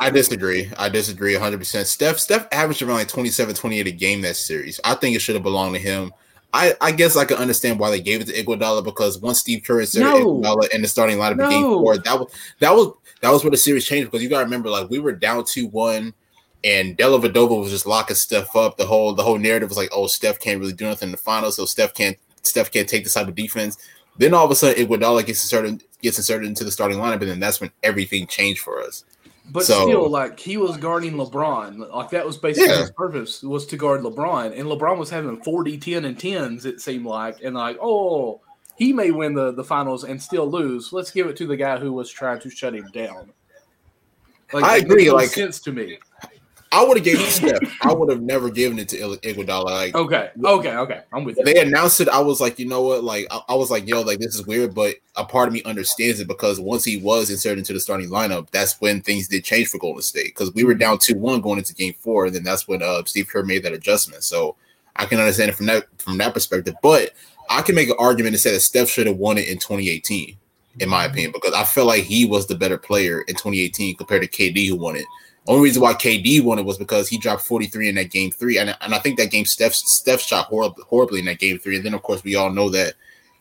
[0.00, 0.68] I disagree.
[0.76, 1.84] I disagree 100%.
[1.86, 4.80] Steph Steph averaged around like 27, 28 a game that series.
[4.82, 6.12] I think it should have belonged to him.
[6.54, 9.64] I, I guess I can understand why they gave it to Iguodala because once Steve
[9.66, 10.24] Kerr inserted no.
[10.24, 11.44] Iguodala in the starting lineup no.
[11.46, 14.28] in game four, that was that was that was where the series changed because you
[14.28, 16.14] got to remember like we were down two one,
[16.62, 18.76] and Dellavedova was just locking Steph up.
[18.76, 21.18] The whole the whole narrative was like, oh, Steph can't really do nothing in the
[21.18, 23.76] finals, so Steph can't Steph can't take this type of defense.
[24.16, 27.30] Then all of a sudden, Iguodala gets inserted gets inserted into the starting lineup, and
[27.30, 29.04] then that's when everything changed for us.
[29.50, 31.90] But so, still, like he was guarding LeBron.
[31.92, 32.80] Like that was basically yeah.
[32.80, 36.64] his purpose was to guard LeBron, and LeBron was having 40, 10, and tens.
[36.64, 38.40] It seemed like, and like, oh,
[38.76, 40.92] he may win the the finals and still lose.
[40.92, 43.32] Let's give it to the guy who was trying to shut him down.
[44.52, 45.10] Like, I agree.
[45.10, 45.98] Like sense to me.
[46.74, 47.76] I would have given it to Steph.
[47.82, 49.64] I would have never given it to Iguodala.
[49.64, 51.02] Like, okay, okay, okay.
[51.12, 51.44] I'm with you.
[51.44, 52.08] They announced it.
[52.08, 53.04] I was like, you know what?
[53.04, 55.62] Like, I, I, was like, yo, like this is weird, but a part of me
[55.62, 59.44] understands it because once he was inserted into the starting lineup, that's when things did
[59.44, 62.34] change for Golden State because we were down two one going into Game Four, and
[62.34, 64.24] then that's when uh, Steve Kerr made that adjustment.
[64.24, 64.56] So
[64.96, 66.74] I can understand it from that from that perspective.
[66.82, 67.10] But
[67.48, 70.36] I can make an argument to say that Steph should have won it in 2018,
[70.80, 74.22] in my opinion, because I felt like he was the better player in 2018 compared
[74.22, 75.06] to KD who won it.
[75.46, 78.58] Only reason why KD won it was because he dropped 43 in that game three.
[78.58, 81.76] And, and I think that game Steph Steph shot horribly, horribly in that game three.
[81.76, 82.94] And then of course we all know that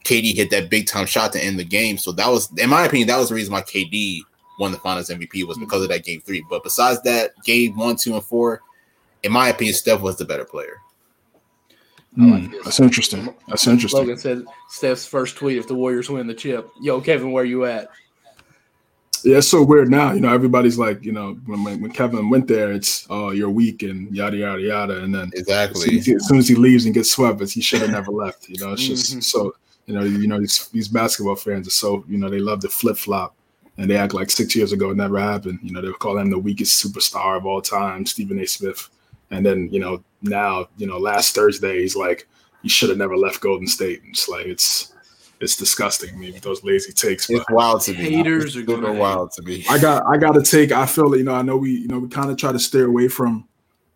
[0.03, 1.97] KD hit that big time shot to end the game.
[1.97, 4.19] So that was, in my opinion, that was the reason why KD
[4.59, 6.45] won the finals MVP was because of that game three.
[6.49, 8.61] But besides that, game one, two, and four,
[9.23, 10.77] in my opinion, Steph was the better player.
[12.17, 13.33] Mm, like that's interesting.
[13.47, 14.01] That's interesting.
[14.01, 16.69] Logan said Steph's first tweet if the Warriors win the chip.
[16.79, 17.89] Yo, Kevin, where you at?
[19.23, 20.11] Yeah, it's so weird now.
[20.11, 23.81] You know, everybody's like, you know, when when Kevin went there, it's oh you're weak
[23.83, 26.55] and yada yada yada, and then exactly as soon as he, as soon as he
[26.55, 28.49] leaves and gets swept, he should have never left.
[28.49, 29.21] You know, it's just mm-hmm.
[29.21, 29.55] so
[29.85, 32.69] you know, you know these, these basketball fans are so you know they love to
[32.69, 33.35] flip flop,
[33.77, 35.59] and they act like six years ago it never happened.
[35.61, 38.45] You know, they call him the weakest superstar of all time, Stephen A.
[38.45, 38.89] Smith,
[39.31, 42.27] and then you know now you know last Thursday he's like
[42.61, 44.01] he should have never left Golden State.
[44.01, 44.92] And It's like it's
[45.43, 46.19] it's disgusting.
[46.19, 47.29] Maybe those lazy takes.
[47.29, 48.11] It's wild to me.
[48.11, 49.65] Haters are going wild to me.
[49.69, 50.71] I got I got to take.
[50.71, 51.35] I feel that you know.
[51.35, 53.47] I know we you know we kind of try to steer away from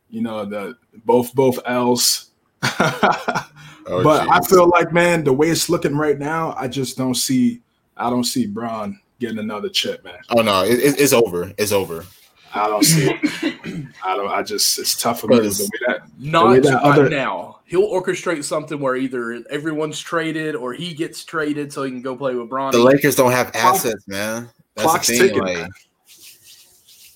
[0.09, 2.31] you know the both both L's.
[2.63, 3.49] oh,
[3.85, 4.29] but geez.
[4.31, 7.61] I feel like man, the way it's looking right now, I just don't see.
[7.95, 10.19] I don't see Bron getting another chip, man.
[10.29, 11.53] Oh no, it, it's over.
[11.57, 12.05] It's over.
[12.53, 13.85] I don't see it.
[14.03, 14.29] I don't.
[14.29, 15.37] I just it's tough for me.
[15.37, 17.56] The way that, not way that other, now.
[17.67, 22.15] He'll orchestrate something where either everyone's traded or he gets traded so he can go
[22.15, 22.71] play with Bron.
[22.71, 24.49] The Lakers don't have assets, man.
[24.75, 25.27] That's Clock's the thing.
[25.29, 25.71] Ticking, like,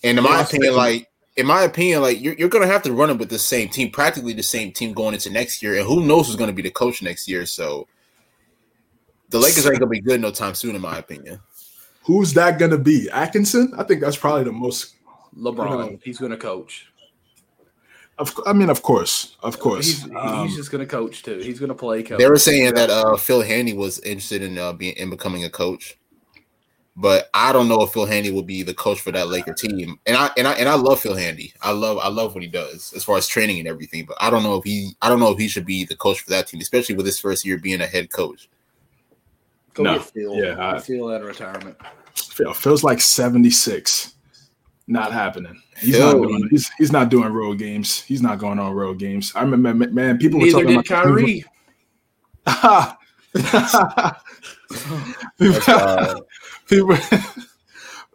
[0.04, 3.10] and in my opinion, like in my opinion, like you're, you're gonna have to run
[3.10, 6.06] it with the same team, practically the same team going into next year, and who
[6.06, 7.46] knows who's gonna be the coach next year.
[7.46, 7.88] So
[9.30, 11.40] the Lakers ain't gonna be good no time soon, in my opinion.
[12.04, 13.10] Who's that gonna be?
[13.10, 13.74] Atkinson?
[13.78, 14.96] I think that's probably the most
[15.38, 15.70] LeBron.
[15.70, 16.91] You know, he's going to coach.
[18.22, 19.88] Of, I mean, of course, of course.
[19.88, 21.40] He's, um, just going to coach too.
[21.40, 22.20] He's going to play coach.
[22.20, 25.50] They were saying that uh, Phil Handy was interested in uh, being in becoming a
[25.50, 25.98] coach,
[26.96, 30.00] but I don't know if Phil Handy will be the coach for that Laker team.
[30.06, 31.52] And I and I and I love Phil Handy.
[31.64, 34.06] I love I love what he does as far as training and everything.
[34.06, 36.20] But I don't know if he I don't know if he should be the coach
[36.20, 38.50] for that team, especially with his first year being a head coach.
[39.74, 40.00] Go no.
[40.00, 40.36] Phil.
[40.36, 41.76] Yeah, I, Phil at retirement.
[42.14, 44.11] Phil feels like seventy six.
[44.92, 45.62] Not happening.
[45.80, 46.12] He's Yo.
[46.12, 46.48] not doing.
[46.52, 48.02] He's, he's not doing road games.
[48.02, 49.32] He's not going on road games.
[49.36, 50.18] I remember, man.
[50.18, 51.46] People Neither were talking about Kyrie.
[55.40, 56.28] people,
[56.68, 56.98] people,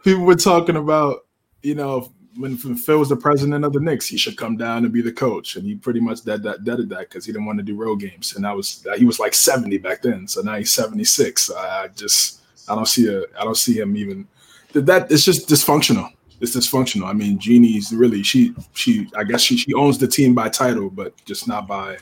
[0.05, 1.27] people were talking about
[1.63, 4.93] you know when Phil was the president of the Knicks, he should come down and
[4.93, 7.59] be the coach, and he pretty much dead that deaded that because he didn't want
[7.59, 10.57] to do road games, and that was he was like seventy back then, so now
[10.57, 11.51] he's seventy six.
[11.51, 14.29] I just I don't see a I don't see him even
[14.75, 15.11] that.
[15.11, 16.13] It's just dysfunctional.
[16.41, 17.07] It's dysfunctional.
[17.07, 20.91] I mean, Jeanie's really she she I guess she she owns the team by title,
[20.91, 21.99] but just not by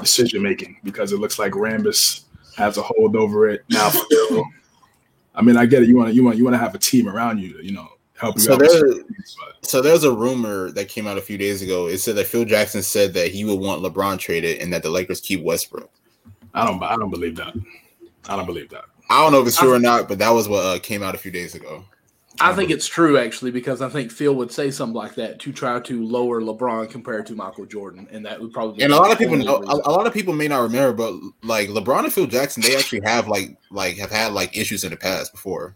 [0.00, 2.24] decision making because it looks like Rambis
[2.56, 3.90] has a hold over it now.
[5.34, 5.88] I mean, I get it.
[5.88, 8.36] You want you want you want to have a team around you, you know, help
[8.36, 8.60] you so out.
[8.60, 8.94] There,
[9.62, 11.86] so there's a rumor that came out a few days ago.
[11.86, 14.90] It said that Phil Jackson said that he would want LeBron traded and that the
[14.90, 15.90] Lakers keep Westbrook.
[16.54, 17.54] I don't I don't believe that.
[18.28, 18.84] I don't believe that.
[19.10, 21.14] I don't know if it's true or not, but that was what uh, came out
[21.14, 21.84] a few days ago.
[22.40, 25.52] I think it's true actually because I think Phil would say something like that to
[25.52, 28.82] try to lower LeBron compared to Michael Jordan, and that would probably.
[28.84, 29.56] And a lot of people know.
[29.56, 32.76] A, a, lot of people may not remember, but like LeBron and Phil Jackson, they
[32.76, 35.74] actually have like like have had like issues in the past before.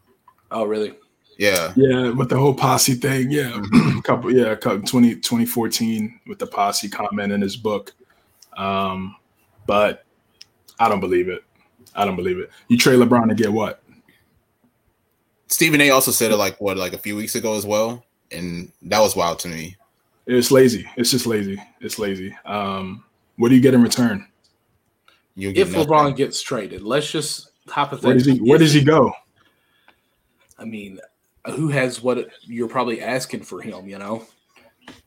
[0.50, 0.94] Oh, really?
[1.38, 1.72] Yeah.
[1.76, 3.30] Yeah, with the whole posse thing.
[3.30, 4.00] Yeah, mm-hmm.
[4.04, 4.32] couple.
[4.32, 7.92] Yeah, couple, 20, 2014 with the posse comment in his book.
[8.56, 9.16] Um,
[9.66, 10.04] but
[10.78, 11.42] I don't believe it.
[11.94, 12.50] I don't believe it.
[12.68, 13.81] You trade LeBron to get what?
[15.52, 15.90] Stephen A.
[15.90, 19.14] also said it like what, like a few weeks ago as well, and that was
[19.14, 19.76] wild to me.
[20.26, 20.88] It's lazy.
[20.96, 21.62] It's just lazy.
[21.80, 22.34] It's lazy.
[22.46, 23.04] Um,
[23.36, 24.26] what do you get in return?
[25.34, 25.88] You if nothing.
[25.88, 28.08] LeBron gets traded, let's just hypothetically.
[28.08, 29.12] Where does he, where does he go?
[30.58, 31.00] I mean,
[31.46, 33.88] who has what you're probably asking for him?
[33.88, 34.26] You know.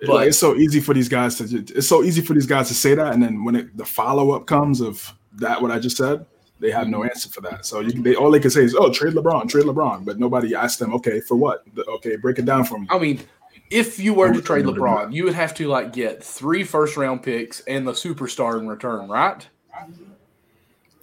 [0.01, 1.43] But like, it's so easy for these guys to.
[1.76, 4.31] It's so easy for these guys to say that, and then when it, the follow
[4.31, 6.26] up comes of that, what I just said,
[6.65, 7.65] they have no answer for that.
[7.65, 10.55] So you, they all they can say is, "Oh, trade LeBron, trade LeBron," but nobody
[10.55, 11.63] asked them, "Okay, for what?
[11.87, 13.21] Okay, break it down for me." I mean,
[13.69, 17.21] if you were to trade LeBron, you would have to like get three first round
[17.21, 19.47] picks and the superstar in return, right?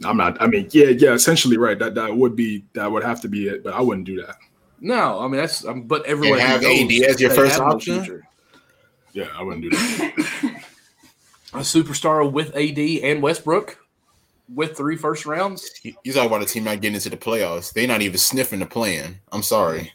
[0.05, 0.40] I'm not.
[0.43, 1.78] I mean, yeah, yeah, essentially, right.
[1.78, 4.36] That that would be that would have to be it, but I wouldn't do that.
[4.80, 5.64] No, I mean that's.
[5.64, 8.22] Um, but everyone have AD as your first option.
[9.12, 10.64] Yeah, I wouldn't do that.
[11.55, 13.78] a superstar with AD and Westbrook
[14.55, 15.70] with three first rounds.
[15.83, 17.73] You, you talk about a team not getting into the playoffs.
[17.73, 19.19] They're not even sniffing the plan.
[19.31, 19.93] I'm sorry.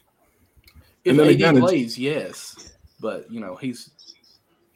[1.04, 3.90] If AD again, plays, yes, but you know he's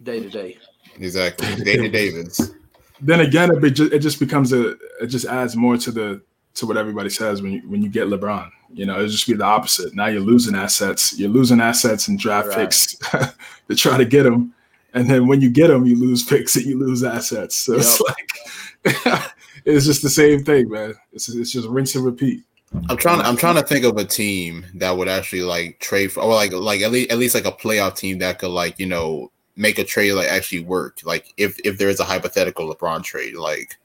[0.03, 0.59] day to day.
[0.99, 2.53] Exactly, day to Davis.
[3.05, 6.23] Then again, it just, it just becomes a it just adds more to the
[6.55, 8.49] to what everybody says when you when you get LeBron.
[8.73, 9.93] You know, it just be the opposite.
[9.97, 11.19] Now you're losing assets.
[11.19, 12.59] You're losing assets and draft right.
[12.59, 12.95] picks
[13.69, 14.55] to try to get them,
[14.95, 17.57] and then when you get them, you lose picks and you lose assets.
[17.57, 17.81] So yep.
[17.81, 19.33] it's like
[19.65, 20.95] it's just the same thing, man.
[21.13, 22.43] It's it's just rinse and repeat.
[22.89, 23.21] I'm trying.
[23.21, 26.53] I'm trying to think of a team that would actually like trade for, or like
[26.53, 29.79] like at least at least like a playoff team that could like you know make
[29.79, 30.99] a trade like actually work.
[31.05, 33.77] Like if if there is a hypothetical LeBron trade, like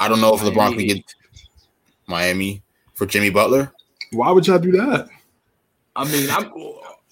[0.00, 0.56] I don't know if Miami.
[0.56, 1.14] LeBron could get
[2.06, 2.62] Miami
[2.94, 3.72] for Jimmy Butler.
[4.12, 5.08] Why would y'all do that?
[5.94, 6.52] I mean, I'm.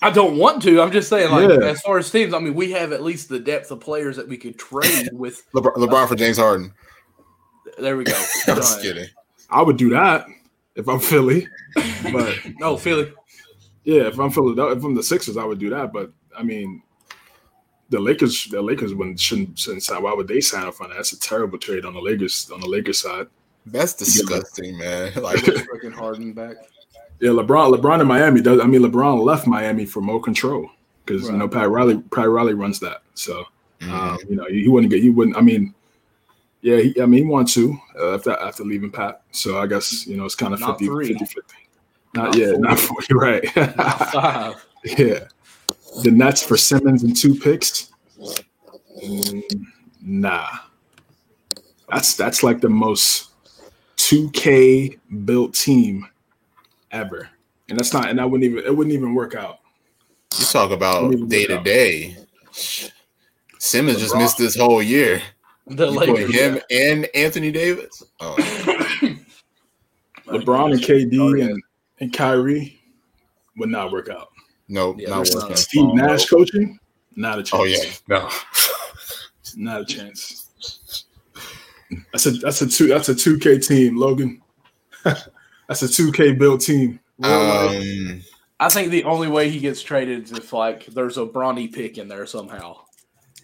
[0.02, 0.82] I don't want to.
[0.82, 1.66] I'm just saying, like, yeah.
[1.66, 4.28] as far as teams, I mean, we have at least the depth of players that
[4.28, 5.50] we could trade with.
[5.54, 6.74] LeBron, LeBron for James Harden.
[7.78, 8.12] There we go.
[8.48, 9.08] I'm just kidding.
[9.50, 10.26] I would do that
[10.74, 11.46] if I'm Philly,
[12.12, 13.12] but no Philly.
[13.84, 15.92] Yeah, if I'm Philadelphia, if I'm the Sixers, I would do that.
[15.92, 16.82] But I mean,
[17.90, 20.02] the Lakers, the Lakers wouldn't shouldn't, shouldn't sign.
[20.02, 20.96] Why would they sign up on that?
[20.96, 23.26] That's a terrible trade on the Lakers on the Lakers side.
[23.66, 25.12] That's disgusting, man.
[25.22, 26.56] Like freaking Harden back.
[27.20, 28.60] Yeah, LeBron, LeBron in Miami does.
[28.60, 30.68] I mean, LeBron left Miami for more control
[31.04, 31.32] because right.
[31.32, 33.02] you know Pat Riley, Pat Riley runs that.
[33.14, 33.44] So
[33.80, 33.92] mm-hmm.
[33.92, 35.02] um, you know he, he wouldn't get.
[35.02, 35.36] He wouldn't.
[35.36, 35.74] I mean,
[36.64, 39.20] yeah, he, I mean, he won two uh, after after leaving Pat.
[39.32, 41.40] So I guess you know it's kind of 50, 50 50
[42.14, 42.58] Not, not yet, four.
[42.58, 42.96] not four.
[43.10, 43.56] You're right.
[43.76, 44.66] not five.
[44.84, 45.26] yeah,
[46.02, 47.92] the Nets for Simmons and two picks.
[49.04, 49.42] Mm,
[50.00, 50.48] nah,
[51.90, 53.32] that's that's like the most
[53.98, 56.08] 2K built team
[56.92, 57.28] ever,
[57.68, 58.08] and that's not.
[58.08, 58.64] And I wouldn't even.
[58.64, 59.58] It wouldn't even work out.
[60.38, 62.16] You talk about day to day.
[63.58, 65.20] Simmons just missed this whole year.
[65.76, 66.90] The you Lakers, him yeah.
[66.90, 68.02] and Anthony Davis.
[68.20, 68.36] Oh.
[70.26, 71.62] LeBron and KD and,
[72.00, 72.80] and Kyrie
[73.56, 74.28] would not work out.
[74.68, 75.56] No, yeah, not working.
[75.56, 76.78] Steve Nash coaching,
[77.16, 77.54] not a chance.
[77.54, 78.30] Oh yeah, no,
[79.56, 81.04] not a chance.
[82.12, 84.42] That's a that's a two that's a two K team, Logan.
[85.02, 87.00] that's a two K built team.
[87.22, 88.22] Um,
[88.60, 91.98] I think the only way he gets traded is if like there's a Bronny pick
[91.98, 92.80] in there somehow,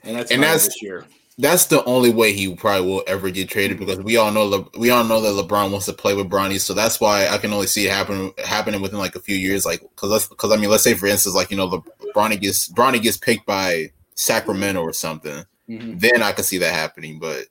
[0.03, 1.07] and that's and that's this year
[1.41, 4.79] that's the only way he probably will ever get traded because we all know Le-
[4.79, 7.53] we all know that LeBron wants to play with Bronny, so that's why I can
[7.53, 9.65] only see it happen happening within like a few years.
[9.65, 11.83] Like, because because I mean, let's say for instance, like you know, Le-
[12.15, 15.99] Bronny gets Bronny gets picked by Sacramento or something, mm-hmm.
[15.99, 17.19] then I could see that happening.
[17.19, 17.47] But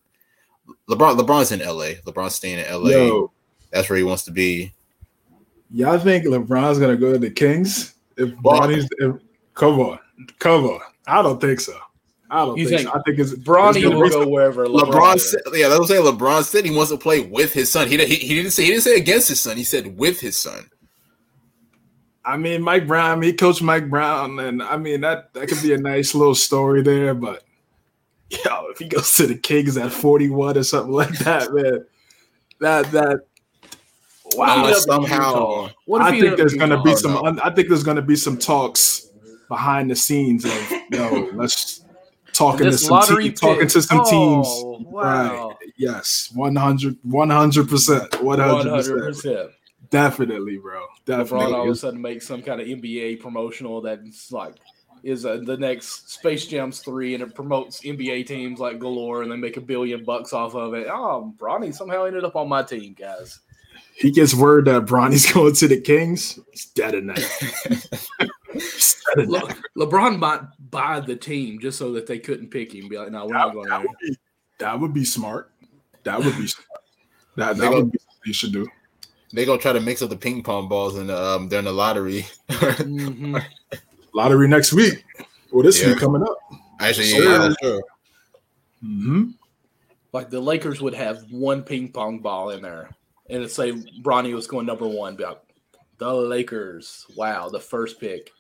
[0.90, 2.02] LeBron LeBron's in LA.
[2.06, 2.90] LeBron's staying in LA.
[2.90, 3.32] Yo,
[3.72, 4.72] that's where he wants to be.
[5.72, 8.88] Y'all think LeBron's gonna go to the Kings if Bronny's?
[8.98, 9.16] If,
[9.54, 10.00] come on,
[10.38, 10.78] cover.
[11.08, 11.76] I don't think so.
[12.32, 13.00] I don't You think, think so.
[13.00, 14.92] I think it's Bronny it's gonna will go wherever LeBron.
[14.92, 17.88] LeBron, said, yeah, that was saying LeBron said he wants to play with his son.
[17.88, 19.58] He, he he didn't say he didn't say against his son.
[19.58, 20.70] He said with his son.
[22.24, 25.74] I mean, Mike Brown, he coached Mike Brown, and I mean that that could be
[25.74, 27.16] a nice little story there.
[27.16, 27.44] But
[28.30, 31.86] yo, if he goes to the Kings at forty one or something like that, man,
[32.60, 33.22] that that
[34.36, 34.66] wow.
[34.66, 36.96] Unless What if he ended up in somehow- What if I think there's gonna be
[36.96, 37.18] some.
[37.18, 39.08] un- I think there's gonna be some talks
[39.48, 41.84] behind the scenes of yo, let's
[42.40, 44.48] talking to some lottery te- talking to some Oh, teams.
[44.92, 45.48] wow.
[45.50, 45.72] Right.
[45.78, 46.98] Yes, 100
[47.70, 49.50] percent, one hundred 100%.
[49.90, 50.86] definitely, bro.
[51.06, 54.56] LeBron all of a sudden makes some kind of NBA promotional that's like
[55.04, 59.32] is uh, the next Space Jams three, and it promotes NBA teams like galore, and
[59.32, 60.88] they make a billion bucks off of it.
[60.90, 63.40] Oh, Bronny somehow ended up on my team, guys.
[63.96, 66.38] He gets word that Bronny's going to the Kings.
[66.52, 68.30] He's dead in that.
[68.54, 72.88] He's Le- LeBron might buy the team just so that they couldn't pick him.
[72.90, 74.18] Be like, no, we're not going That would be
[74.60, 75.52] that would be smart.
[76.04, 76.68] That would be smart.
[77.36, 78.68] That They that would be something you should do.
[79.34, 82.26] They gonna try to mix up the ping pong balls and um during the lottery.
[82.50, 83.44] Mhm.
[84.14, 85.06] Lottery next week.
[85.52, 85.90] Well, this Yeah.
[85.90, 86.38] week coming up.
[86.80, 87.24] Actually, Sure.
[87.24, 87.82] yeah, that's true.
[88.82, 89.24] hmm
[90.14, 92.90] Like the Lakers would have one ping pong ball in there,
[93.30, 93.72] and it'd say
[94.02, 95.16] Bronny was going number one.
[95.16, 95.40] Be like,
[96.00, 97.06] the Lakers.
[97.16, 98.32] Wow, the first pick.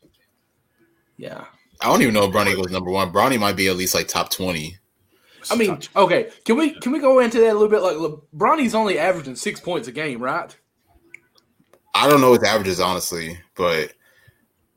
[1.17, 1.45] Yeah.
[1.81, 3.11] I don't even know if Bronny goes number one.
[3.13, 4.77] Bronny might be at least like top twenty.
[5.49, 7.81] I mean, okay, can we can we go into that a little bit?
[7.81, 10.55] Like, Le- Bronny's only averaging six points a game, right?
[11.93, 13.93] I don't know what the average is honestly, but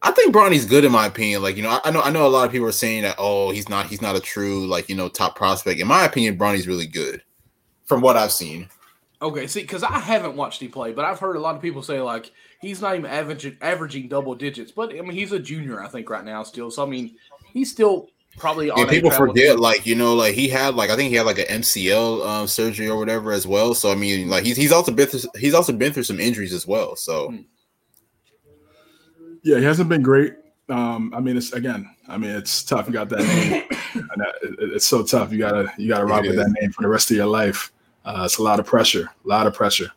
[0.03, 1.43] I think Bronny's good in my opinion.
[1.43, 3.17] Like you know, I, I know I know a lot of people are saying that
[3.19, 5.81] oh he's not he's not a true like you know top prospect.
[5.81, 7.23] In my opinion, Bronny's really good
[7.85, 8.69] from what I've seen.
[9.21, 11.83] Okay, see, because I haven't watched him play, but I've heard a lot of people
[11.83, 14.73] say like he's not even averaging averaging double digits.
[14.73, 16.71] But I mean, he's a junior, I think, right now still.
[16.71, 17.17] So I mean,
[17.53, 18.09] he's still
[18.39, 18.79] probably on.
[18.79, 21.27] Yeah, people travel forget like you know like he had like I think he had
[21.27, 23.75] like an MCL um, surgery or whatever as well.
[23.75, 26.55] So I mean like he's he's also been through, he's also been through some injuries
[26.55, 26.97] as well.
[26.97, 27.37] So Hmm.
[29.45, 30.35] Yeah, he hasn't been great.
[30.69, 31.91] Um, I mean, it's again.
[32.09, 32.87] I mean, it's tough.
[32.87, 33.65] You got that name,
[33.95, 35.33] and that, it- it's so tough.
[35.33, 37.73] You gotta you gotta rock with that name for the rest of your life.
[38.05, 39.09] Uh, it's a lot of pressure.
[39.25, 39.91] A lot of pressure.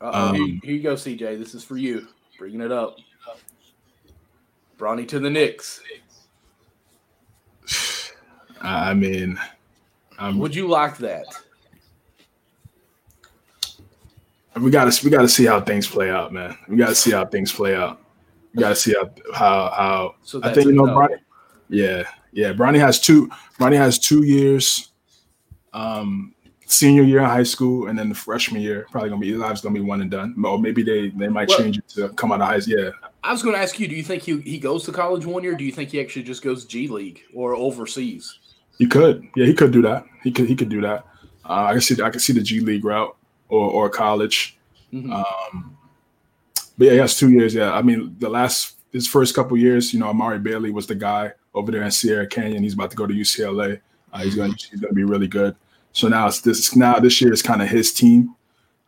[0.00, 1.38] Uh-oh, here, Um, here you go, CJ.
[1.38, 2.06] This is for you.
[2.38, 2.96] Bringing it up.
[4.78, 5.80] Bronny to the Knicks.
[8.60, 9.40] I mean, I mean,
[10.18, 11.26] um, Would you like that?
[14.60, 16.56] we gotta we gotta see how things play out, man.
[16.68, 18.00] We gotta see how things play out.
[18.54, 20.14] We gotta see how how how.
[20.22, 20.84] So I think you know.
[20.84, 21.18] Bronny.
[21.68, 22.52] Yeah, yeah.
[22.52, 23.28] Bronny has two.
[23.58, 24.92] Bronny has two years.
[25.72, 26.34] Um,
[26.66, 29.74] senior year in high school, and then the freshman year probably gonna be life's gonna
[29.74, 30.34] be one and done.
[30.44, 32.60] Or maybe they they might Well- change it to come out of high.
[32.66, 32.90] Yeah,
[33.24, 35.54] I was to ask you: Do you think he he goes to college one year?
[35.54, 38.38] Do you think he actually just goes G League or overseas?
[38.78, 39.26] he could.
[39.34, 40.04] Yeah, he could do that.
[40.22, 41.06] He could he could do that.
[41.48, 43.16] Uh, I can see I can see the G League route
[43.48, 44.58] or or college.
[44.92, 45.12] Mhm.
[45.12, 45.76] Um,
[46.76, 47.54] but yeah, he has two years.
[47.54, 50.94] Yeah, I mean, the last his first couple years, you know, Amari Bailey was the
[50.94, 52.62] guy over there in Sierra Canyon.
[52.62, 53.80] He's about to go to UCLA.
[54.12, 55.54] Uh, he's going he's going to be really good.
[55.96, 58.34] So now it's this now this year is kind of his team.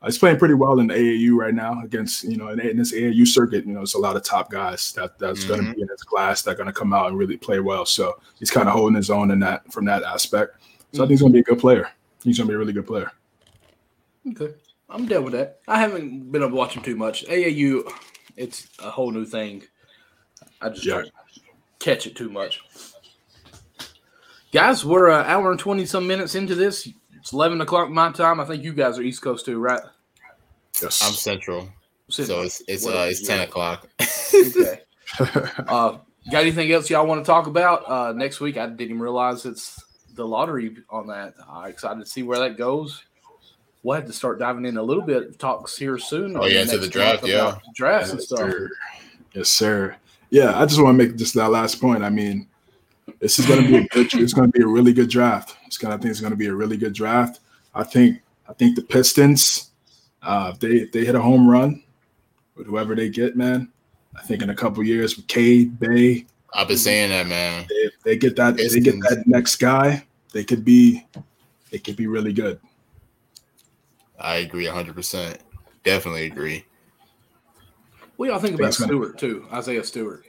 [0.03, 2.77] Uh, he's playing pretty well in the AAU right now against you know in, in
[2.77, 3.65] this AAU circuit.
[3.65, 6.03] You know, it's a lot of top guys that that's going to be in his
[6.03, 7.87] class that are going to come out and really play well.
[7.87, 10.57] So he's kind of holding his own in that from that aspect.
[10.93, 11.89] So I think he's going to be a good player.
[12.23, 13.11] He's going to be a really good player.
[14.31, 14.53] Okay,
[14.91, 15.61] I'm down with that.
[15.67, 17.25] I haven't been able to watch him too much.
[17.27, 17.91] AAU,
[18.37, 19.63] it's a whole new thing.
[20.61, 20.97] I just Yeah.
[20.97, 21.11] don't
[21.79, 22.61] catch it too much.
[24.53, 26.87] Guys, we're an hour and twenty some minutes into this.
[27.19, 28.41] It's eleven o'clock my time.
[28.41, 29.81] I think you guys are East Coast too, right?
[30.81, 31.03] Yes.
[31.03, 31.69] I'm central,
[32.09, 32.39] Central.
[32.39, 33.89] so it's it's uh it's ten o'clock.
[34.35, 34.83] Okay.
[35.21, 35.97] Uh,
[36.31, 38.59] got anything else y'all want to talk about uh, next week?
[38.59, 39.83] I didn't even realize it's
[40.15, 41.33] the lottery on that.
[41.51, 43.03] Uh, excited to see where that goes.
[43.83, 46.37] We'll have to start diving in a little bit of talks here soon.
[46.37, 47.49] Oh, yeah, into the draft, yeah.
[47.49, 48.39] about drafts and stuff.
[48.39, 48.71] sir.
[49.33, 49.97] Yes, sir.
[50.31, 52.05] Yeah, I just want to make just that last point.
[52.05, 52.47] I mean,
[53.21, 54.15] this is going to be a good.
[54.15, 55.57] It's going to be a really good draft.
[55.67, 55.93] It's going.
[55.93, 57.41] I think it's going to be a really good draft.
[57.75, 58.21] I think.
[58.49, 59.73] I think the Pistons,
[60.23, 61.83] uh, if they if they hit a home run
[62.57, 63.71] with whoever they get, man.
[64.17, 67.67] I think in a couple years with Cade Bey, I've been saying that, man.
[67.69, 71.07] if they get that, if they get that next guy, they could be,
[71.71, 72.59] they could be really good.
[74.19, 75.39] I agree hundred percent.
[75.85, 76.65] Definitely agree.
[78.17, 78.85] What do y'all think about Thanks.
[78.85, 79.47] Stewart too?
[79.53, 80.25] Isaiah Stewart.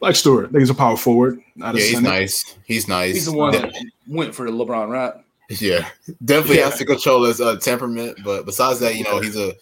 [0.00, 1.40] Like Stewart, I think he's a power forward.
[1.56, 2.08] Not a Yeah, he's center.
[2.08, 2.56] nice.
[2.64, 3.14] He's nice.
[3.14, 3.72] He's the one that
[4.06, 5.12] went for the LeBron, right?
[5.50, 5.88] Yeah,
[6.24, 6.66] definitely Yeah.
[6.70, 8.18] has to control his uh, temperament.
[8.24, 9.54] But besides that, you know, he's a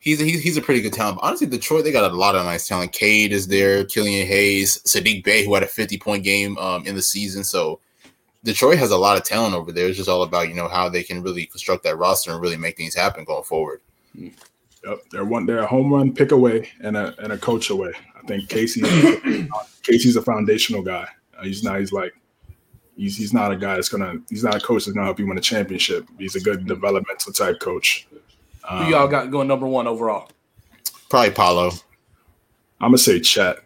[0.00, 1.18] he's a, he's, he's a pretty good talent.
[1.20, 2.92] But honestly, Detroit they got a lot of nice talent.
[2.92, 6.94] Cade is there, Killian Hayes, Sadiq Bey, who had a 50 point game um, in
[6.94, 7.44] the season.
[7.44, 7.78] So
[8.42, 9.86] Detroit has a lot of talent over there.
[9.86, 12.56] It's just all about you know how they can really construct that roster and really
[12.56, 13.80] make things happen going forward.
[14.14, 15.46] Yep, they're one.
[15.46, 17.92] They're a home run pick away and a and a coach away.
[18.24, 18.80] I think Casey
[19.82, 21.06] Casey's a foundational guy.
[21.38, 21.78] Uh, he's not.
[21.78, 22.14] He's like
[22.96, 24.14] he's he's not a guy that's gonna.
[24.30, 26.06] He's not a coach that's gonna help you win a championship.
[26.18, 28.06] He's a good developmental type coach.
[28.70, 30.30] Who y'all got going number one overall?
[31.10, 31.70] Probably Paolo.
[32.80, 33.58] I'm gonna say Chet.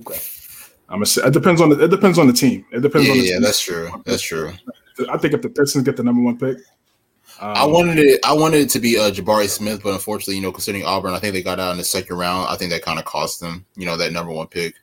[0.00, 0.18] Okay.
[0.88, 2.64] I'm gonna say it depends on the it depends on the team.
[2.72, 3.42] It depends Yeah, on the yeah, team.
[3.42, 3.90] that's true.
[4.06, 4.52] That's true.
[5.10, 6.58] I think if the Pistons get the number one pick,
[7.44, 8.20] um, I wanted it.
[8.24, 11.18] I wanted it to be uh, Jabari Smith, but unfortunately, you know, considering Auburn, I
[11.18, 12.48] think they got out in the second round.
[12.48, 14.74] I think that kind of cost them, you know, that number one pick.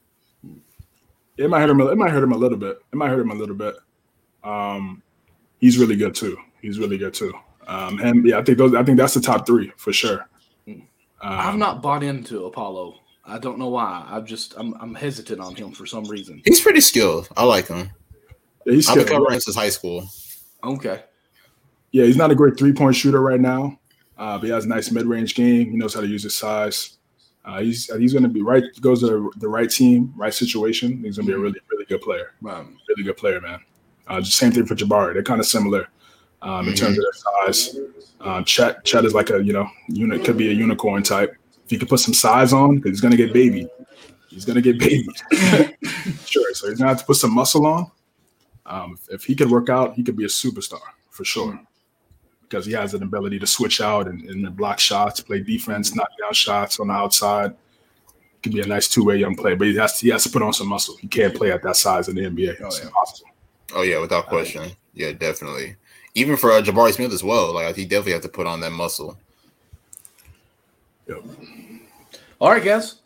[1.38, 1.82] it might hurt him.
[1.82, 2.78] a- It might hurt him a little bit.
[2.92, 3.76] It might hurt him a little bit.
[4.44, 5.02] Um,
[5.60, 6.38] he's really good too.
[6.62, 7.34] He's really good too.
[7.68, 8.74] Um, and yeah, I think those.
[8.76, 10.28] I think that's the top three for sure.
[11.24, 12.96] I've Um, not bought into Paolo.
[13.26, 14.06] I don't know why.
[14.10, 16.42] I've just I'm I'm hesitant on him for some reason.
[16.46, 17.30] He's pretty skilled.
[17.38, 17.92] I like him.
[18.66, 19.20] yeah, he's I've been skilled.
[19.22, 20.04] covering since high school.
[20.64, 21.04] Okay.
[21.92, 23.80] Yeah, he's not a great three point shooter right now,
[24.18, 25.72] uh, but he has a nice mid range game.
[25.72, 26.98] He knows how to use his size.
[27.44, 28.64] Uh, he's he's going to be right.
[28.80, 31.04] Goes to the right team, right situation.
[31.04, 32.34] He's going to be a really really good player.
[32.48, 33.60] Um, Really good player, man.
[34.08, 35.14] Uh, just same thing for Jabari.
[35.14, 35.88] They're kind of similar
[36.42, 37.80] um, in terms of their size.
[38.20, 41.36] Um, Chet Chet is like a you know unit could be a unicorn type.
[41.66, 43.68] If you could put some size on, because he's going to get baby.
[44.30, 45.08] He's going to get baby.
[46.26, 46.54] sure.
[46.54, 47.92] So he's going to have to put some muscle on.
[48.66, 51.60] Um, if, if he could work out, he could be a superstar for sure
[52.52, 56.10] because he has an ability to switch out and, and block shots, play defense, knock
[56.20, 57.56] down shots on the outside.
[58.44, 60.30] Could be a nice two way young player, but he has to, he has to
[60.30, 60.98] put on some muscle.
[60.98, 62.60] He can't play at that size in the NBA.
[62.60, 62.88] It's yeah.
[62.88, 63.30] impossible.
[63.74, 64.72] Oh yeah, without question.
[64.94, 65.78] Yeah, definitely.
[66.16, 67.54] Even for uh, Jabari Smith as well.
[67.54, 69.18] Like he definitely has to put on that muscle.
[71.08, 71.24] Yep.
[72.40, 73.01] all right, guys.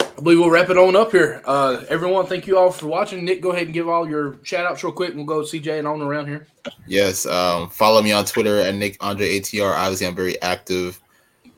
[0.00, 1.40] I believe we'll wrap it on up here.
[1.44, 3.24] Uh, everyone, thank you all for watching.
[3.24, 5.10] Nick, go ahead and give all your shout outs real quick.
[5.14, 6.46] and We'll go CJ and on around here.
[6.86, 7.24] Yes.
[7.26, 9.74] Um, follow me on Twitter at Nick Andre ATR.
[9.74, 11.00] Obviously, I'm very active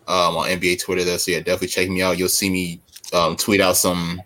[0.07, 1.19] um, on NBA Twitter there.
[1.19, 2.19] So yeah, definitely check me out.
[2.19, 2.81] You'll see me
[3.13, 4.23] um, tweet out some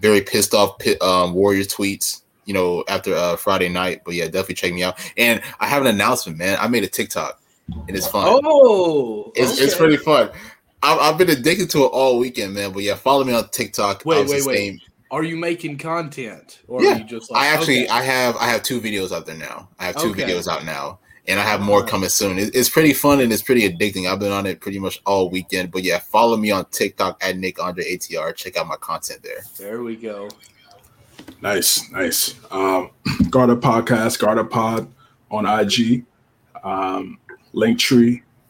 [0.00, 2.22] very pissed off pit, um, Warriors tweets.
[2.46, 4.02] You know, after uh, Friday night.
[4.04, 4.98] But yeah, definitely check me out.
[5.16, 6.58] And I have an announcement, man.
[6.60, 7.40] I made a TikTok,
[7.86, 8.26] and it's fun.
[8.44, 10.30] Oh, It's, it's pretty fun.
[10.82, 12.72] I've, I've been addicted to it all weekend, man.
[12.72, 14.02] But yeah, follow me on TikTok.
[14.04, 14.56] Wait, wait, wait.
[14.56, 14.80] same-
[15.10, 17.88] Are you making content, or Yeah, are you just like I actually, okay.
[17.88, 19.68] I have, I have two videos out there now.
[19.78, 20.22] I have two Okay.
[20.22, 22.38] videos out now, and I have more coming soon.
[22.38, 24.10] It, it's pretty fun and it's pretty addicting.
[24.10, 25.70] I've been on it pretty much all weekend.
[25.70, 28.34] But yeah, follow me on TikTok at Nick Andre ATR.
[28.34, 29.42] Check out my content there.
[29.58, 30.28] There we go.
[31.42, 32.34] Nice, nice.
[32.50, 32.90] Um,
[33.30, 34.90] Garda Podcast, Garda Pod
[35.30, 36.04] on IG,
[36.64, 37.18] um,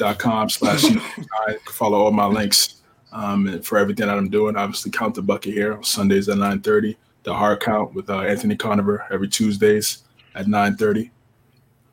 [0.00, 0.84] linktree.com slash
[1.48, 2.82] I follow all my links
[3.12, 4.56] um, and for everything that I'm doing.
[4.56, 6.96] Obviously, Count the Bucket here on Sundays at 9.30.
[7.22, 10.02] The Hard Count with uh, Anthony Conover every Tuesdays
[10.34, 11.10] at 9.30.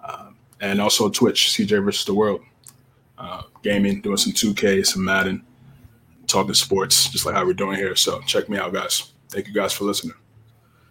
[0.04, 2.42] Um, and also Twitch, CJ versus the World.
[3.18, 5.44] Uh, gaming, doing some 2K, some Madden,
[6.28, 7.96] talking sports, just like how we're doing here.
[7.96, 9.12] So check me out, guys.
[9.30, 10.14] Thank you guys for listening.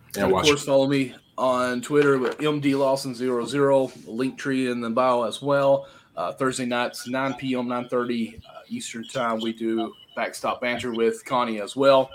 [0.08, 0.52] And And of watching.
[0.52, 5.86] course, follow me on Twitter with MD Lawson00, link tree in the bio as well.
[6.16, 11.60] Uh, Thursday nights, 9 p.m., 9.30 uh, Eastern Time, we do Backstop Banter with Connie
[11.60, 12.10] as well.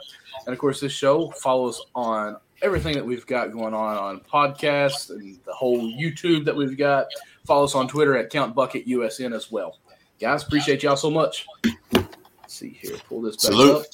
[0.46, 5.10] And of course, this show follows on everything that we've got going on on podcasts
[5.10, 7.08] and the whole YouTube that we've got.
[7.46, 9.78] Follow us on Twitter at Count Bucket USN as well.
[10.20, 11.46] Guys, appreciate y'all so much.
[11.94, 12.08] Let's
[12.48, 12.98] see here.
[13.08, 13.78] Pull this back Salute.
[13.78, 13.86] up.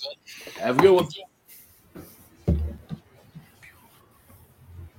[0.59, 1.07] Have a good one.